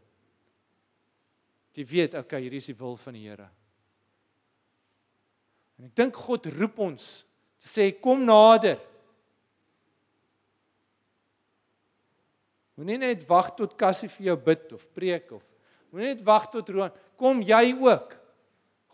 Jy 1.77 1.85
weet, 1.85 2.15
okay, 2.17 2.41
hier 2.41 2.57
is 2.57 2.71
die 2.71 2.77
wil 2.79 2.97
van 2.97 3.17
die 3.17 3.27
Here. 3.29 3.49
En 5.77 5.91
ek 5.91 5.97
dink 5.99 6.17
God 6.17 6.49
roep 6.57 6.79
ons 6.81 7.09
te 7.61 7.69
sê 7.69 7.91
kom 8.01 8.23
nader. 8.25 8.79
Moenie 12.77 12.99
net 13.01 13.25
wag 13.29 13.53
tot 13.57 13.77
Cassie 13.81 14.09
vir 14.13 14.31
jou 14.31 14.37
bid 14.49 14.73
of 14.77 14.85
preek 14.97 15.31
of 15.37 15.45
moenie 15.93 16.15
net 16.15 16.25
wag 16.25 16.49
tot 16.53 16.69
Roan. 16.73 16.93
Kom 17.17 17.41
jy 17.45 17.73
ook. 17.81 18.17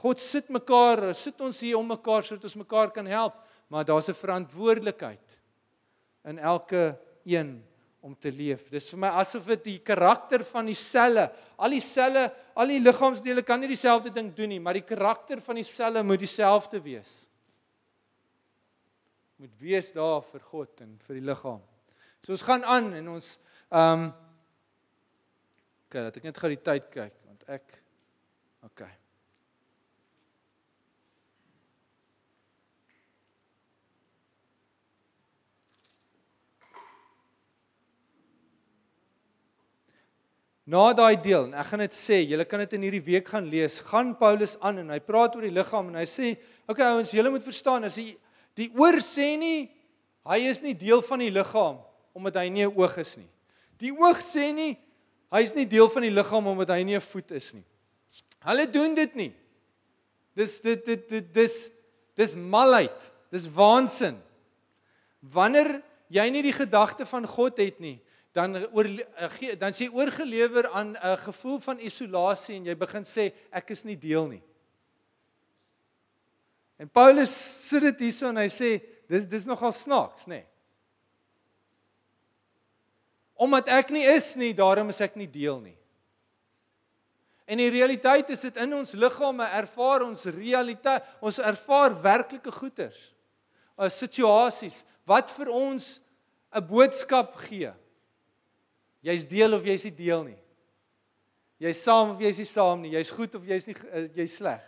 God 0.03 0.23
sit 0.23 0.51
mekaar, 0.51 1.13
sit 1.19 1.39
ons 1.43 1.59
hier 1.63 1.79
om 1.79 1.87
mekaar 1.87 2.27
sodat 2.27 2.47
ons 2.47 2.59
mekaar 2.59 2.91
kan 2.95 3.07
help, 3.07 3.39
maar 3.71 3.87
daar's 3.87 4.11
'n 4.11 4.19
verantwoordelikheid 4.19 5.39
in 6.25 6.39
elke 6.39 6.99
een 7.25 7.63
om 8.03 8.15
te 8.19 8.33
leef. 8.35 8.67
Dis 8.73 8.91
vir 8.91 9.01
my 9.05 9.13
asof 9.23 9.47
dit 9.53 9.65
die 9.69 9.79
karakter 9.87 10.43
van 10.49 10.67
die 10.67 10.79
selle, 10.79 11.29
al 11.57 11.77
die 11.77 11.83
selle, 11.85 12.27
al 12.59 12.73
die 12.75 12.81
liggaamsdele 12.83 13.45
kan 13.47 13.63
nie 13.63 13.71
dieselfde 13.71 14.11
ding 14.15 14.33
doen 14.35 14.51
nie, 14.51 14.61
maar 14.63 14.77
die 14.79 14.87
karakter 14.87 15.41
van 15.45 15.61
die 15.61 15.67
selle 15.67 16.03
moet 16.07 16.23
dieselfde 16.25 16.83
wees. 16.83 17.15
Moet 19.43 19.55
wees 19.63 19.93
daar 19.95 20.21
vir 20.27 20.43
God 20.51 20.83
en 20.83 20.99
vir 21.07 21.21
die 21.21 21.27
liggaam. 21.31 21.63
So 22.23 22.35
ons 22.35 22.45
gaan 22.47 22.67
aan 22.67 22.93
en 22.99 23.15
ons 23.17 23.37
Ehm 23.73 24.03
um, 24.03 24.13
Okay, 25.93 26.03
dat 26.09 26.17
ek 26.17 26.25
net 26.29 26.39
gou 26.41 26.49
die 26.49 26.61
tyd 26.65 26.91
kyk 26.93 27.17
want 27.29 27.49
ek 27.53 27.79
Okay. 28.63 29.02
Na 40.65 40.93
daai 40.95 41.17
deel, 41.19 41.49
en 41.51 41.55
ek 41.59 41.67
gaan 41.73 41.83
dit 41.83 41.95
sê, 41.97 42.21
julle 42.31 42.45
kan 42.47 42.61
dit 42.63 42.75
in 42.77 42.85
hierdie 42.87 43.03
week 43.03 43.29
gaan 43.33 43.49
lees. 43.51 43.81
Gaan 43.83 44.13
Paulus 44.19 44.55
aan 44.63 44.79
en 44.85 44.93
hy 44.95 45.01
praat 45.03 45.35
oor 45.35 45.43
die 45.43 45.55
liggaam 45.55 45.89
en 45.91 45.99
hy 45.99 46.07
sê, 46.07 46.37
okay 46.71 46.87
ouens, 46.95 47.11
julle 47.11 47.33
moet 47.35 47.43
verstaan 47.43 47.89
as 47.89 47.99
die 47.99 48.13
die 48.59 48.69
oor 48.77 48.99
sê 49.01 49.33
nie 49.41 49.71
hy 50.29 50.39
is 50.45 50.61
nie 50.61 50.75
deel 50.77 51.01
van 51.07 51.23
die 51.25 51.33
liggaam 51.33 51.79
omdat 52.13 52.37
hy 52.37 52.49
nie 52.53 52.67
'n 52.67 52.75
oog 52.77 52.99
is 53.01 53.17
nie. 53.17 53.29
Die 53.81 53.91
oog 53.91 54.21
sê 54.21 54.53
nie 54.53 54.77
hy's 55.33 55.55
nie 55.57 55.65
deel 55.65 55.89
van 55.89 56.03
die 56.03 56.13
liggaam 56.13 56.47
omdat 56.47 56.69
hy 56.69 56.83
nie 56.85 56.97
'n 56.97 57.01
voet 57.01 57.31
is 57.33 57.55
nie. 57.55 57.65
Hulle 58.45 58.67
doen 58.71 58.95
dit 58.95 59.15
nie. 59.17 59.33
Dis 60.37 60.61
dit 60.61 60.85
dit 60.85 61.09
dit 61.09 61.33
dis 61.33 61.71
dis 62.15 62.35
malheid. 62.35 63.11
Dis 63.31 63.49
waansin. 63.49 64.21
Wanneer 65.23 65.83
jy 66.11 66.31
nie 66.31 66.43
die 66.43 66.53
gedagte 66.53 67.07
van 67.07 67.27
God 67.27 67.57
het 67.57 67.81
nie, 67.81 67.99
dan 68.33 68.57
oor 68.73 68.89
eh, 68.89 69.57
dan 69.61 69.75
sê 69.77 69.89
oorgelewer 69.93 70.71
aan 70.73 70.97
'n 70.97 71.17
gevoel 71.17 71.61
van 71.61 71.79
isolasie 71.79 72.57
en 72.57 72.65
jy 72.65 72.77
begin 72.77 73.05
sê 73.05 73.33
ek 73.51 73.71
is 73.71 73.85
nie 73.85 73.97
deel 73.97 74.27
nie. 74.27 74.43
En 76.79 76.89
Paulus 76.89 77.31
sit 77.69 77.83
dit 77.83 78.01
hierso 78.01 78.29
en 78.29 78.37
hy 78.37 78.49
sê 78.49 78.81
dis 79.09 79.27
dis 79.29 79.45
nogal 79.45 79.73
snaaks, 79.73 80.27
nê? 80.27 80.41
Nee. 80.41 80.47
Omdat 83.35 83.69
ek 83.69 83.91
nie 83.91 84.05
is 84.07 84.35
nie, 84.35 84.55
daarom 84.55 84.89
is 84.89 85.01
ek 85.01 85.17
nie 85.19 85.27
deel 85.27 85.61
nie. 85.61 85.77
En 87.47 87.59
die 87.59 87.71
realiteit 87.71 88.31
is 88.31 88.41
dit 88.41 88.57
in 88.57 88.75
ons 88.75 88.95
liggame 88.95 89.45
ervaar 89.59 90.07
ons 90.07 90.25
realiteit, 90.25 91.03
ons 91.21 91.39
ervaar 91.39 92.03
werklike 92.03 92.53
goeders. 92.55 93.13
As 93.77 93.99
situasies 93.99 94.85
wat 95.05 95.31
vir 95.31 95.51
ons 95.51 96.01
'n 96.55 96.67
boodskap 96.67 97.35
gee. 97.37 97.73
Jy's 99.03 99.27
deel 99.29 99.57
of 99.57 99.67
jy's 99.67 99.85
nie 99.89 99.95
deel 99.99 100.25
nie. 100.31 100.39
Jy's 101.63 101.83
saam 101.83 102.15
of 102.15 102.23
jy's 102.23 102.39
nie 102.39 102.49
saam 102.49 102.83
nie. 102.83 102.93
Jy's 102.95 103.11
goed 103.15 103.35
of 103.39 103.47
jy's 103.47 103.67
nie 103.67 103.77
eh, 103.91 104.09
jy's 104.15 104.37
sleg. 104.39 104.63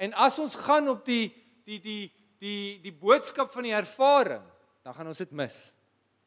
En 0.00 0.14
as 0.16 0.38
ons 0.40 0.56
gaan 0.56 0.88
op 0.92 1.04
die 1.04 1.28
die 1.68 1.80
die 1.80 2.02
die 2.40 2.78
die 2.84 2.92
boodskap 2.92 3.52
van 3.52 3.68
die 3.68 3.76
ervaring, 3.76 4.44
dan 4.84 4.96
gaan 4.96 5.12
ons 5.12 5.20
dit 5.20 5.32
mis. 5.36 5.58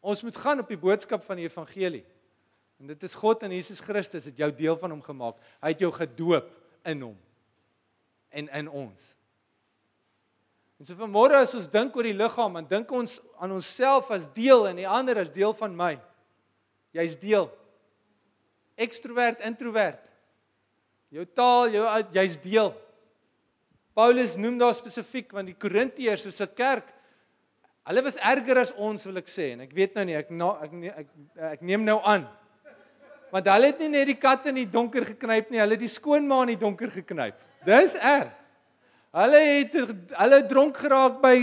Ons 0.03 0.21
moet 0.25 0.37
gaan 0.37 0.61
op 0.61 0.69
die 0.69 0.77
boodskap 0.77 1.23
van 1.25 1.39
die 1.39 1.47
evangelie. 1.47 2.03
En 2.81 2.89
dit 2.91 3.03
is 3.07 3.15
God 3.15 3.45
en 3.45 3.53
Jesus 3.55 3.79
Christus 3.81 4.27
het 4.29 4.37
jou 4.37 4.49
deel 4.53 4.77
van 4.77 4.91
hom 4.91 5.01
gemaak. 5.01 5.37
Hy 5.63 5.73
het 5.73 5.83
jou 5.85 5.91
gedoop 5.95 6.49
in 6.89 7.05
hom 7.05 7.17
en 8.33 8.49
in 8.49 8.69
ons. 8.69 9.13
En 10.81 10.89
so 10.89 10.97
vanmôre 10.99 11.37
as 11.37 11.53
ons 11.55 11.69
dink 11.71 11.95
oor 11.95 12.09
die 12.09 12.17
liggaam, 12.17 12.57
dan 12.59 12.67
dink 12.67 12.91
ons 12.91 13.19
aan 13.39 13.53
onsself 13.55 14.09
as 14.11 14.25
deel 14.35 14.67
en 14.67 14.81
die 14.81 14.89
ander 14.89 15.21
as 15.21 15.31
deel 15.31 15.53
van 15.55 15.75
my. 15.77 15.93
Jy's 16.93 17.17
deel. 17.19 17.49
Ekstrovert, 18.77 19.41
introvert. 19.45 20.09
Jou 21.13 21.25
taal, 21.25 21.73
jou 21.73 21.85
jy's 22.13 22.39
deel. 22.41 22.73
Paulus 23.93 24.37
noem 24.37 24.57
daar 24.57 24.73
spesifiek 24.73 25.33
want 25.33 25.51
die 25.51 25.57
Korintiërs 25.57 26.25
is 26.25 26.41
'n 26.41 26.53
kerk 26.55 26.89
Hulle 27.83 28.03
was 28.05 28.15
erger 28.15 28.61
as 28.61 28.71
ons 28.79 29.03
wil 29.09 29.19
ek 29.19 29.27
sê 29.27 29.49
en 29.57 29.65
ek 29.65 29.73
weet 29.75 29.97
nou 29.97 30.05
nie 30.07 30.15
ek 30.15 30.29
na, 30.31 30.53
ek, 30.63 30.75
ek 31.01 31.09
ek 31.49 31.65
neem 31.67 31.83
nou 31.83 31.97
aan. 32.07 32.23
Want 33.33 33.49
hulle 33.51 33.71
het 33.73 33.81
nie 33.83 33.89
net 33.91 34.07
die 34.07 34.19
kat 34.19 34.47
in 34.47 34.61
die 34.61 34.69
donker 34.71 35.03
geknyp 35.09 35.51
nie, 35.51 35.59
hulle 35.59 35.75
het 35.75 35.83
die 35.83 35.91
skoonma 35.91 36.37
in 36.45 36.53
die 36.53 36.61
donker 36.61 36.93
geknyp. 36.93 37.35
Dis 37.67 37.97
erg. 37.99 38.31
Hulle 39.13 39.41
het 39.49 39.75
hulle 40.15 40.39
dronk 40.47 40.79
geraak 40.79 41.19
by 41.21 41.37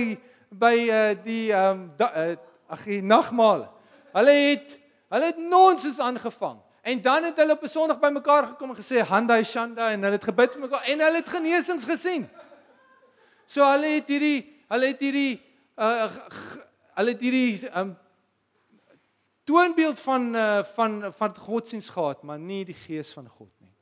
by 0.50 0.74
uh, 0.88 1.02
die 1.22 1.52
ehm 1.52 1.84
um, 1.84 2.08
uh, 2.08 2.32
ag 2.72 2.88
die 2.88 3.02
nagmaal. 3.04 3.68
Hulle 4.16 4.34
het 4.38 4.79
hulle 5.10 5.30
het 5.30 5.38
nonsens 5.38 5.98
aangevang. 5.98 6.60
En 6.80 7.02
dan 7.02 7.24
het 7.28 7.36
hulle 7.36 7.52
op 7.52 7.62
'n 7.62 7.68
Sondag 7.68 7.98
bymekaar 8.00 8.46
gekom 8.46 8.70
en 8.70 8.76
gesê 8.76 9.02
Handai 9.04 9.44
Shanda 9.44 9.90
en 9.90 10.02
hulle 10.02 10.16
het 10.16 10.24
gebid 10.24 10.52
vir 10.52 10.60
mekaar 10.60 10.84
en 10.84 11.00
hulle 11.00 11.16
het 11.16 11.28
genesings 11.28 11.84
gesien. 11.84 12.28
So 13.46 13.64
hulle 13.64 13.86
het 13.86 14.08
hierdie 14.08 14.62
hulle 14.68 14.86
het 14.86 15.00
hierdie 15.00 15.42
uh 15.76 16.10
hulle 16.94 17.10
het 17.10 17.20
hierdie 17.20 17.78
um 17.78 17.96
toonbeeld 19.44 20.00
van 20.00 20.34
uh 20.34 20.64
van 20.64 21.12
van 21.12 21.36
godsdienst 21.36 21.90
gehad, 21.90 22.22
maar 22.22 22.38
nie 22.38 22.64
die 22.64 22.74
gees 22.74 23.12
van 23.12 23.28
God 23.28 23.50
nie. 23.58 23.74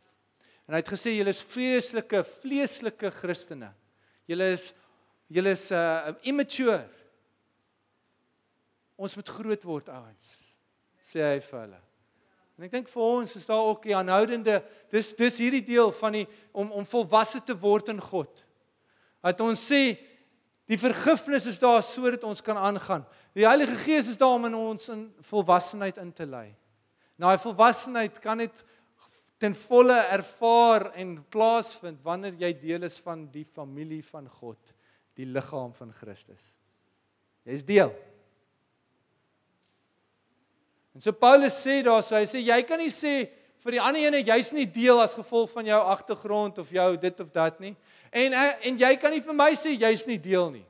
En 0.66 0.74
hy 0.74 0.80
het 0.80 0.92
gesê 0.92 1.14
julle 1.16 1.30
is 1.30 1.42
vreeslike 1.42 2.24
vleeslike 2.24 3.10
Christene. 3.10 3.72
Julle 4.26 4.52
is 4.52 4.72
julle 5.28 5.50
is 5.50 5.70
uh 5.70 6.14
immature. 6.22 6.88
Ons 8.96 9.14
moet 9.14 9.28
groot 9.28 9.62
word 9.62 9.88
ouens, 9.88 10.47
sê 11.08 11.24
hy 11.24 11.38
vir 11.40 11.60
hulle. 11.62 11.80
En 12.58 12.66
ek 12.66 12.74
dink 12.74 12.90
vir 12.90 13.04
ons 13.06 13.36
is 13.38 13.46
daar 13.46 13.68
ook 13.70 13.84
die 13.86 13.94
aanhoudende 13.94 14.58
dis 14.92 15.12
dis 15.16 15.40
hierdie 15.40 15.64
deel 15.64 15.92
van 15.94 16.16
die 16.18 16.26
om 16.50 16.72
om 16.74 16.86
volwasse 16.90 17.40
te 17.46 17.54
word 17.56 17.92
in 17.94 18.00
God. 18.02 18.42
Dat 19.22 19.40
ons 19.44 19.62
sê 19.70 19.82
die 20.68 20.80
vergifnis 20.80 21.46
is 21.48 21.60
daar 21.62 21.80
sodat 21.86 22.26
ons 22.26 22.42
kan 22.44 22.58
aangaan. 22.58 23.06
Die 23.38 23.46
Heilige 23.46 23.78
Gees 23.84 24.10
is 24.10 24.18
daar 24.18 24.34
om 24.34 24.48
in 24.50 24.58
ons 24.58 24.90
in 24.92 25.06
volwassenheid 25.30 26.00
in 26.02 26.10
te 26.12 26.26
lei. 26.26 26.50
Nou 27.18 27.30
die 27.34 27.44
volwassenheid 27.46 28.18
kan 28.22 28.42
net 28.42 28.64
ten 29.38 29.54
volle 29.54 29.96
ervaar 30.10 30.90
en 30.98 31.14
plaasvind 31.30 32.02
wanneer 32.02 32.34
jy 32.42 32.52
deel 32.58 32.88
is 32.90 32.98
van 33.02 33.28
die 33.30 33.46
familie 33.46 34.02
van 34.02 34.26
God, 34.40 34.74
die 35.14 35.26
liggaam 35.30 35.70
van 35.78 35.94
Christus. 35.94 36.56
Jy's 37.46 37.62
deel. 37.66 37.94
En 40.94 41.00
so 41.00 41.12
Paulus 41.12 41.54
sê 41.54 41.82
daar 41.82 42.02
so 42.02 42.16
hy 42.16 42.24
sê 42.26 42.40
jy 42.42 42.62
kan 42.66 42.80
nie 42.80 42.92
sê 42.92 43.28
vir 43.58 43.76
die 43.76 43.82
ander 43.82 44.06
ene 44.08 44.22
jy's 44.22 44.52
nie 44.54 44.66
deel 44.66 45.00
as 45.02 45.16
gevolg 45.18 45.50
van 45.50 45.66
jou 45.66 45.80
agtergrond 45.92 46.58
of 46.62 46.70
jou 46.72 46.88
dit 46.96 47.20
of 47.20 47.30
dat 47.34 47.60
nie. 47.60 47.74
En 48.12 48.32
eh, 48.32 48.54
en 48.70 48.78
jy 48.78 48.94
kan 48.96 49.12
nie 49.12 49.24
vir 49.24 49.36
my 49.36 49.50
sê 49.58 49.74
jy's 49.74 50.06
nie 50.06 50.18
deel 50.18 50.50
nie. 50.54 50.66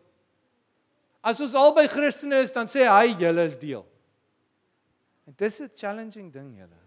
As 1.23 1.41
ons 1.45 1.55
albei 1.59 1.89
Christene 1.91 2.41
is, 2.45 2.55
dan 2.55 2.71
sê 2.71 2.87
hy 2.89 3.15
julle 3.19 3.45
is 3.47 3.59
deel. 3.61 3.85
En 5.27 5.35
dis 5.37 5.61
'n 5.61 5.71
challenging 5.77 6.33
ding 6.33 6.57
julle. 6.57 6.83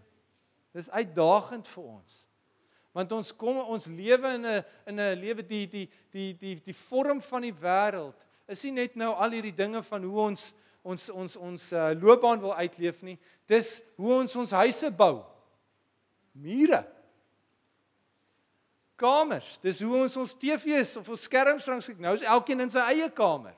Dis 0.74 0.90
uitdagend 0.90 1.66
vir 1.68 1.84
ons. 1.84 2.26
Want 2.92 3.12
ons 3.12 3.32
kom 3.32 3.56
ons 3.56 3.86
lewe 3.86 4.34
in 4.34 4.46
'n 4.46 4.64
in 4.86 5.00
'n 5.00 5.18
lewe 5.20 5.42
die 5.42 5.66
die 5.66 5.88
die 6.10 6.32
die 6.34 6.60
die 6.64 6.74
vorm 6.74 7.20
van 7.20 7.42
die 7.42 7.54
wêreld 7.54 8.26
is 8.48 8.64
nie 8.64 8.72
net 8.72 8.96
nou 8.96 9.12
al 9.14 9.30
hierdie 9.30 9.54
dinge 9.54 9.82
van 9.82 10.02
hoe 10.02 10.20
ons 10.20 10.52
ons 10.82 11.08
ons 11.14 11.36
ons 11.36 11.68
uh, 11.72 11.90
loopbaan 11.98 12.40
wil 12.42 12.54
uitleef 12.58 13.02
nie. 13.06 13.16
Dis 13.50 13.78
hoe 13.96 14.12
ons 14.20 14.36
ons 14.36 14.54
huise 14.62 14.90
bou. 14.98 15.22
Mure. 16.32 16.82
Kamers. 18.98 19.56
Dis 19.62 19.82
hoe 19.82 19.94
ons 20.04 20.16
ons 20.22 20.36
TV's 20.38 20.96
of 21.00 21.10
ons 21.12 21.26
skerms 21.28 21.66
rangskik. 21.70 22.00
Nou 22.02 22.14
is 22.18 22.26
elkeen 22.26 22.66
in 22.66 22.72
sy 22.72 22.84
eie 22.94 23.10
kamer. 23.14 23.56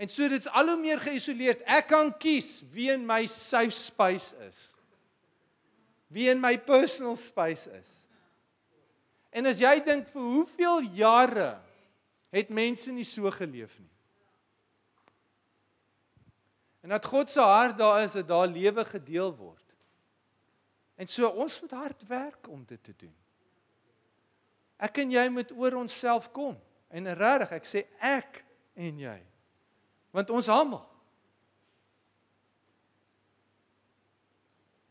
En 0.00 0.10
so 0.10 0.26
dit's 0.28 0.50
al 0.50 0.72
hoe 0.72 0.80
meer 0.80 1.02
geïsoleerd. 1.02 1.62
Ek 1.70 1.86
kan 1.92 2.10
kies 2.18 2.64
wie 2.74 2.90
in 2.92 3.04
my 3.06 3.22
safe 3.30 3.74
space 3.76 4.34
is. 4.48 4.72
Wie 6.10 6.26
in 6.30 6.42
my 6.42 6.56
personal 6.58 7.16
space 7.18 7.70
is. 7.70 7.92
En 9.34 9.46
as 9.50 9.60
jy 9.62 9.72
dink 9.86 10.08
vir 10.14 10.22
hoeveel 10.22 10.90
jare 10.94 11.54
het 12.34 12.50
mense 12.54 12.90
nie 12.94 13.06
so 13.06 13.30
geleef 13.34 13.78
nie. 13.78 13.93
En 16.84 16.92
dat 16.92 17.04
God 17.08 17.30
se 17.30 17.40
hart 17.40 17.78
daar 17.78 18.02
is 18.02 18.12
dat 18.12 18.28
daar 18.28 18.46
lewe 18.46 18.84
gedeel 18.84 19.32
word. 19.36 19.74
En 20.94 21.08
so 21.08 21.28
ons 21.28 21.60
moet 21.60 21.70
hard 21.70 22.06
werk 22.06 22.48
om 22.48 22.64
dit 22.68 22.82
te 22.84 22.92
doen. 22.96 23.14
Ek 24.76 25.00
en 25.00 25.14
jy 25.14 25.28
moet 25.32 25.52
oor 25.56 25.78
onsself 25.80 26.28
kom. 26.34 26.58
En 26.92 27.08
regtig, 27.16 27.54
ek 27.56 27.68
sê 27.68 27.82
ek 28.04 28.42
en 28.76 28.98
jy. 29.00 29.16
Want 30.12 30.30
ons 30.30 30.50
almal. 30.52 30.84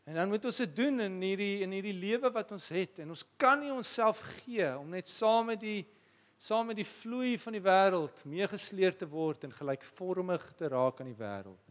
En 0.04 0.18
dan 0.18 0.28
moet 0.28 0.44
ons 0.44 0.56
dit 0.64 0.76
doen 0.76 1.00
in 1.00 1.14
hierdie 1.22 1.62
in 1.64 1.72
hierdie 1.72 1.96
lewe 1.96 2.28
wat 2.34 2.50
ons 2.52 2.66
het 2.74 2.98
en 3.00 3.14
ons 3.14 3.22
kan 3.40 3.56
nie 3.62 3.72
onsself 3.72 4.20
gee 4.42 4.66
om 4.76 4.90
net 4.92 5.08
saam 5.08 5.48
met 5.48 5.62
die 5.62 5.80
saam 6.36 6.68
met 6.68 6.76
die 6.76 6.88
vloei 6.88 7.38
van 7.40 7.56
die 7.56 7.62
wêreld 7.64 8.20
meegesleer 8.28 8.98
te 9.00 9.08
word 9.08 9.46
en 9.46 9.54
gelykvormig 9.54 10.44
te 10.58 10.68
raak 10.68 11.00
aan 11.00 11.08
die 11.08 11.16
wêreld. 11.16 11.63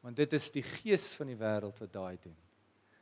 Want 0.00 0.16
dit 0.16 0.32
is 0.32 0.50
die 0.54 0.62
gees 0.62 1.12
van 1.18 1.26
die 1.32 1.38
wêreld 1.38 1.80
wat 1.82 1.92
daai 1.92 2.18
doen. 2.22 2.36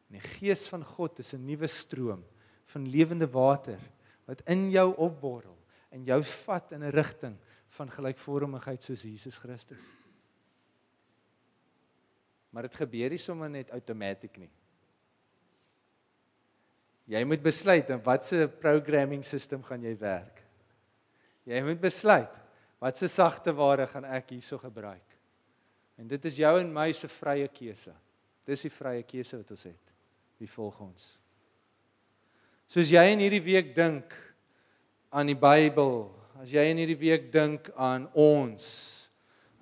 En 0.07 0.19
die 0.19 0.29
gees 0.39 0.67
van 0.71 0.85
God 0.85 1.19
is 1.19 1.35
'n 1.35 1.45
nuwe 1.45 1.67
stroom 1.67 2.25
van 2.65 2.89
lewende 2.89 3.29
water 3.31 3.81
wat 4.27 4.43
in 4.47 4.71
jou 4.71 4.95
opborrel 4.97 5.59
en 5.91 6.05
jou 6.05 6.23
vat 6.23 6.73
in 6.73 6.83
'n 6.83 6.91
rigting 6.91 7.37
van 7.69 7.91
gelykvormigheid 7.91 8.83
soos 8.83 9.03
Jesus 9.03 9.39
Christus. 9.39 9.85
Maar 12.51 12.63
dit 12.63 12.75
gebeur 12.75 13.11
nie 13.11 13.19
sommer 13.19 13.51
net 13.51 13.71
outomaties 13.71 14.37
nie. 14.37 14.51
Jy 17.07 17.25
moet 17.25 17.43
besluit 17.43 17.91
in 17.91 18.03
watter 18.03 18.49
programming 18.49 19.25
system 19.25 19.63
gaan 19.63 19.83
jy 19.83 19.95
werk. 19.99 20.43
Jy 21.47 21.63
moet 21.63 21.81
besluit 21.81 22.43
watse 22.83 23.09
sagte 23.09 23.55
ware 23.57 23.87
gaan 23.87 24.05
ek 24.05 24.35
hierso 24.35 24.59
gebruik. 24.59 25.16
En 25.97 26.09
dit 26.09 26.29
is 26.29 26.41
jou 26.43 26.53
en 26.61 26.73
my 26.73 26.91
se 26.93 27.09
vrye 27.09 27.49
keuse. 27.53 27.95
Dis 28.47 28.67
die 28.67 28.73
vrye 28.73 29.05
keuse 29.09 29.41
wat 29.41 29.51
ons 29.55 29.65
het. 29.67 29.95
Wie 30.39 30.51
volg 30.51 30.79
ons? 30.85 31.07
Soos 32.69 32.91
jy 32.91 33.03
in 33.13 33.23
hierdie 33.23 33.45
week 33.45 33.73
dink 33.77 34.15
aan 35.15 35.31
die 35.31 35.39
Bybel, 35.39 36.09
as 36.43 36.53
jy 36.53 36.67
in 36.71 36.81
hierdie 36.83 36.99
week 36.99 37.31
dink 37.33 37.71
aan 37.79 38.09
ons, 38.19 38.67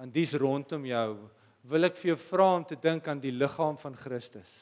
aan 0.00 0.10
dies 0.12 0.34
rondom 0.40 0.86
jou, 0.88 1.10
wil 1.70 1.88
ek 1.88 1.96
vir 2.00 2.12
jou 2.12 2.20
vra 2.20 2.48
om 2.58 2.64
te 2.68 2.78
dink 2.80 3.06
aan 3.08 3.20
die 3.22 3.32
liggaam 3.32 3.76
van 3.80 3.94
Christus. 3.96 4.54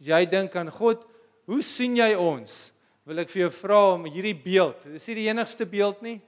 As 0.00 0.08
jy 0.08 0.20
dink 0.30 0.54
aan 0.56 0.70
God, 0.72 1.02
hoe 1.50 1.60
sien 1.64 1.98
jy 1.98 2.12
ons? 2.16 2.70
Wil 3.08 3.24
ek 3.24 3.32
vir 3.32 3.46
jou 3.46 3.52
vra 3.58 3.80
om 3.96 4.06
hierdie 4.06 4.36
beeld, 4.36 4.86
dis 4.92 5.08
nie 5.10 5.22
die 5.22 5.28
enigste 5.32 5.66
beeld 5.68 6.04
nie, 6.04 6.18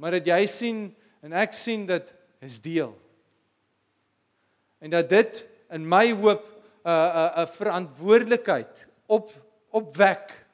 maar 0.00 0.16
dat 0.18 0.26
jy 0.28 0.40
sien 0.50 0.80
en 1.24 1.36
ek 1.36 1.54
sien 1.56 1.86
dit 1.88 2.10
is 2.44 2.58
deel. 2.64 2.92
En 4.78 4.90
dat 4.90 5.08
dit 5.08 5.46
in 5.70 5.88
my 5.88 6.12
hoop 6.12 6.44
'n 6.84 6.90
'n 6.90 7.42
'n 7.42 7.46
verantwoordelikheid 7.46 8.86
op 9.06 9.32
opwek 9.70 10.46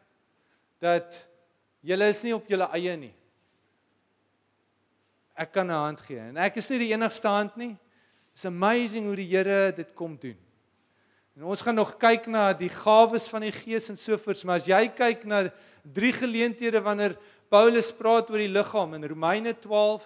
dat 0.79 1.29
julle 1.81 2.09
is 2.09 2.23
nie 2.23 2.35
op 2.35 2.49
julle 2.49 2.69
eie 2.73 2.97
nie. 2.97 3.15
Ek 5.35 5.53
kan 5.53 5.67
'n 5.67 5.71
hand 5.75 6.01
gee 6.01 6.19
en 6.19 6.37
ek 6.37 6.57
is 6.57 6.69
nie 6.71 6.79
die 6.79 6.93
enigste 6.93 7.29
hand 7.29 7.57
nie. 7.57 7.77
It's 8.33 8.45
amazing 8.45 9.07
hoe 9.07 9.17
die 9.17 9.37
Here 9.37 9.73
dit 9.73 9.95
kom 9.95 10.17
doen. 10.19 10.39
En 11.37 11.45
ons 11.51 11.61
gaan 11.61 11.75
nog 11.75 11.97
kyk 11.99 12.27
na 12.27 12.53
die 12.53 12.71
gawes 12.71 13.29
van 13.29 13.41
die 13.41 13.53
Gees 13.53 13.89
en 13.89 13.97
sovoorts, 13.99 14.45
maar 14.45 14.61
as 14.61 14.67
jy 14.67 14.89
kyk 14.95 15.25
na 15.27 15.51
drie 15.83 16.13
geleenthede 16.13 16.83
wanneer 16.83 17.17
Paulus 17.51 17.93
praat 17.93 18.31
oor 18.31 18.39
die 18.39 18.51
liggaam 18.51 18.95
in 18.95 19.07
Romeine 19.07 19.59
12, 19.59 20.05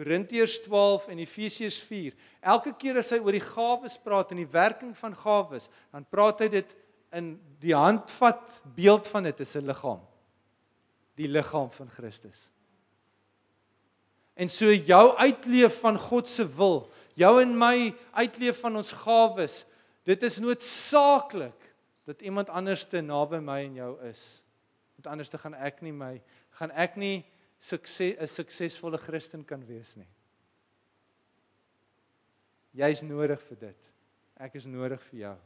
Korintiërs 0.00 0.62
12 0.64 1.10
en 1.12 1.18
Efesiërs 1.20 1.76
4, 1.84 2.14
elke 2.40 2.72
keer 2.80 2.96
as 3.02 3.10
hy 3.12 3.18
oor 3.20 3.36
die 3.36 3.44
gawes 3.44 3.98
praat 4.00 4.30
en 4.32 4.38
die 4.40 4.48
werking 4.48 4.94
van 4.96 5.12
gawes, 5.12 5.66
dan 5.92 6.06
praat 6.08 6.40
hy 6.40 6.48
dit 6.54 6.72
in 7.12 7.34
die 7.60 7.74
handvat 7.76 8.62
beeld 8.72 9.10
van 9.12 9.28
dit 9.28 9.42
is 9.44 9.56
'n 9.56 9.66
liggaam. 9.68 10.00
Die 11.20 11.28
liggaam 11.28 11.68
van 11.70 11.90
Christus. 11.90 12.48
En 14.34 14.48
so 14.48 14.72
jou 14.72 15.16
uitleef 15.16 15.80
van 15.80 15.98
God 15.98 16.28
se 16.28 16.48
wil, 16.48 16.88
jou 17.14 17.42
en 17.42 17.58
my 17.58 17.94
uitleef 18.12 18.60
van 18.60 18.76
ons 18.76 18.92
gawes, 18.92 19.66
dit 20.04 20.22
is 20.22 20.38
noodsaaklik 20.38 21.74
dat 22.06 22.22
iemand 22.22 22.48
anders 22.48 22.84
te 22.84 23.00
naby 23.00 23.36
my 23.36 23.64
en 23.64 23.74
jou 23.74 24.02
is. 24.08 24.42
Want 24.96 25.06
anders 25.06 25.28
te 25.28 25.38
gaan 25.38 25.54
ek 25.54 25.82
nie 25.82 25.92
my 25.92 26.22
gaan 26.50 26.70
ek 26.70 26.96
nie 26.96 27.24
sukses 27.60 28.16
'n 28.18 28.26
suksesvolle 28.26 28.98
Christen 28.98 29.44
kan 29.44 29.66
wees 29.66 29.96
nie. 29.96 30.08
Jy's 32.72 33.02
nodig 33.02 33.40
vir 33.42 33.56
dit. 33.56 33.92
Ek 34.36 34.54
is 34.54 34.66
nodig 34.66 35.02
vir 35.10 35.20
jou. 35.20 35.36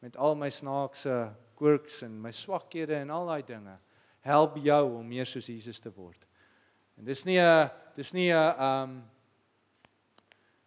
Met 0.00 0.16
al 0.16 0.34
my 0.34 0.48
snaakse 0.48 1.34
quirks 1.56 2.02
en 2.02 2.20
my 2.22 2.30
swakhede 2.30 2.94
en 2.94 3.10
al 3.10 3.26
daai 3.26 3.42
dinge, 3.42 3.78
help 4.20 4.56
jou 4.62 4.98
om 4.98 5.08
meer 5.08 5.26
soos 5.26 5.46
Jesus 5.46 5.80
te 5.80 5.90
word. 5.90 6.26
En 6.98 7.04
dis 7.04 7.24
nie 7.24 7.40
'n 7.40 7.70
dis 7.96 8.12
nie 8.12 8.32
'n 8.32 8.60
um 8.60 9.10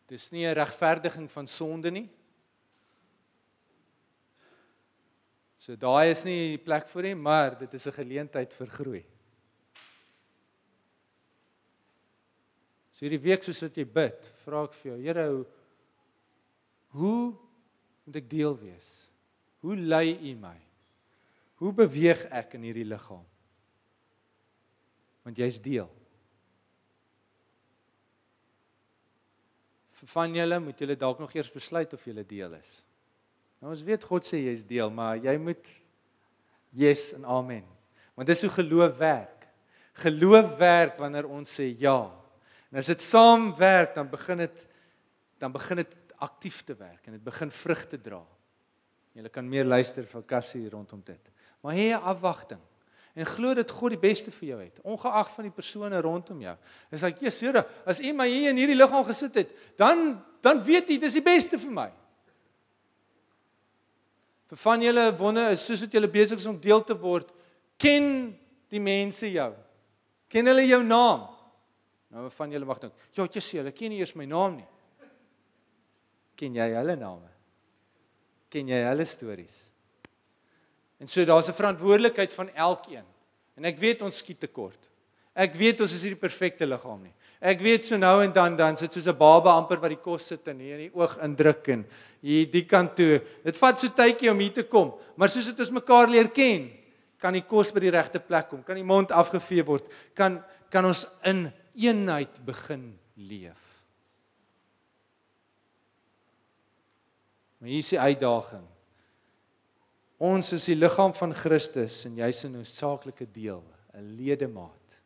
dis 0.08 0.32
nie 0.32 0.46
'n 0.46 0.56
regverdiging 0.56 1.32
van 1.32 1.48
sonde 1.48 1.92
nie. 1.92 2.10
So 5.58 5.76
daai 5.76 6.10
is 6.10 6.26
nie 6.26 6.58
die 6.58 6.64
plek 6.64 6.88
vir 6.88 7.10
hom, 7.10 7.22
maar 7.22 7.58
dit 7.58 7.74
is 7.74 7.88
'n 7.88 7.92
geleentheid 7.92 8.54
vir 8.54 8.68
groei. 8.68 9.06
So 13.02 13.08
hierdie 13.08 13.24
week 13.24 13.42
soos 13.42 13.64
wat 13.66 13.78
jy 13.82 13.82
bid, 13.90 14.28
vra 14.44 14.60
ek 14.68 14.76
vir 14.78 14.92
jou, 14.92 14.98
Here, 15.02 15.24
hoe 15.34 15.48
hoe 16.92 17.32
moet 18.06 18.20
ek 18.20 18.28
deel 18.30 18.54
wees? 18.62 18.90
Hoe 19.66 19.74
lei 19.74 20.12
U 20.14 20.36
my? 20.38 20.54
Hoe 21.64 21.72
beweeg 21.74 22.28
ek 22.30 22.54
in 22.60 22.68
hierdie 22.68 22.86
liggaam? 22.86 23.26
Want 25.26 25.42
jy's 25.42 25.58
deel. 25.58 25.90
Van 30.14 30.38
julle 30.38 30.62
moet 30.62 30.86
julle 30.86 31.00
dalk 31.00 31.26
nog 31.26 31.34
eers 31.34 31.50
besluit 31.58 31.98
of 31.98 32.06
julle 32.06 32.28
deel 32.30 32.54
is. 32.60 32.78
Nou 33.58 33.74
ons 33.74 33.86
weet 33.90 34.06
God 34.06 34.30
sê 34.30 34.44
jy's 34.44 34.62
deel, 34.62 34.94
maar 34.94 35.18
jy 35.18 35.40
moet 35.42 35.74
yes 36.78 37.16
en 37.18 37.26
amen. 37.26 37.66
Want 38.14 38.30
dis 38.30 38.46
hoe 38.46 38.54
geloof 38.62 38.94
werk. 39.02 39.50
Geloof 40.06 40.58
werk 40.62 41.02
wanneer 41.02 41.26
ons 41.26 41.58
sê 41.58 41.72
ja. 41.82 42.21
En 42.72 42.80
as 42.80 42.88
dit 42.88 43.02
saam 43.02 43.52
werk, 43.56 43.96
dan 43.96 44.10
begin 44.10 44.46
dit 44.46 44.68
dan 45.42 45.52
begin 45.52 45.82
dit 45.82 45.96
aktief 46.22 46.62
te 46.64 46.76
werk 46.78 47.08
en 47.10 47.16
dit 47.18 47.24
begin 47.24 47.50
vrug 47.52 47.88
te 47.90 47.98
dra. 47.98 48.22
Jy 49.18 49.30
kan 49.34 49.48
meer 49.50 49.66
luister 49.66 50.06
van 50.08 50.26
Cassie 50.26 50.70
rondom 50.70 51.02
dit. 51.04 51.32
Maar 51.62 51.74
hê 51.74 51.88
'n 51.92 52.04
afwagting 52.14 52.62
en 53.14 53.26
glo 53.26 53.54
dat 53.54 53.72
God 53.72 53.90
die 53.90 54.00
beste 54.00 54.32
vir 54.32 54.48
jou 54.48 54.60
het, 54.62 54.80
ongeag 54.84 55.32
van 55.34 55.44
die 55.44 55.52
persone 55.52 56.02
rondom 56.02 56.40
jou. 56.42 56.56
Dis 56.90 57.02
like, 57.02 57.20
"Jesus, 57.20 57.42
Here, 57.42 57.66
as 57.86 58.00
U 58.00 58.14
my 58.14 58.28
hier 58.28 58.50
in 58.50 58.58
hierdie 58.58 58.76
liggaam 58.76 59.06
gesit 59.06 59.36
het, 59.36 59.50
dan 59.78 60.24
dan 60.42 60.64
weet 60.64 60.90
U 60.90 60.98
dis 60.98 61.14
die 61.14 61.22
beste 61.22 61.60
vir 61.60 61.72
my." 61.72 61.92
Vir 64.48 64.58
van 64.58 64.82
julle 64.82 65.18
wonder 65.18 65.52
is 65.52 65.66
soos 65.66 65.82
wat 65.82 65.92
julle 65.92 66.08
besig 66.08 66.38
is 66.38 66.46
om 66.46 66.60
deel 66.60 66.84
te 66.84 66.98
word, 66.98 67.32
ken 67.78 68.38
die 68.70 68.80
mense 68.80 69.32
jou. 69.32 69.54
Ken 70.30 70.46
hulle 70.46 70.66
jou 70.68 70.84
naam? 70.84 71.28
Nou 72.12 72.30
van 72.30 72.52
julle 72.52 72.66
mag 72.66 72.80
dink, 72.80 72.94
"Ja, 73.12 73.24
Jesus, 73.24 73.52
hulle 73.52 73.72
ken 73.72 73.90
nie 73.90 74.00
eers 74.00 74.16
my 74.16 74.26
naam 74.26 74.56
nie." 74.56 74.68
Ken 76.36 76.56
jy 76.56 76.70
hulle 76.74 76.96
name? 76.96 77.30
Ken 78.50 78.68
jy 78.68 78.80
hulle 78.88 79.06
stories? 79.06 79.70
En 81.00 81.08
so 81.08 81.26
daar's 81.26 81.50
'n 81.50 81.54
verantwoordelikheid 81.54 82.34
van 82.34 82.50
elkeen. 82.50 83.06
En 83.56 83.66
ek 83.66 83.78
weet 83.78 84.02
ons 84.02 84.18
skiet 84.18 84.40
tekort. 84.40 84.90
Ek 85.34 85.54
weet 85.54 85.82
ons 85.82 85.94
is 85.94 86.04
nie 86.04 86.14
die 86.14 86.20
perfekte 86.20 86.66
liggaam 86.66 87.04
nie. 87.04 87.14
Ek 87.40 87.60
weet 87.60 87.86
so 87.86 87.98
nou 87.98 88.24
en 88.24 88.32
dan 88.32 88.56
dan 88.56 88.76
sit 88.78 88.94
soos 88.94 89.08
'n 89.08 89.18
baba 89.18 89.56
amper 89.56 89.80
wat 89.80 89.90
die 89.90 90.02
kos 90.02 90.28
sit 90.28 90.48
en 90.48 90.60
hier 90.60 90.80
in 90.80 90.90
die 90.90 90.96
oog 90.96 91.18
indruk 91.18 91.68
en 91.68 91.86
hier 92.22 92.46
die 92.52 92.66
kant 92.66 92.96
toe. 92.96 93.22
Dit 93.44 93.58
vat 93.58 93.80
so 93.80 93.88
tydjie 93.88 94.32
om 94.32 94.40
hier 94.40 94.54
te 94.54 94.64
kom, 94.64 94.94
maar 95.16 95.30
soos 95.30 95.46
dit 95.46 95.60
ons 95.60 95.72
mekaar 95.72 96.08
leer 96.08 96.30
ken, 96.30 96.72
kan 97.20 97.34
die 97.34 97.46
kos 97.46 97.72
by 97.72 97.80
die 97.80 97.90
regte 97.90 98.20
plek 98.20 98.50
kom, 98.50 98.64
kan 98.64 98.76
die 98.76 98.84
mond 98.84 99.12
afgevee 99.12 99.64
word, 99.64 99.86
kan 100.14 100.44
kan 100.70 100.86
ons 100.86 101.06
in 101.24 101.52
eenheid 101.76 102.40
begin 102.46 103.00
leef. 103.14 103.68
Maar 107.58 107.70
hier 107.70 107.84
is 107.84 107.92
die 107.94 108.00
uitdaging. 108.00 108.64
Ons 110.22 110.52
is 110.54 110.66
die 110.70 110.78
liggaam 110.78 111.14
van 111.18 111.34
Christus 111.34 112.04
en 112.06 112.18
jy's 112.18 112.44
'n 112.46 112.54
noodsaaklike 112.54 113.28
deel, 113.32 113.64
'n 113.94 114.16
ledemaat, 114.18 115.02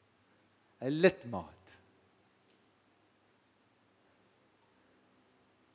'n 0.82 0.90
lidmaat. 0.90 1.78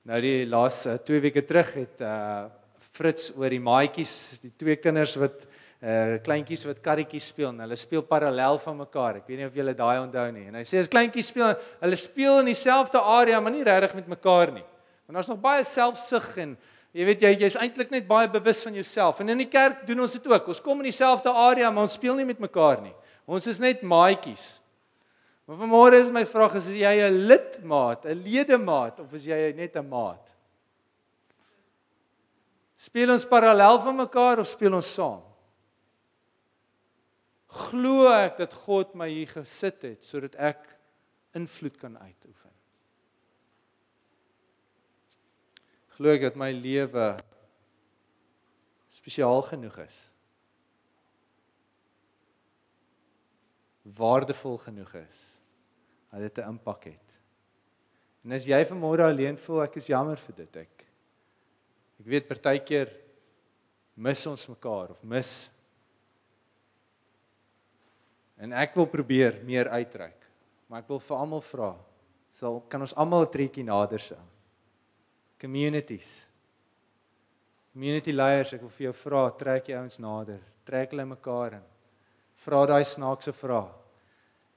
Nou 0.02 0.20
die 0.20 0.46
laaste 0.46 0.98
2 1.04 1.20
weke 1.20 1.44
terug 1.44 1.74
het 1.74 2.00
uh 2.00 2.48
Fritz 2.90 3.30
oor 3.36 3.52
die 3.52 3.60
maatjies, 3.60 4.40
die 4.42 4.50
twee 4.56 4.76
kinders 4.76 5.14
wat 5.20 5.46
uh 5.80 6.18
kleintjies 6.20 6.66
wat 6.68 6.82
karretjies 6.84 7.30
speel 7.32 7.48
en 7.48 7.62
hulle 7.64 7.76
speel 7.76 8.02
parallel 8.02 8.58
van 8.58 8.76
mekaar. 8.76 9.22
Ek 9.22 9.28
weet 9.28 9.38
nie 9.38 9.46
of 9.46 9.54
julle 9.56 9.74
daai 9.74 10.00
onthou 10.02 10.26
nie. 10.32 10.48
En 10.50 10.58
hy 10.60 10.64
sê 10.68 10.82
as 10.82 10.90
kleintjies 10.92 11.30
speel, 11.32 11.54
hulle 11.80 11.96
speel 11.96 12.42
in 12.42 12.50
dieselfde 12.52 13.00
area, 13.00 13.40
maar 13.40 13.52
nie 13.52 13.64
regtig 13.64 13.94
met 13.94 14.08
mekaar 14.08 14.52
nie. 14.52 14.66
Want 15.06 15.16
daar's 15.16 15.32
nog 15.32 15.40
baie 15.40 15.64
selfsug 15.64 16.36
en 16.44 16.58
Jy 16.90 17.04
weet 17.06 17.20
jy 17.22 17.30
jy's 17.44 17.54
eintlik 17.60 17.92
net 17.94 18.08
baie 18.08 18.26
bewus 18.30 18.64
van 18.66 18.74
jouself. 18.74 19.20
En 19.22 19.30
in 19.30 19.44
die 19.44 19.50
kerk 19.50 19.84
doen 19.86 20.02
ons 20.02 20.16
dit 20.16 20.26
ook. 20.26 20.48
Ons 20.50 20.62
kom 20.62 20.80
in 20.82 20.88
dieselfde 20.88 21.30
area, 21.30 21.70
maar 21.70 21.86
ons 21.86 21.94
speel 21.94 22.16
nie 22.18 22.26
met 22.26 22.42
mekaar 22.42 22.82
nie. 22.82 22.94
Ons 23.30 23.46
is 23.46 23.60
net 23.62 23.84
maatjies. 23.86 24.56
Maar 25.46 25.60
vanmôre 25.62 26.00
is 26.02 26.10
my 26.14 26.24
vraag 26.26 26.56
is 26.58 26.66
jy 26.66 26.94
'n 27.06 27.26
lidmaat, 27.26 28.06
'n 28.06 28.22
ledemaat 28.22 29.00
of 29.00 29.14
is 29.14 29.24
jy 29.24 29.52
net 29.54 29.76
'n 29.76 29.88
maat? 29.88 30.34
Speel 32.76 33.10
ons 33.10 33.24
parallel 33.24 33.80
van 33.80 33.96
mekaar 33.96 34.38
of 34.40 34.46
speel 34.46 34.74
ons 34.74 34.94
saam? 34.94 35.22
Glo 37.50 38.06
ek 38.12 38.36
dat 38.38 38.54
God 38.54 38.94
my 38.94 39.08
hier 39.10 39.30
gesit 39.30 39.82
het 39.82 40.06
sodat 40.06 40.36
ek 40.38 40.62
invloed 41.34 41.76
kan 41.78 41.98
uitoefen? 41.98 42.50
glo 46.00 46.14
ek 46.16 46.22
dat 46.30 46.36
my 46.40 46.48
lewe 46.56 47.10
spesiaal 48.88 49.42
genoeg 49.44 49.74
is. 49.84 49.98
Waardevol 54.00 54.56
genoeg 54.64 54.94
is 55.02 55.18
dat 56.10 56.24
dit 56.24 56.38
'n 56.38 56.56
impak 56.56 56.84
het. 56.84 57.20
En 58.24 58.32
as 58.32 58.48
jy 58.48 58.64
vanmôre 58.64 59.04
alleen 59.04 59.36
voel 59.36 59.62
ek 59.62 59.76
is 59.76 59.86
jammer 59.92 60.16
vir 60.16 60.34
dit 60.36 60.56
ek. 60.56 60.86
Ek 62.00 62.06
weet 62.06 62.28
partykeer 62.28 62.88
mis 63.94 64.26
ons 64.26 64.48
mekaar 64.48 64.90
of 64.90 65.02
mis 65.02 65.50
En 68.40 68.52
ek 68.52 68.74
wil 68.74 68.86
probeer 68.86 69.42
meer 69.44 69.68
uitreik. 69.68 70.16
Maar 70.68 70.80
ek 70.80 70.88
wil 70.88 71.00
vir 71.00 71.16
almal 71.16 71.40
vra, 71.44 71.76
sal 72.30 72.60
kan 72.68 72.80
ons 72.80 72.94
almal 72.96 73.26
'n 73.26 73.30
trekkie 73.30 73.64
nader 73.64 74.00
sit? 74.00 74.18
communities. 75.40 76.28
Community 77.72 78.12
leiers, 78.12 78.52
ek 78.52 78.64
wil 78.66 78.72
vir 78.74 78.88
jou 78.90 78.96
vra, 79.06 79.22
trek 79.40 79.70
jy 79.70 79.78
ouens 79.78 79.96
nader, 80.02 80.40
trek 80.68 80.92
hulle 80.92 81.06
mekaar 81.08 81.56
in. 81.60 81.66
Vra 82.44 82.64
daai 82.68 82.84
snaakse 82.84 83.32
vrae. 83.36 83.68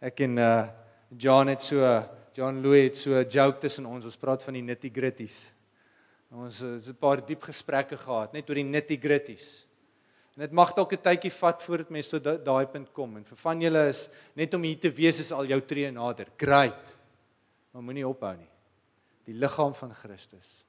Ek 0.04 0.26
en 0.28 0.40
uh 0.44 0.56
John 1.14 1.52
het 1.52 1.62
so 1.62 1.78
John 2.34 2.58
Louis 2.64 2.88
het 2.88 2.98
so 2.98 3.14
'n 3.14 3.30
joke 3.30 3.60
tussen 3.62 3.86
ons. 3.86 4.06
Ons 4.06 4.18
praat 4.18 4.44
van 4.44 4.56
die 4.56 4.64
nitty-gritties. 4.66 5.52
Ons 6.32 6.60
het 6.60 6.90
'n 6.90 6.96
paar 7.00 7.22
diep 7.22 7.42
gesprekke 7.44 7.98
gehad 7.98 8.34
net 8.34 8.50
oor 8.50 8.56
die 8.56 8.64
nitty-gritties. 8.64 9.68
En 10.34 10.42
dit 10.42 10.52
mag 10.52 10.74
dalk 10.74 10.94
'n 10.94 11.02
tydjie 11.02 11.32
vat 11.32 11.62
voordat 11.62 11.90
mense 11.90 12.10
so 12.10 12.20
daai 12.20 12.66
punt 12.66 12.92
kom 12.92 13.18
en 13.18 13.24
vir 13.24 13.38
van 13.38 13.62
julle 13.62 13.88
is 13.90 14.10
net 14.36 14.54
om 14.54 14.64
hier 14.64 14.80
te 14.80 14.90
wees 14.90 15.20
is 15.20 15.32
al 15.32 15.46
jou 15.46 15.62
tree 15.62 15.92
nader. 15.92 16.28
Great. 16.38 16.98
Maar 17.72 17.84
moenie 17.84 18.08
ophou 18.08 18.36
nie. 18.36 18.50
Die 19.26 19.34
liggaam 19.34 19.74
van 19.74 19.94
Christus. 19.94 20.66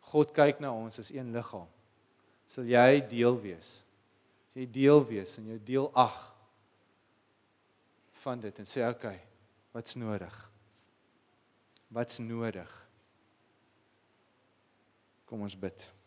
God 0.00 0.32
kyk 0.32 0.60
na 0.60 0.72
ons 0.72 0.98
as 0.98 1.10
een 1.10 1.32
liggaam. 1.32 1.68
Sal 2.46 2.64
jy 2.64 3.00
deel 3.08 3.40
wees? 3.40 3.84
As 4.50 4.54
jy 4.54 4.66
deel 4.66 5.06
wees 5.06 5.38
en 5.38 5.46
jou 5.46 5.58
deel 5.58 5.90
ag 5.94 6.34
van 8.12 8.40
dit 8.40 8.58
en 8.58 8.66
sê 8.66 8.88
okay, 8.88 9.20
wat's 9.72 9.94
nodig? 9.94 10.50
Wat's 11.88 12.18
nodig? 12.18 12.72
Kom 15.28 15.42
ons 15.42 15.54
bid. 15.54 15.97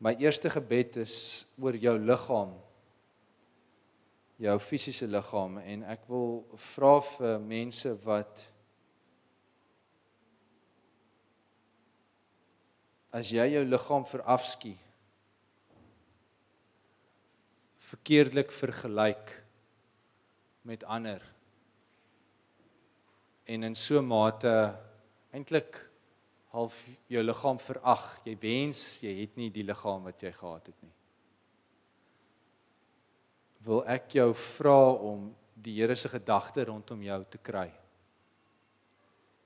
My 0.00 0.14
eerste 0.16 0.48
gebed 0.50 0.96
is 1.02 1.14
oor 1.60 1.76
jou 1.76 1.98
liggaam. 2.00 2.54
Jou 4.40 4.56
fisiese 4.64 5.04
liggaam. 5.06 5.58
En 5.60 5.84
ek 5.92 6.06
wil 6.08 6.38
vra 6.72 6.94
vir 7.04 7.42
mense 7.44 7.92
wat 8.06 8.46
as 13.12 13.28
jy 13.34 13.44
jou 13.52 13.66
liggaam 13.66 14.06
verafskie 14.08 14.78
verkeerdelik 17.90 18.52
vergelyk 18.54 19.32
met 20.62 20.84
ander. 20.84 21.22
En 23.44 23.66
in 23.66 23.74
so 23.74 24.02
mate 24.02 24.52
eintlik 25.34 25.89
half 26.52 26.86
jou 27.08 27.22
liggaam 27.22 27.58
verag 27.58 28.06
jy 28.24 28.36
wens 28.40 29.02
jy 29.02 29.12
het 29.22 29.36
nie 29.36 29.50
die 29.50 29.66
liggaam 29.66 30.08
wat 30.08 30.22
jy 30.22 30.32
gehad 30.32 30.72
het 30.72 30.82
nie 30.82 30.94
wil 33.64 33.84
ek 33.84 34.16
jou 34.16 34.30
vra 34.34 34.78
om 34.96 35.28
die 35.60 35.76
Here 35.76 35.96
se 35.96 36.08
gedagte 36.08 36.64
rondom 36.64 37.02
jou 37.04 37.18
te 37.28 37.38
kry. 37.38 37.68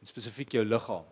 En 0.00 0.06
spesifiek 0.06 0.54
jou 0.54 0.62
liggaam. 0.64 1.06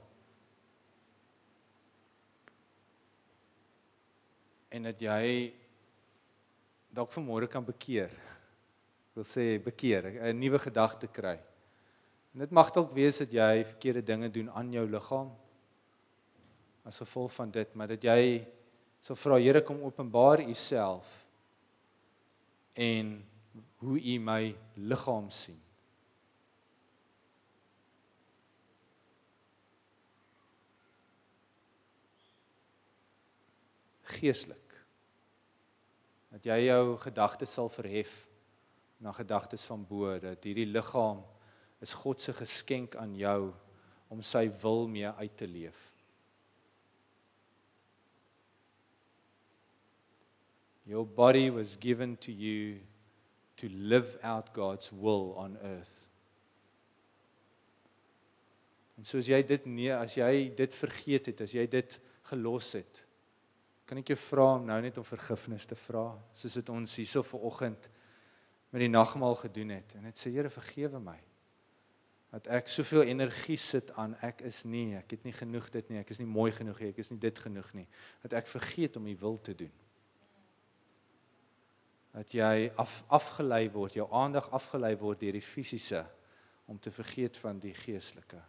En 4.73 4.89
dat 4.89 5.03
jy 5.03 5.53
dalk 6.93 7.13
vanmôre 7.13 7.49
kan 7.51 7.65
bekeer. 7.67 8.13
Ek 8.13 9.19
wil 9.19 9.27
sê 9.29 9.59
bekeer, 9.61 10.07
'n 10.23 10.39
nuwe 10.39 10.59
gedagte 10.59 11.09
kry. 11.09 11.39
En 12.33 12.41
dit 12.41 12.51
mag 12.51 12.71
dalk 12.71 12.93
wees 12.93 13.19
dat 13.19 13.33
jy 13.33 13.65
verkeerde 13.65 14.03
dinge 14.03 14.31
doen 14.31 14.49
aan 14.51 14.73
jou 14.73 14.87
liggaam 14.87 15.31
as 16.83 16.99
gevolg 16.99 17.33
van 17.35 17.51
dit, 17.51 17.75
maar 17.75 17.93
dat 17.95 18.05
jy 18.05 18.43
sal 19.03 19.19
vra 19.19 19.39
Here 19.39 19.63
kom 19.63 19.83
openbaar 19.83 20.43
u 20.43 20.55
self 20.55 21.27
en 22.73 23.19
hoe 23.83 23.99
U 24.01 24.19
my 24.19 24.55
liggaam 24.75 25.31
sien. 25.31 25.59
Geeslik. 34.03 34.59
Dat 36.33 36.47
jy 36.47 36.59
jou 36.69 36.97
gedagtes 37.03 37.53
sal 37.53 37.69
verhef 37.73 38.23
na 39.03 39.13
gedagtes 39.13 39.65
van 39.67 39.83
bo 39.83 40.15
dat 40.23 40.45
hierdie 40.47 40.69
liggaam 40.71 41.25
is 41.83 41.95
God 41.99 42.23
se 42.23 42.33
geskenk 42.33 42.95
aan 42.97 43.17
jou 43.19 43.51
om 44.13 44.23
sy 44.23 44.47
wil 44.63 44.87
mee 44.89 45.09
uit 45.09 45.37
te 45.37 45.49
leef. 45.51 45.92
Your 50.85 51.07
body 51.07 51.51
was 51.51 51.77
given 51.81 52.17
to 52.19 52.33
you 52.33 52.81
to 53.57 53.69
live 53.69 54.19
out 54.23 54.53
God's 54.53 54.91
will 54.93 55.35
on 55.37 55.57
earth. 55.63 56.09
En 58.99 59.07
soos 59.07 59.29
jy 59.31 59.39
dit 59.47 59.67
nee, 59.71 59.93
as 59.95 60.17
jy 60.19 60.51
dit 60.59 60.75
vergeet 60.75 61.31
het, 61.31 61.45
as 61.47 61.55
jy 61.55 61.65
dit 61.71 61.99
gelos 62.31 62.73
het, 62.77 63.03
kan 63.87 64.01
ek 64.01 64.13
jou 64.13 64.19
vra 64.19 64.47
om 64.59 64.67
nou 64.67 64.79
net 64.83 64.99
om 64.99 65.07
vergifnis 65.07 65.67
te 65.69 65.79
vra, 65.79 66.07
soos 66.35 66.59
dit 66.59 66.73
ons 66.73 66.97
hierso 66.99 67.23
vanoggend 67.27 67.89
met 68.73 68.85
die 68.85 68.91
nagmaal 68.91 69.37
gedoen 69.41 69.75
het. 69.77 69.97
En 69.99 70.07
dit 70.09 70.19
sê 70.19 70.33
Here 70.35 70.51
vergewe 70.51 71.01
my 71.03 71.19
dat 72.33 72.47
ek 72.49 72.71
soveel 72.73 73.11
energie 73.13 73.59
sit 73.61 73.91
aan 74.01 74.15
ek 74.25 74.41
is 74.49 74.63
nie, 74.65 74.95
ek 74.97 75.19
het 75.19 75.27
nie 75.29 75.35
genoeg 75.37 75.67
dit 75.75 75.91
nie, 75.93 75.99
ek 76.01 76.15
is 76.15 76.21
nie 76.23 76.31
mooi 76.31 76.49
genoeg 76.57 76.79
nie, 76.81 76.93
ek 76.95 77.01
is 77.03 77.11
nie 77.13 77.19
dit 77.21 77.41
genoeg 77.45 77.69
nie, 77.77 77.85
dat 78.25 78.39
ek 78.39 78.49
vergeet 78.49 78.97
om 78.97 79.11
u 79.11 79.13
wil 79.21 79.37
te 79.45 79.53
doen 79.53 79.75
dat 82.13 82.33
jy 82.37 82.71
af 82.77 83.03
afgelei 83.09 83.71
word, 83.73 83.97
jou 83.97 84.09
aandag 84.13 84.51
afgelei 84.53 84.95
word 85.01 85.21
deur 85.21 85.33
die 85.33 85.45
fisiese 85.45 86.05
om 86.69 86.79
te 86.79 86.93
vergeet 86.93 87.37
van 87.41 87.61
die 87.61 87.75
geestelike. 87.75 88.41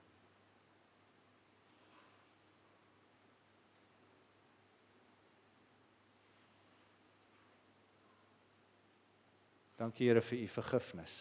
Dankie 9.79 10.07
Here 10.07 10.21
vir 10.21 10.39
u 10.39 10.47
vergifnis. 10.47 11.13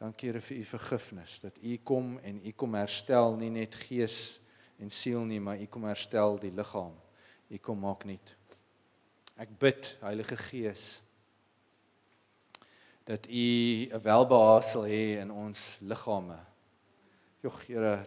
Dankie 0.00 0.30
Here 0.30 0.40
vir 0.40 0.56
u 0.56 0.64
vergifnis 0.64 1.40
dat 1.40 1.56
u 1.60 1.76
kom 1.84 2.18
en 2.24 2.40
u 2.46 2.52
kom 2.52 2.76
herstel 2.78 3.36
nie 3.36 3.50
net 3.52 3.74
gees 3.74 4.40
en 4.80 4.88
siel 4.90 5.26
nie, 5.28 5.40
maar 5.40 5.60
u 5.60 5.66
kom 5.66 5.84
herstel 5.84 6.38
die 6.40 6.52
liggaam. 6.52 6.94
U 7.48 7.58
kom 7.58 7.82
maak 7.84 8.06
nuut. 8.08 8.36
Ek 9.40 9.48
bid 9.56 9.86
Heilige 10.02 10.36
Gees 10.36 11.00
dat 13.08 13.24
U 13.24 13.46
'n 13.88 14.02
welbehae 14.04 14.60
sal 14.62 14.84
hê 14.84 15.16
in 15.22 15.30
ons 15.32 15.78
liggame. 15.80 16.36
Jogg 17.42 17.64
Here, 17.66 18.04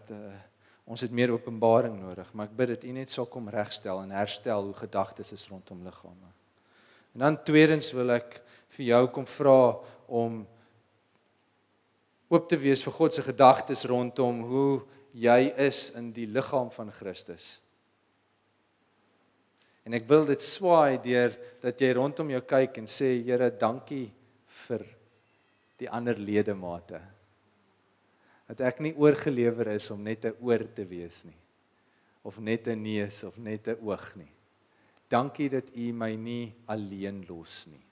ons 0.86 1.02
het 1.02 1.12
meer 1.12 1.32
openbaring 1.32 2.00
nodig, 2.00 2.34
maar 2.34 2.46
ek 2.46 2.56
bid 2.56 2.68
dat 2.68 2.84
U 2.84 2.92
net 2.92 3.10
sal 3.10 3.26
kom 3.26 3.50
regstel 3.50 4.04
en 4.04 4.12
herstel 4.12 4.64
hoe 4.64 4.74
gedagtes 4.74 5.32
is 5.32 5.48
rondom 5.48 5.84
liggame. 5.84 6.30
En 7.14 7.20
dan 7.20 7.44
tweedens 7.44 7.92
wil 7.92 8.12
ek 8.12 8.42
vir 8.70 8.86
jou 8.86 9.08
kom 9.08 9.26
vra 9.26 9.80
om 10.08 10.48
oop 12.30 12.50
te 12.50 12.58
wees 12.58 12.84
vir 12.84 12.94
God 12.94 13.14
se 13.14 13.22
gedagtes 13.22 13.86
rondom 13.86 14.44
hoe 14.44 14.86
jy 15.12 15.54
is 15.58 15.92
in 15.98 16.12
die 16.12 16.28
liggaam 16.28 16.70
van 16.72 16.92
Christus. 16.92 17.63
En 19.84 19.94
ek 19.94 20.08
wil 20.08 20.26
dit 20.26 20.42
swaai 20.42 20.98
deur 21.04 21.36
dat 21.62 21.80
jy 21.82 21.92
rondom 21.98 22.30
jou 22.32 22.42
kyk 22.42 22.80
en 22.80 22.88
sê 22.88 23.18
Here, 23.24 23.50
dankie 23.52 24.08
vir 24.68 24.86
die 25.82 25.90
ander 25.92 26.18
ledemate. 26.20 27.02
Dat 28.48 28.62
ek 28.62 28.80
nie 28.84 28.94
oorgelewer 28.96 29.74
is 29.76 29.90
om 29.92 30.04
net 30.04 30.26
'n 30.26 30.36
oor 30.40 30.64
te 30.74 30.86
wees 30.86 31.24
nie 31.26 31.40
of 32.24 32.40
net 32.40 32.68
'n 32.68 32.82
neus 32.82 33.24
of 33.24 33.38
net 33.38 33.68
'n 33.68 33.80
oog 33.84 34.16
nie. 34.16 34.32
Dankie 35.10 35.50
dat 35.50 35.76
U 35.76 35.92
my 35.92 36.16
nie 36.16 36.56
alleen 36.66 37.26
los 37.28 37.68
nie. 37.68 37.86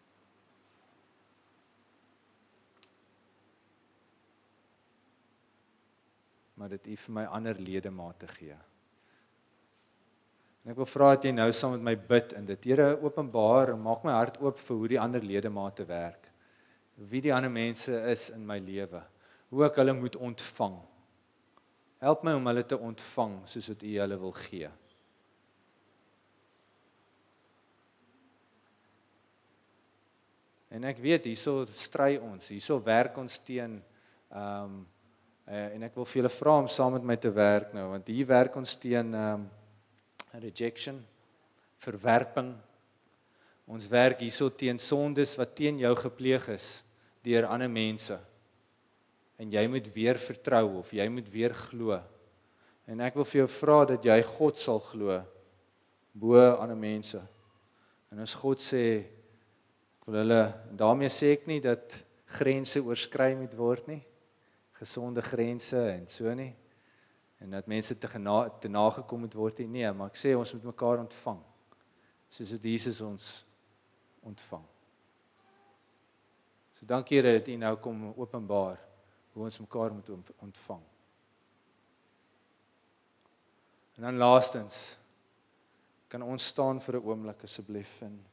Maar 6.53 6.69
dat 6.69 6.87
U 6.87 6.95
vir 6.95 7.13
my 7.13 7.25
ander 7.25 7.59
ledemate 7.59 8.27
gee. 8.27 8.70
En 10.61 10.73
ek 10.73 10.77
wil 10.77 10.89
vra 10.89 11.13
dat 11.15 11.25
jy 11.25 11.31
nou 11.33 11.47
saam 11.55 11.73
met 11.79 11.85
my 11.87 11.95
bid 12.09 12.35
en 12.37 12.45
dit 12.45 12.67
Here 12.69 12.93
openbaar 13.01 13.73
en 13.73 13.81
maak 13.81 14.03
my 14.05 14.13
hart 14.13 14.37
oop 14.43 14.59
vir 14.61 14.77
hoe 14.77 14.89
die 14.93 14.99
ander 15.01 15.23
ledemate 15.25 15.87
werk. 15.89 16.29
Wie 17.09 17.21
die 17.23 17.33
ander 17.33 17.49
mense 17.49 17.95
is 18.11 18.29
in 18.35 18.45
my 18.45 18.59
lewe. 18.61 19.01
Hoe 19.49 19.65
ek 19.65 19.79
hulle 19.81 19.95
moet 19.97 20.15
ontvang. 20.21 20.77
Help 22.01 22.23
my 22.25 22.35
om 22.37 22.51
hulle 22.51 22.63
te 22.65 22.77
ontvang 22.77 23.39
soos 23.49 23.71
wat 23.73 23.85
U 23.85 23.95
hulle 24.03 24.19
wil 24.21 24.35
gee. 24.37 24.69
En 30.71 30.85
ek 30.87 31.01
weet 31.03 31.25
hierso 31.27 31.65
stry 31.67 32.15
ons, 32.21 32.53
hierso 32.53 32.77
werk 32.85 33.17
ons 33.19 33.41
teen 33.43 33.81
ehm 34.31 34.79
um, 34.79 34.81
en 35.51 35.83
ek 35.83 35.97
wil 35.97 36.05
vir 36.07 36.21
julle 36.21 36.29
vra 36.31 36.51
om 36.61 36.67
saam 36.71 36.93
met 36.95 37.07
my 37.09 37.15
te 37.19 37.27
werk 37.35 37.73
nou 37.75 37.89
want 37.89 38.07
hier 38.07 38.27
werk 38.29 38.53
ons 38.55 38.77
teen 38.79 39.09
ehm 39.11 39.41
um, 39.41 39.49
rejection, 40.39 41.01
verwerping. 41.81 42.53
Ons 43.67 43.87
werk 43.91 44.21
hierso 44.23 44.49
teen 44.49 44.79
sondes 44.79 45.35
wat 45.39 45.55
teen 45.55 45.79
jou 45.81 45.91
gepleeg 45.99 46.47
is 46.53 46.81
deur 47.25 47.47
ander 47.51 47.69
mense. 47.71 48.17
En 49.41 49.51
jy 49.51 49.63
moet 49.69 49.87
weer 49.93 50.19
vertrou 50.21 50.79
of 50.79 50.91
jy 50.93 51.07
moet 51.11 51.29
weer 51.33 51.53
glo. 51.67 51.97
En 52.89 53.03
ek 53.03 53.17
wil 53.19 53.27
vir 53.27 53.43
jou 53.43 53.49
vra 53.59 53.77
dat 53.93 54.05
jy 54.05 54.17
God 54.25 54.59
sal 54.59 54.81
glo 54.83 55.21
bo 56.11 56.39
ander 56.59 56.77
mense. 56.77 57.21
En 58.11 58.19
as 58.23 58.35
God 58.35 58.59
sê 58.63 58.85
ek 60.01 60.07
wil 60.09 60.21
hulle 60.23 60.41
daarmee 60.77 61.11
sê 61.13 61.35
ek 61.37 61.45
nie 61.47 61.61
dat 61.63 62.01
grense 62.39 62.81
oorskry 62.83 63.31
moet 63.39 63.53
word 63.59 63.87
nie. 63.91 64.01
Gesonde 64.81 65.21
grense 65.23 65.77
en 65.77 66.07
so 66.09 66.31
nie 66.35 66.51
en 67.41 67.55
dat 67.57 67.67
mense 67.67 67.97
te 67.97 68.07
gena 68.07 68.49
te 68.49 68.69
nagekom 68.69 69.25
moet 69.25 69.33
word 69.33 69.63
nie. 69.63 69.81
Nee, 69.81 69.91
maar 69.97 70.11
ek 70.13 70.19
sê 70.21 70.35
ons 70.37 70.53
moet 70.53 70.69
mekaar 70.69 71.01
ontvang. 71.01 71.39
Soos 72.29 72.53
dit 72.55 72.69
Jesus 72.75 73.01
ons 73.01 73.31
ontvang. 74.29 74.63
So 76.77 76.85
dankie 76.85 77.17
Here 77.17 77.33
dat 77.39 77.49
U 77.49 77.57
nou 77.57 77.75
kom 77.81 78.07
openbaar 78.13 78.79
hoe 79.33 79.45
ons 79.47 79.59
mekaar 79.59 79.93
moet 79.93 80.09
ontvang. 80.37 80.81
En 83.97 84.07
dan 84.07 84.17
laastens 84.17 84.97
kan 86.11 86.21
ons 86.21 86.45
staan 86.45 86.81
vir 86.81 86.95
'n 86.99 87.05
oomblik 87.05 87.43
asseblief 87.43 88.01
en 88.01 88.25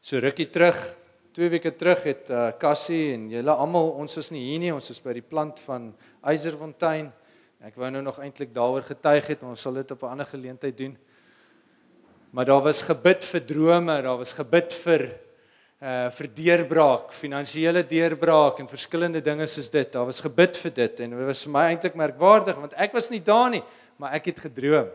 so 0.00 0.18
rukkie 0.18 0.50
terug, 0.50 0.76
twee 1.32 1.48
weke 1.48 1.76
terug 1.76 2.02
het 2.02 2.30
uh, 2.30 2.52
Cassie 2.58 3.14
en 3.14 3.30
julle 3.30 3.50
almal 3.50 3.90
ons 3.90 4.16
is 4.16 4.30
nie 4.30 4.44
hier 4.50 4.58
nie, 4.58 4.74
ons 4.74 4.90
is 4.90 5.00
by 5.00 5.12
die 5.12 5.24
plant 5.24 5.60
van 5.60 5.94
Eiserfontein. 6.22 7.12
Ek 7.62 7.76
wou 7.78 7.86
nou 7.94 8.00
nog 8.02 8.16
eintlik 8.18 8.50
daaroor 8.50 8.82
getuig 8.82 9.26
het, 9.30 9.42
maar 9.42 9.52
ons 9.54 9.60
sal 9.62 9.76
dit 9.78 9.90
op 9.94 10.00
'n 10.02 10.10
ander 10.16 10.26
geleentheid 10.26 10.76
doen. 10.76 10.96
Maar 12.30 12.44
daar 12.44 12.62
was 12.62 12.82
gebid 12.82 13.24
vir 13.24 13.44
drome, 13.44 14.02
daar 14.02 14.18
was 14.18 14.32
gebid 14.32 14.74
vir 14.74 15.14
uh 15.82 16.10
vir 16.10 16.28
deurbraak, 16.34 17.12
finansiële 17.12 17.86
deurbraak 17.86 18.58
en 18.58 18.68
verskillende 18.68 19.20
dinge 19.20 19.46
soos 19.46 19.70
dit. 19.70 19.92
Daar 19.92 20.06
was 20.06 20.20
gebid 20.20 20.56
vir 20.56 20.70
dit 20.70 21.00
en 21.00 21.10
dit 21.10 21.26
was 21.26 21.44
vir 21.44 21.52
my 21.52 21.64
eintlik 21.70 21.94
merkwaardig 21.94 22.56
want 22.56 22.72
ek 22.72 22.92
was 22.92 23.10
nie 23.10 23.22
daar 23.22 23.50
nie, 23.50 23.62
maar 23.96 24.12
ek 24.12 24.24
het 24.24 24.38
gedroom 24.38 24.88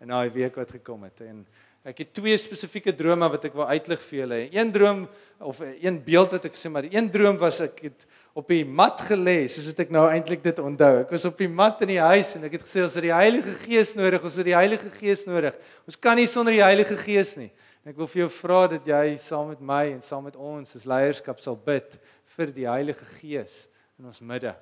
in 0.00 0.08
daai 0.08 0.30
week 0.30 0.56
wat 0.56 0.70
gekom 0.70 1.02
het 1.02 1.20
en 1.20 1.46
ek 1.88 2.02
het 2.02 2.10
twee 2.12 2.36
spesifieke 2.36 2.92
drome 2.92 3.28
wat 3.32 3.46
ek 3.48 3.54
wil 3.56 3.68
uitlig 3.70 4.00
vir 4.10 4.18
julle. 4.18 4.38
Een 4.52 4.72
droom 4.74 5.04
of 5.40 5.60
een 5.64 5.96
beeld 6.04 6.34
wat 6.36 6.48
ek 6.48 6.58
sê 6.58 6.70
maar 6.72 6.84
een 6.84 7.08
droom 7.12 7.38
was 7.40 7.62
ek 7.64 7.80
het 7.86 8.04
op 8.36 8.50
die 8.52 8.64
mat 8.64 9.00
gelê, 9.08 9.46
soos 9.50 9.70
wat 9.70 9.80
ek 9.86 9.94
nou 9.94 10.04
eintlik 10.10 10.42
dit 10.44 10.60
onthou. 10.62 11.00
Ek 11.00 11.14
was 11.14 11.24
op 11.26 11.40
die 11.40 11.48
mat 11.48 11.80
in 11.86 11.94
die 11.94 12.02
huis 12.02 12.34
en 12.36 12.44
ek 12.46 12.58
het 12.58 12.66
gesê 12.66 12.84
ons 12.84 12.98
het 12.98 13.06
die 13.08 13.14
Heilige 13.14 13.54
Gees 13.64 13.94
nodig, 13.98 14.28
ons 14.28 14.36
het 14.38 14.48
die 14.50 14.56
Heilige 14.58 14.92
Gees 14.98 15.24
nodig. 15.30 15.56
Ons 15.88 15.98
kan 15.98 16.20
nie 16.20 16.28
sonder 16.28 16.54
die 16.54 16.62
Heilige 16.64 16.98
Gees 17.00 17.34
nie. 17.40 17.48
En 17.82 17.94
ek 17.94 17.98
wil 18.02 18.10
vir 18.12 18.24
jou 18.26 18.30
vra 18.36 18.60
dat 18.74 18.92
jy 18.92 19.16
saam 19.22 19.50
met 19.54 19.64
my 19.72 19.82
en 19.94 20.04
saam 20.04 20.28
met 20.28 20.36
ons 20.36 20.76
as 20.76 20.86
leierskap 20.88 21.40
sal 21.40 21.56
bid 21.56 21.96
vir 22.36 22.52
die 22.52 22.68
Heilige 22.68 23.08
Gees 23.16 23.64
in 23.96 24.10
ons 24.12 24.20
midde. 24.20 24.52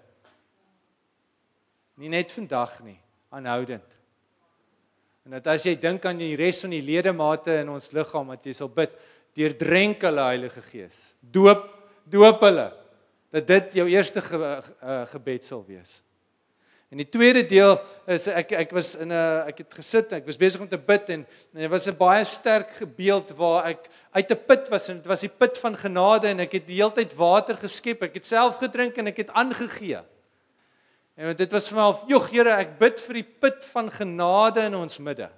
Nie 1.98 2.12
net 2.12 2.30
vandag 2.30 2.78
nie, 2.84 2.98
aanhoudend. 3.34 3.95
En 5.26 5.34
dat 5.34 5.46
as 5.56 5.64
jy 5.66 5.74
dink 5.74 6.04
aan 6.06 6.20
die 6.22 6.36
res 6.38 6.60
van 6.62 6.70
die 6.70 6.84
ledemate 6.86 7.58
in 7.64 7.70
ons 7.74 7.90
liggaam, 7.90 8.28
dat 8.30 8.46
jy 8.46 8.52
sal 8.54 8.68
bid, 8.70 8.92
deurdrenk 9.34 10.04
hulle 10.06 10.26
Heilige 10.30 10.62
Gees. 10.70 11.00
Doop, 11.20 11.66
doop 12.06 12.44
hulle 12.46 12.70
dat 13.34 13.48
dit 13.50 13.80
jou 13.80 13.88
eerste 13.90 14.22
ge, 14.22 14.38
uh, 14.38 15.00
gebed 15.10 15.44
sal 15.44 15.64
wees. 15.66 15.98
En 16.94 17.00
die 17.02 17.08
tweede 17.10 17.42
deel 17.42 17.74
is 18.14 18.28
ek 18.30 18.52
ek 18.54 18.70
was 18.72 18.94
in 18.94 19.10
'n 19.10 19.48
ek 19.50 19.58
het 19.58 19.74
gesit, 19.74 20.12
ek 20.12 20.26
was 20.26 20.38
besig 20.38 20.60
om 20.62 20.68
te 20.68 20.78
bid 20.78 21.10
en 21.10 21.26
en 21.26 21.60
dit 21.60 21.70
was 21.70 21.88
'n 21.88 21.98
baie 21.98 22.24
sterk 22.24 22.70
gebeeld 22.78 23.34
waar 23.36 23.66
ek 23.66 23.90
uit 24.14 24.30
'n 24.30 24.44
put 24.46 24.68
was 24.70 24.88
en 24.88 24.96
dit 24.96 25.06
was 25.06 25.20
die 25.20 25.28
put 25.28 25.58
van 25.58 25.76
genade 25.76 26.28
en 26.28 26.40
ek 26.40 26.52
het 26.52 26.66
die 26.66 26.78
hele 26.78 26.92
tyd 26.92 27.12
water 27.14 27.56
geskep. 27.56 28.02
Ek 28.02 28.14
het 28.14 28.26
self 28.26 28.56
gedrink 28.58 28.96
en 28.98 29.08
ek 29.08 29.16
het 29.16 29.30
aangegee. 29.30 30.00
En 31.16 31.32
dit 31.36 31.52
was 31.52 31.68
vir 31.68 31.78
my, 31.78 31.92
"Jog, 32.08 32.30
Here, 32.30 32.50
ek 32.50 32.78
bid 32.78 33.00
vir 33.00 33.14
die 33.14 33.28
put 33.40 33.64
van 33.64 33.90
genade 33.90 34.60
in 34.60 34.74
ons 34.74 34.98
midde." 34.98 35.30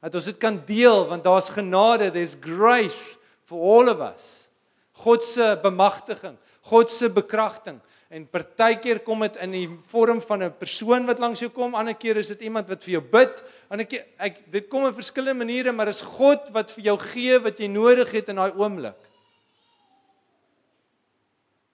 Dat 0.00 0.14
ons 0.14 0.24
dit 0.24 0.38
kan 0.38 0.62
deel 0.66 1.06
want 1.06 1.24
daar's 1.24 1.48
genade, 1.48 2.10
there's 2.10 2.34
grace 2.40 3.18
for 3.44 3.60
all 3.60 3.88
of 3.88 4.00
us. 4.00 4.48
God 4.92 5.22
se 5.24 5.58
bemagtiging, 5.62 6.36
God 6.62 6.90
se 6.90 7.10
bekragting. 7.10 7.80
En 8.12 8.26
partykeer 8.28 9.00
kom 9.00 9.20
dit 9.24 9.36
in 9.40 9.54
die 9.54 9.68
vorm 9.88 10.20
van 10.20 10.42
'n 10.42 10.56
persoon 10.58 11.06
wat 11.06 11.18
langs 11.18 11.40
jou 11.40 11.50
kom, 11.50 11.74
ander 11.74 11.94
keer 11.94 12.16
is 12.16 12.28
dit 12.28 12.40
iemand 12.40 12.68
wat 12.68 12.82
vir 12.82 12.92
jou 12.92 13.00
bid. 13.00 13.42
Ander 13.70 13.86
keer 13.86 14.04
ek 14.18 14.50
dit 14.50 14.68
kom 14.68 14.86
in 14.86 14.94
verskillende 14.94 15.44
maniere, 15.44 15.72
maar 15.72 15.86
dis 15.86 16.02
God 16.02 16.50
wat 16.52 16.70
vir 16.70 16.84
jou 16.84 16.98
gee 16.98 17.38
wat 17.38 17.58
jy 17.58 17.66
nodig 17.66 18.10
het 18.12 18.28
in 18.28 18.36
daai 18.36 18.52
oomblik. 18.52 18.98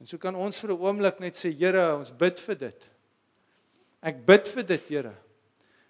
En 0.00 0.06
so 0.06 0.16
kan 0.16 0.34
ons 0.34 0.58
vir 0.58 0.70
'n 0.70 0.80
oomblik 0.80 1.18
net 1.20 1.34
sê, 1.34 1.50
Here, 1.58 1.96
ons 1.96 2.10
bid 2.10 2.40
vir 2.40 2.54
dit. 2.54 2.88
Ek 4.04 4.20
bid 4.26 4.46
vir 4.52 4.68
dit, 4.68 4.92
Here. 4.94 5.14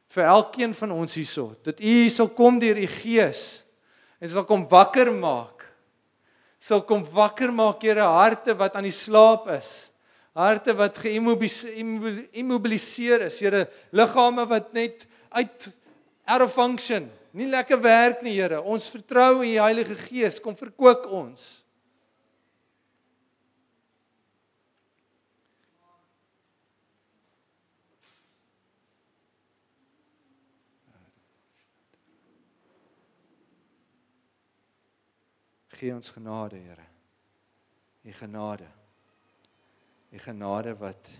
Vir 0.08 0.24
elkeen 0.24 0.72
van 0.74 0.94
ons 0.96 1.18
hierso, 1.18 1.52
dat 1.64 1.82
U 1.84 1.96
sal 2.08 2.30
kom 2.32 2.56
deur 2.60 2.78
U 2.80 2.86
Gees 2.88 3.62
en 4.18 4.30
sal 4.32 4.46
kom 4.48 4.64
wakker 4.70 5.12
maak. 5.12 5.66
Sal 6.58 6.80
kom 6.82 7.04
wakker 7.12 7.52
maak, 7.52 7.82
Here, 7.84 8.02
harte 8.02 8.56
wat 8.56 8.78
aan 8.78 8.88
die 8.88 8.94
slaap 8.94 9.50
is 9.52 9.90
harte 10.38 10.70
wat 10.78 11.00
geïmmobiliseer 11.02 13.24
is, 13.26 13.40
Here, 13.42 13.64
liggame 13.90 14.46
wat 14.48 14.72
net 14.76 15.06
uit 15.34 15.68
out 16.28 16.42
of 16.44 16.52
function, 16.52 17.10
nie 17.32 17.48
lekker 17.50 17.82
werk 17.82 18.22
nie, 18.22 18.36
Here. 18.36 18.62
Ons 18.62 18.90
vertrou 18.92 19.42
in 19.42 19.50
die 19.54 19.62
Heilige 19.62 19.96
Gees, 20.06 20.40
kom 20.42 20.56
verkoop 20.58 21.06
ons. 21.10 21.62
Gee 35.78 35.94
ons 35.94 36.10
genade, 36.10 36.58
Here. 36.58 36.86
U 38.02 38.12
genade. 38.12 38.66
Die 40.10 40.18
genade 40.18 40.72
wat 40.80 41.10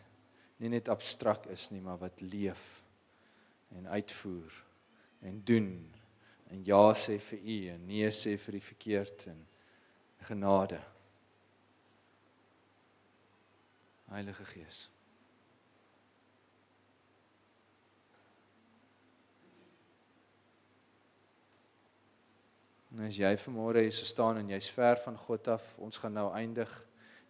nie 0.59 0.70
net 0.72 0.88
abstrak 0.90 1.46
is 1.52 1.68
nie, 1.70 1.82
maar 1.84 2.00
wat 2.00 2.22
leef 2.24 2.64
en 3.76 3.86
uitvoer 3.86 4.54
en 5.28 5.40
doen 5.44 5.70
en 6.48 6.62
ja 6.64 6.94
sê 6.96 7.18
vir 7.20 7.38
u 7.38 7.59
en 7.74 7.86
nee 7.86 8.09
sê 8.16 8.34
vir 8.40 8.56
die 8.56 8.64
verkeerd 8.64 9.26
en 9.30 9.42
genade. 10.30 10.80
Heilige 14.09 14.46
Gees. 14.48 14.86
En 22.89 23.05
as 23.05 23.18
jy 23.20 23.34
vanmôre 23.36 23.82
hier 23.84 23.93
staan 23.93 24.39
en 24.41 24.49
jy's 24.49 24.70
ver 24.72 24.97
van 25.05 25.16
God 25.20 25.49
af, 25.53 25.64
ons 25.84 25.99
gaan 26.01 26.14
nou 26.16 26.30
eindig 26.32 26.70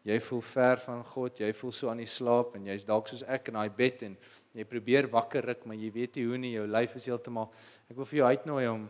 jy 0.06 0.16
voel 0.22 0.42
ver 0.46 0.80
van 0.84 1.00
God, 1.04 1.40
jy 1.42 1.48
voel 1.58 1.72
so 1.74 1.90
aan 1.90 2.00
die 2.00 2.08
slaap 2.08 2.54
en 2.56 2.68
jy's 2.70 2.84
dalk 2.86 3.10
soos 3.10 3.24
ek 3.26 3.50
in 3.50 3.58
daai 3.58 3.72
bed 3.74 4.04
en 4.06 4.14
jy 4.56 4.64
probeer 4.68 5.08
wakker 5.10 5.44
ruk, 5.50 5.64
maar 5.66 5.76
jy 5.76 5.90
weet 5.92 6.16
nie 6.16 6.26
hoe 6.28 6.38
nie, 6.40 6.52
jou 6.54 6.66
lyf 6.70 6.94
is 7.00 7.08
heeltemal. 7.10 7.50
Ek 7.90 7.98
wil 7.98 8.08
vir 8.08 8.20
jou 8.20 8.28
uitnooi 8.30 8.64
om 8.70 8.86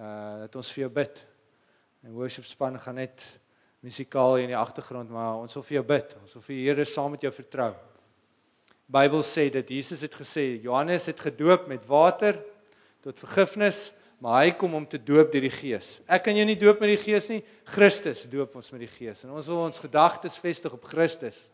uh 0.00 0.10
dat 0.44 0.56
ons 0.60 0.70
vir 0.74 0.84
jou 0.84 0.90
bid. 1.00 1.22
En 2.04 2.12
worship 2.16 2.46
span 2.48 2.78
gaan 2.80 3.00
net 3.00 3.24
musikaal 3.84 4.36
hier 4.36 4.46
in 4.46 4.52
die 4.54 4.60
agtergrond, 4.60 5.10
maar 5.12 5.40
ons 5.40 5.56
wil 5.56 5.64
vir 5.66 5.78
jou 5.78 5.86
bid. 5.88 6.14
Ons 6.20 6.36
wil 6.36 6.44
vir 6.44 6.56
die 6.56 6.66
Here 6.68 6.86
saam 6.88 7.16
met 7.16 7.24
jou 7.24 7.32
vertrou. 7.32 7.70
Bybel 8.90 9.24
sê 9.24 9.48
dat 9.52 9.72
Jesus 9.72 10.04
het 10.04 10.14
gesê, 10.18 10.46
Johannes 10.60 11.08
het 11.08 11.20
gedoop 11.20 11.68
met 11.70 11.84
water 11.88 12.36
tot 13.04 13.20
vergifnis 13.20 13.90
maar 14.20 14.44
hy 14.44 14.52
kom 14.52 14.74
om 14.76 14.84
te 14.86 15.00
doop 15.00 15.32
deur 15.32 15.46
die 15.46 15.52
Gees. 15.52 15.98
Ek 16.04 16.26
kan 16.26 16.36
jou 16.36 16.44
nie 16.44 16.58
doop 16.60 16.82
met 16.82 16.92
die 16.92 17.00
Gees 17.00 17.30
nie. 17.32 17.40
Christus 17.72 18.26
doop 18.28 18.54
ons 18.60 18.68
met 18.74 18.84
die 18.84 18.92
Gees. 18.92 19.24
En 19.24 19.32
ons 19.32 19.48
wil 19.48 19.64
ons 19.64 19.80
gedagtes 19.80 20.36
vestig 20.38 20.74
op 20.76 20.84
Christus. 20.84 21.46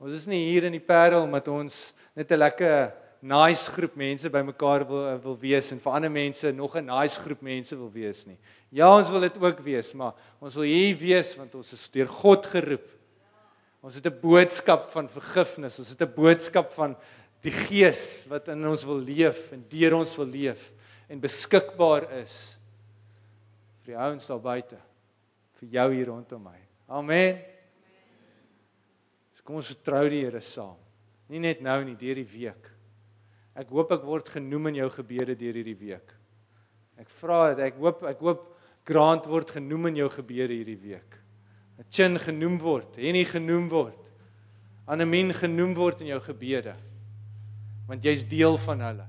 Ons 0.00 0.16
is 0.16 0.26
nie 0.28 0.40
hier 0.50 0.64
in 0.64 0.74
die 0.74 0.82
Parel 0.82 1.22
omdat 1.26 1.48
ons 1.52 1.92
net 2.16 2.32
'n 2.32 2.40
lekker 2.40 2.92
nice 3.24 3.70
groep 3.72 3.94
mense 3.96 4.28
bymekaar 4.28 4.84
wil 4.88 5.18
wil 5.22 5.36
wees 5.40 5.70
en 5.72 5.80
vir 5.80 5.92
ander 5.92 6.10
mense 6.10 6.52
nog 6.52 6.76
'n 6.76 6.84
nice 6.84 7.20
groep 7.20 7.40
mense 7.40 7.76
wil 7.76 7.90
wees 7.92 8.26
nie. 8.26 8.38
Ja, 8.70 8.96
ons 8.96 9.10
wil 9.10 9.20
dit 9.20 9.38
ook 9.40 9.60
wees, 9.60 9.94
maar 9.94 10.12
ons 10.40 10.54
wil 10.54 10.64
hier 10.64 10.96
wees 10.96 11.36
want 11.36 11.54
ons 11.54 11.72
is 11.72 11.88
deur 11.90 12.08
God 12.08 12.46
geroep. 12.46 12.88
Ons 13.80 13.94
het 13.94 14.06
'n 14.06 14.20
boodskap 14.20 14.90
van 14.90 15.08
vergifnis. 15.08 15.78
Ons 15.78 15.88
het 15.88 16.00
'n 16.02 16.14
boodskap 16.14 16.70
van 16.72 16.96
die 17.44 17.52
gees 17.52 18.24
wat 18.30 18.48
in 18.54 18.64
ons 18.66 18.86
wil 18.88 19.00
leef 19.04 19.50
en 19.52 19.64
deur 19.68 19.98
ons 19.98 20.14
wil 20.16 20.30
leef 20.32 20.70
en 21.12 21.20
beskikbaar 21.20 22.08
is 22.22 22.56
vir 23.84 23.92
die 23.92 23.98
ouens 24.00 24.28
daar 24.30 24.40
buite 24.40 24.78
vir 25.60 25.74
jou 25.76 25.88
hier 25.92 26.08
rondom 26.08 26.46
my. 26.48 26.56
Amen. 26.88 27.38
So 29.36 29.44
kom 29.44 29.60
ons 29.60 29.70
vertrou 29.74 30.06
die 30.12 30.22
Here 30.24 30.40
saam. 30.44 30.78
Nie 31.28 31.40
net 31.40 31.62
nou 31.64 31.78
nie, 31.84 31.96
deur 31.96 32.18
die 32.20 32.28
week. 32.28 32.70
Ek 33.56 33.70
hoop 33.72 33.92
ek 33.94 34.02
word 34.04 34.28
genoem 34.34 34.72
in 34.72 34.80
jou 34.82 34.88
gebede 34.96 35.36
deur 35.38 35.56
hierdie 35.60 35.78
week. 35.78 36.16
Ek 37.00 37.12
vra 37.20 37.52
dit, 37.52 37.62
ek 37.68 37.78
hoop 37.80 38.04
ek 38.08 38.24
hoop 38.24 38.50
Grant 38.84 39.24
word 39.24 39.48
genoem 39.48 39.86
in 39.88 40.02
jou 40.02 40.10
gebede 40.12 40.52
hierdie 40.52 40.76
week. 40.76 41.14
'n 41.80 41.86
Chin 41.88 42.18
genoem 42.20 42.58
word, 42.60 42.98
Henny 43.00 43.24
genoem 43.24 43.70
word. 43.72 44.10
Anemien 44.86 45.32
genoem 45.32 45.72
word 45.74 46.02
in 46.04 46.10
jou 46.12 46.20
gebede 46.20 46.76
want 47.86 48.04
jy's 48.04 48.24
deel 48.28 48.56
van 48.58 48.80
hulle. 48.80 49.06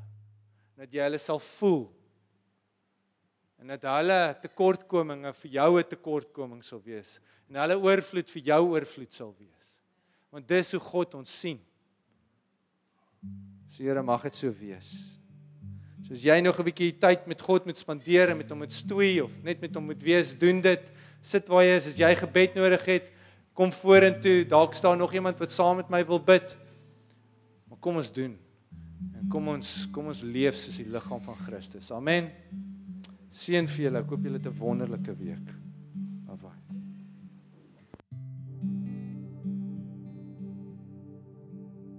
Dat 0.75 0.91
jy 0.93 1.03
hulle 1.05 1.19
sal 1.21 1.39
voel. 1.39 1.85
En 3.61 3.71
dat 3.71 3.87
hulle 3.87 4.19
tekortkominge 4.43 5.31
vir 5.33 5.51
jou 5.51 5.79
'n 5.79 5.83
tekortkoming 5.83 6.63
sal 6.63 6.81
wees 6.83 7.19
en 7.49 7.55
hulle 7.55 7.77
oorvloed 7.77 8.29
vir 8.29 8.41
jou 8.41 8.61
oorvloed 8.73 9.13
sal 9.13 9.33
wees. 9.39 9.79
Want 10.31 10.47
dis 10.47 10.71
hoe 10.71 10.81
God 10.81 11.15
ons 11.15 11.39
sien. 11.39 11.59
So 13.67 13.83
Here 13.83 14.03
mag 14.03 14.21
dit 14.23 14.35
so 14.35 14.51
wees. 14.51 15.17
Soos 16.05 16.21
jy 16.21 16.39
nog 16.41 16.59
'n 16.59 16.63
bietjie 16.63 16.99
tyd 16.99 17.25
met 17.27 17.41
God 17.41 17.65
moet 17.65 17.77
spandeer 17.77 18.29
en 18.29 18.37
met 18.37 18.49
hom 18.49 18.59
moet 18.59 18.71
stoei 18.71 19.21
of 19.21 19.31
net 19.43 19.59
met 19.61 19.73
hom 19.73 19.85
moet 19.85 20.01
wees, 20.03 20.37
doen 20.37 20.61
dit. 20.61 20.91
Sit 21.21 21.47
waar 21.47 21.63
jy 21.63 21.75
is, 21.75 21.87
as 21.87 21.97
jy 21.97 22.15
gebed 22.15 22.53
nodig 22.55 22.85
het, 22.85 23.11
kom 23.53 23.71
vorentoe. 23.71 24.45
Dalk 24.45 24.73
staan 24.73 24.97
nog 24.97 25.13
iemand 25.13 25.39
wat 25.39 25.51
saam 25.51 25.77
met 25.77 25.89
my 25.89 26.05
wil 26.05 26.19
bid. 26.19 26.55
Maar 27.67 27.79
kom 27.79 27.95
ons 27.95 28.11
doen. 28.11 28.44
En 29.15 29.27
kom 29.31 29.47
ons 29.47 29.75
kom 29.91 30.07
ons 30.11 30.21
leef 30.21 30.57
soos 30.59 30.77
die 30.81 30.89
liggaam 30.89 31.21
van 31.21 31.37
Christus. 31.45 31.91
Amen. 31.91 32.31
Seën 33.29 33.67
vir 33.67 33.87
julle. 33.87 34.01
Ek 34.03 34.09
hoop 34.09 34.23
julle 34.23 34.39
het 34.39 34.47
'n 34.47 34.59
wonderlike 34.59 35.15
week. 35.19 35.64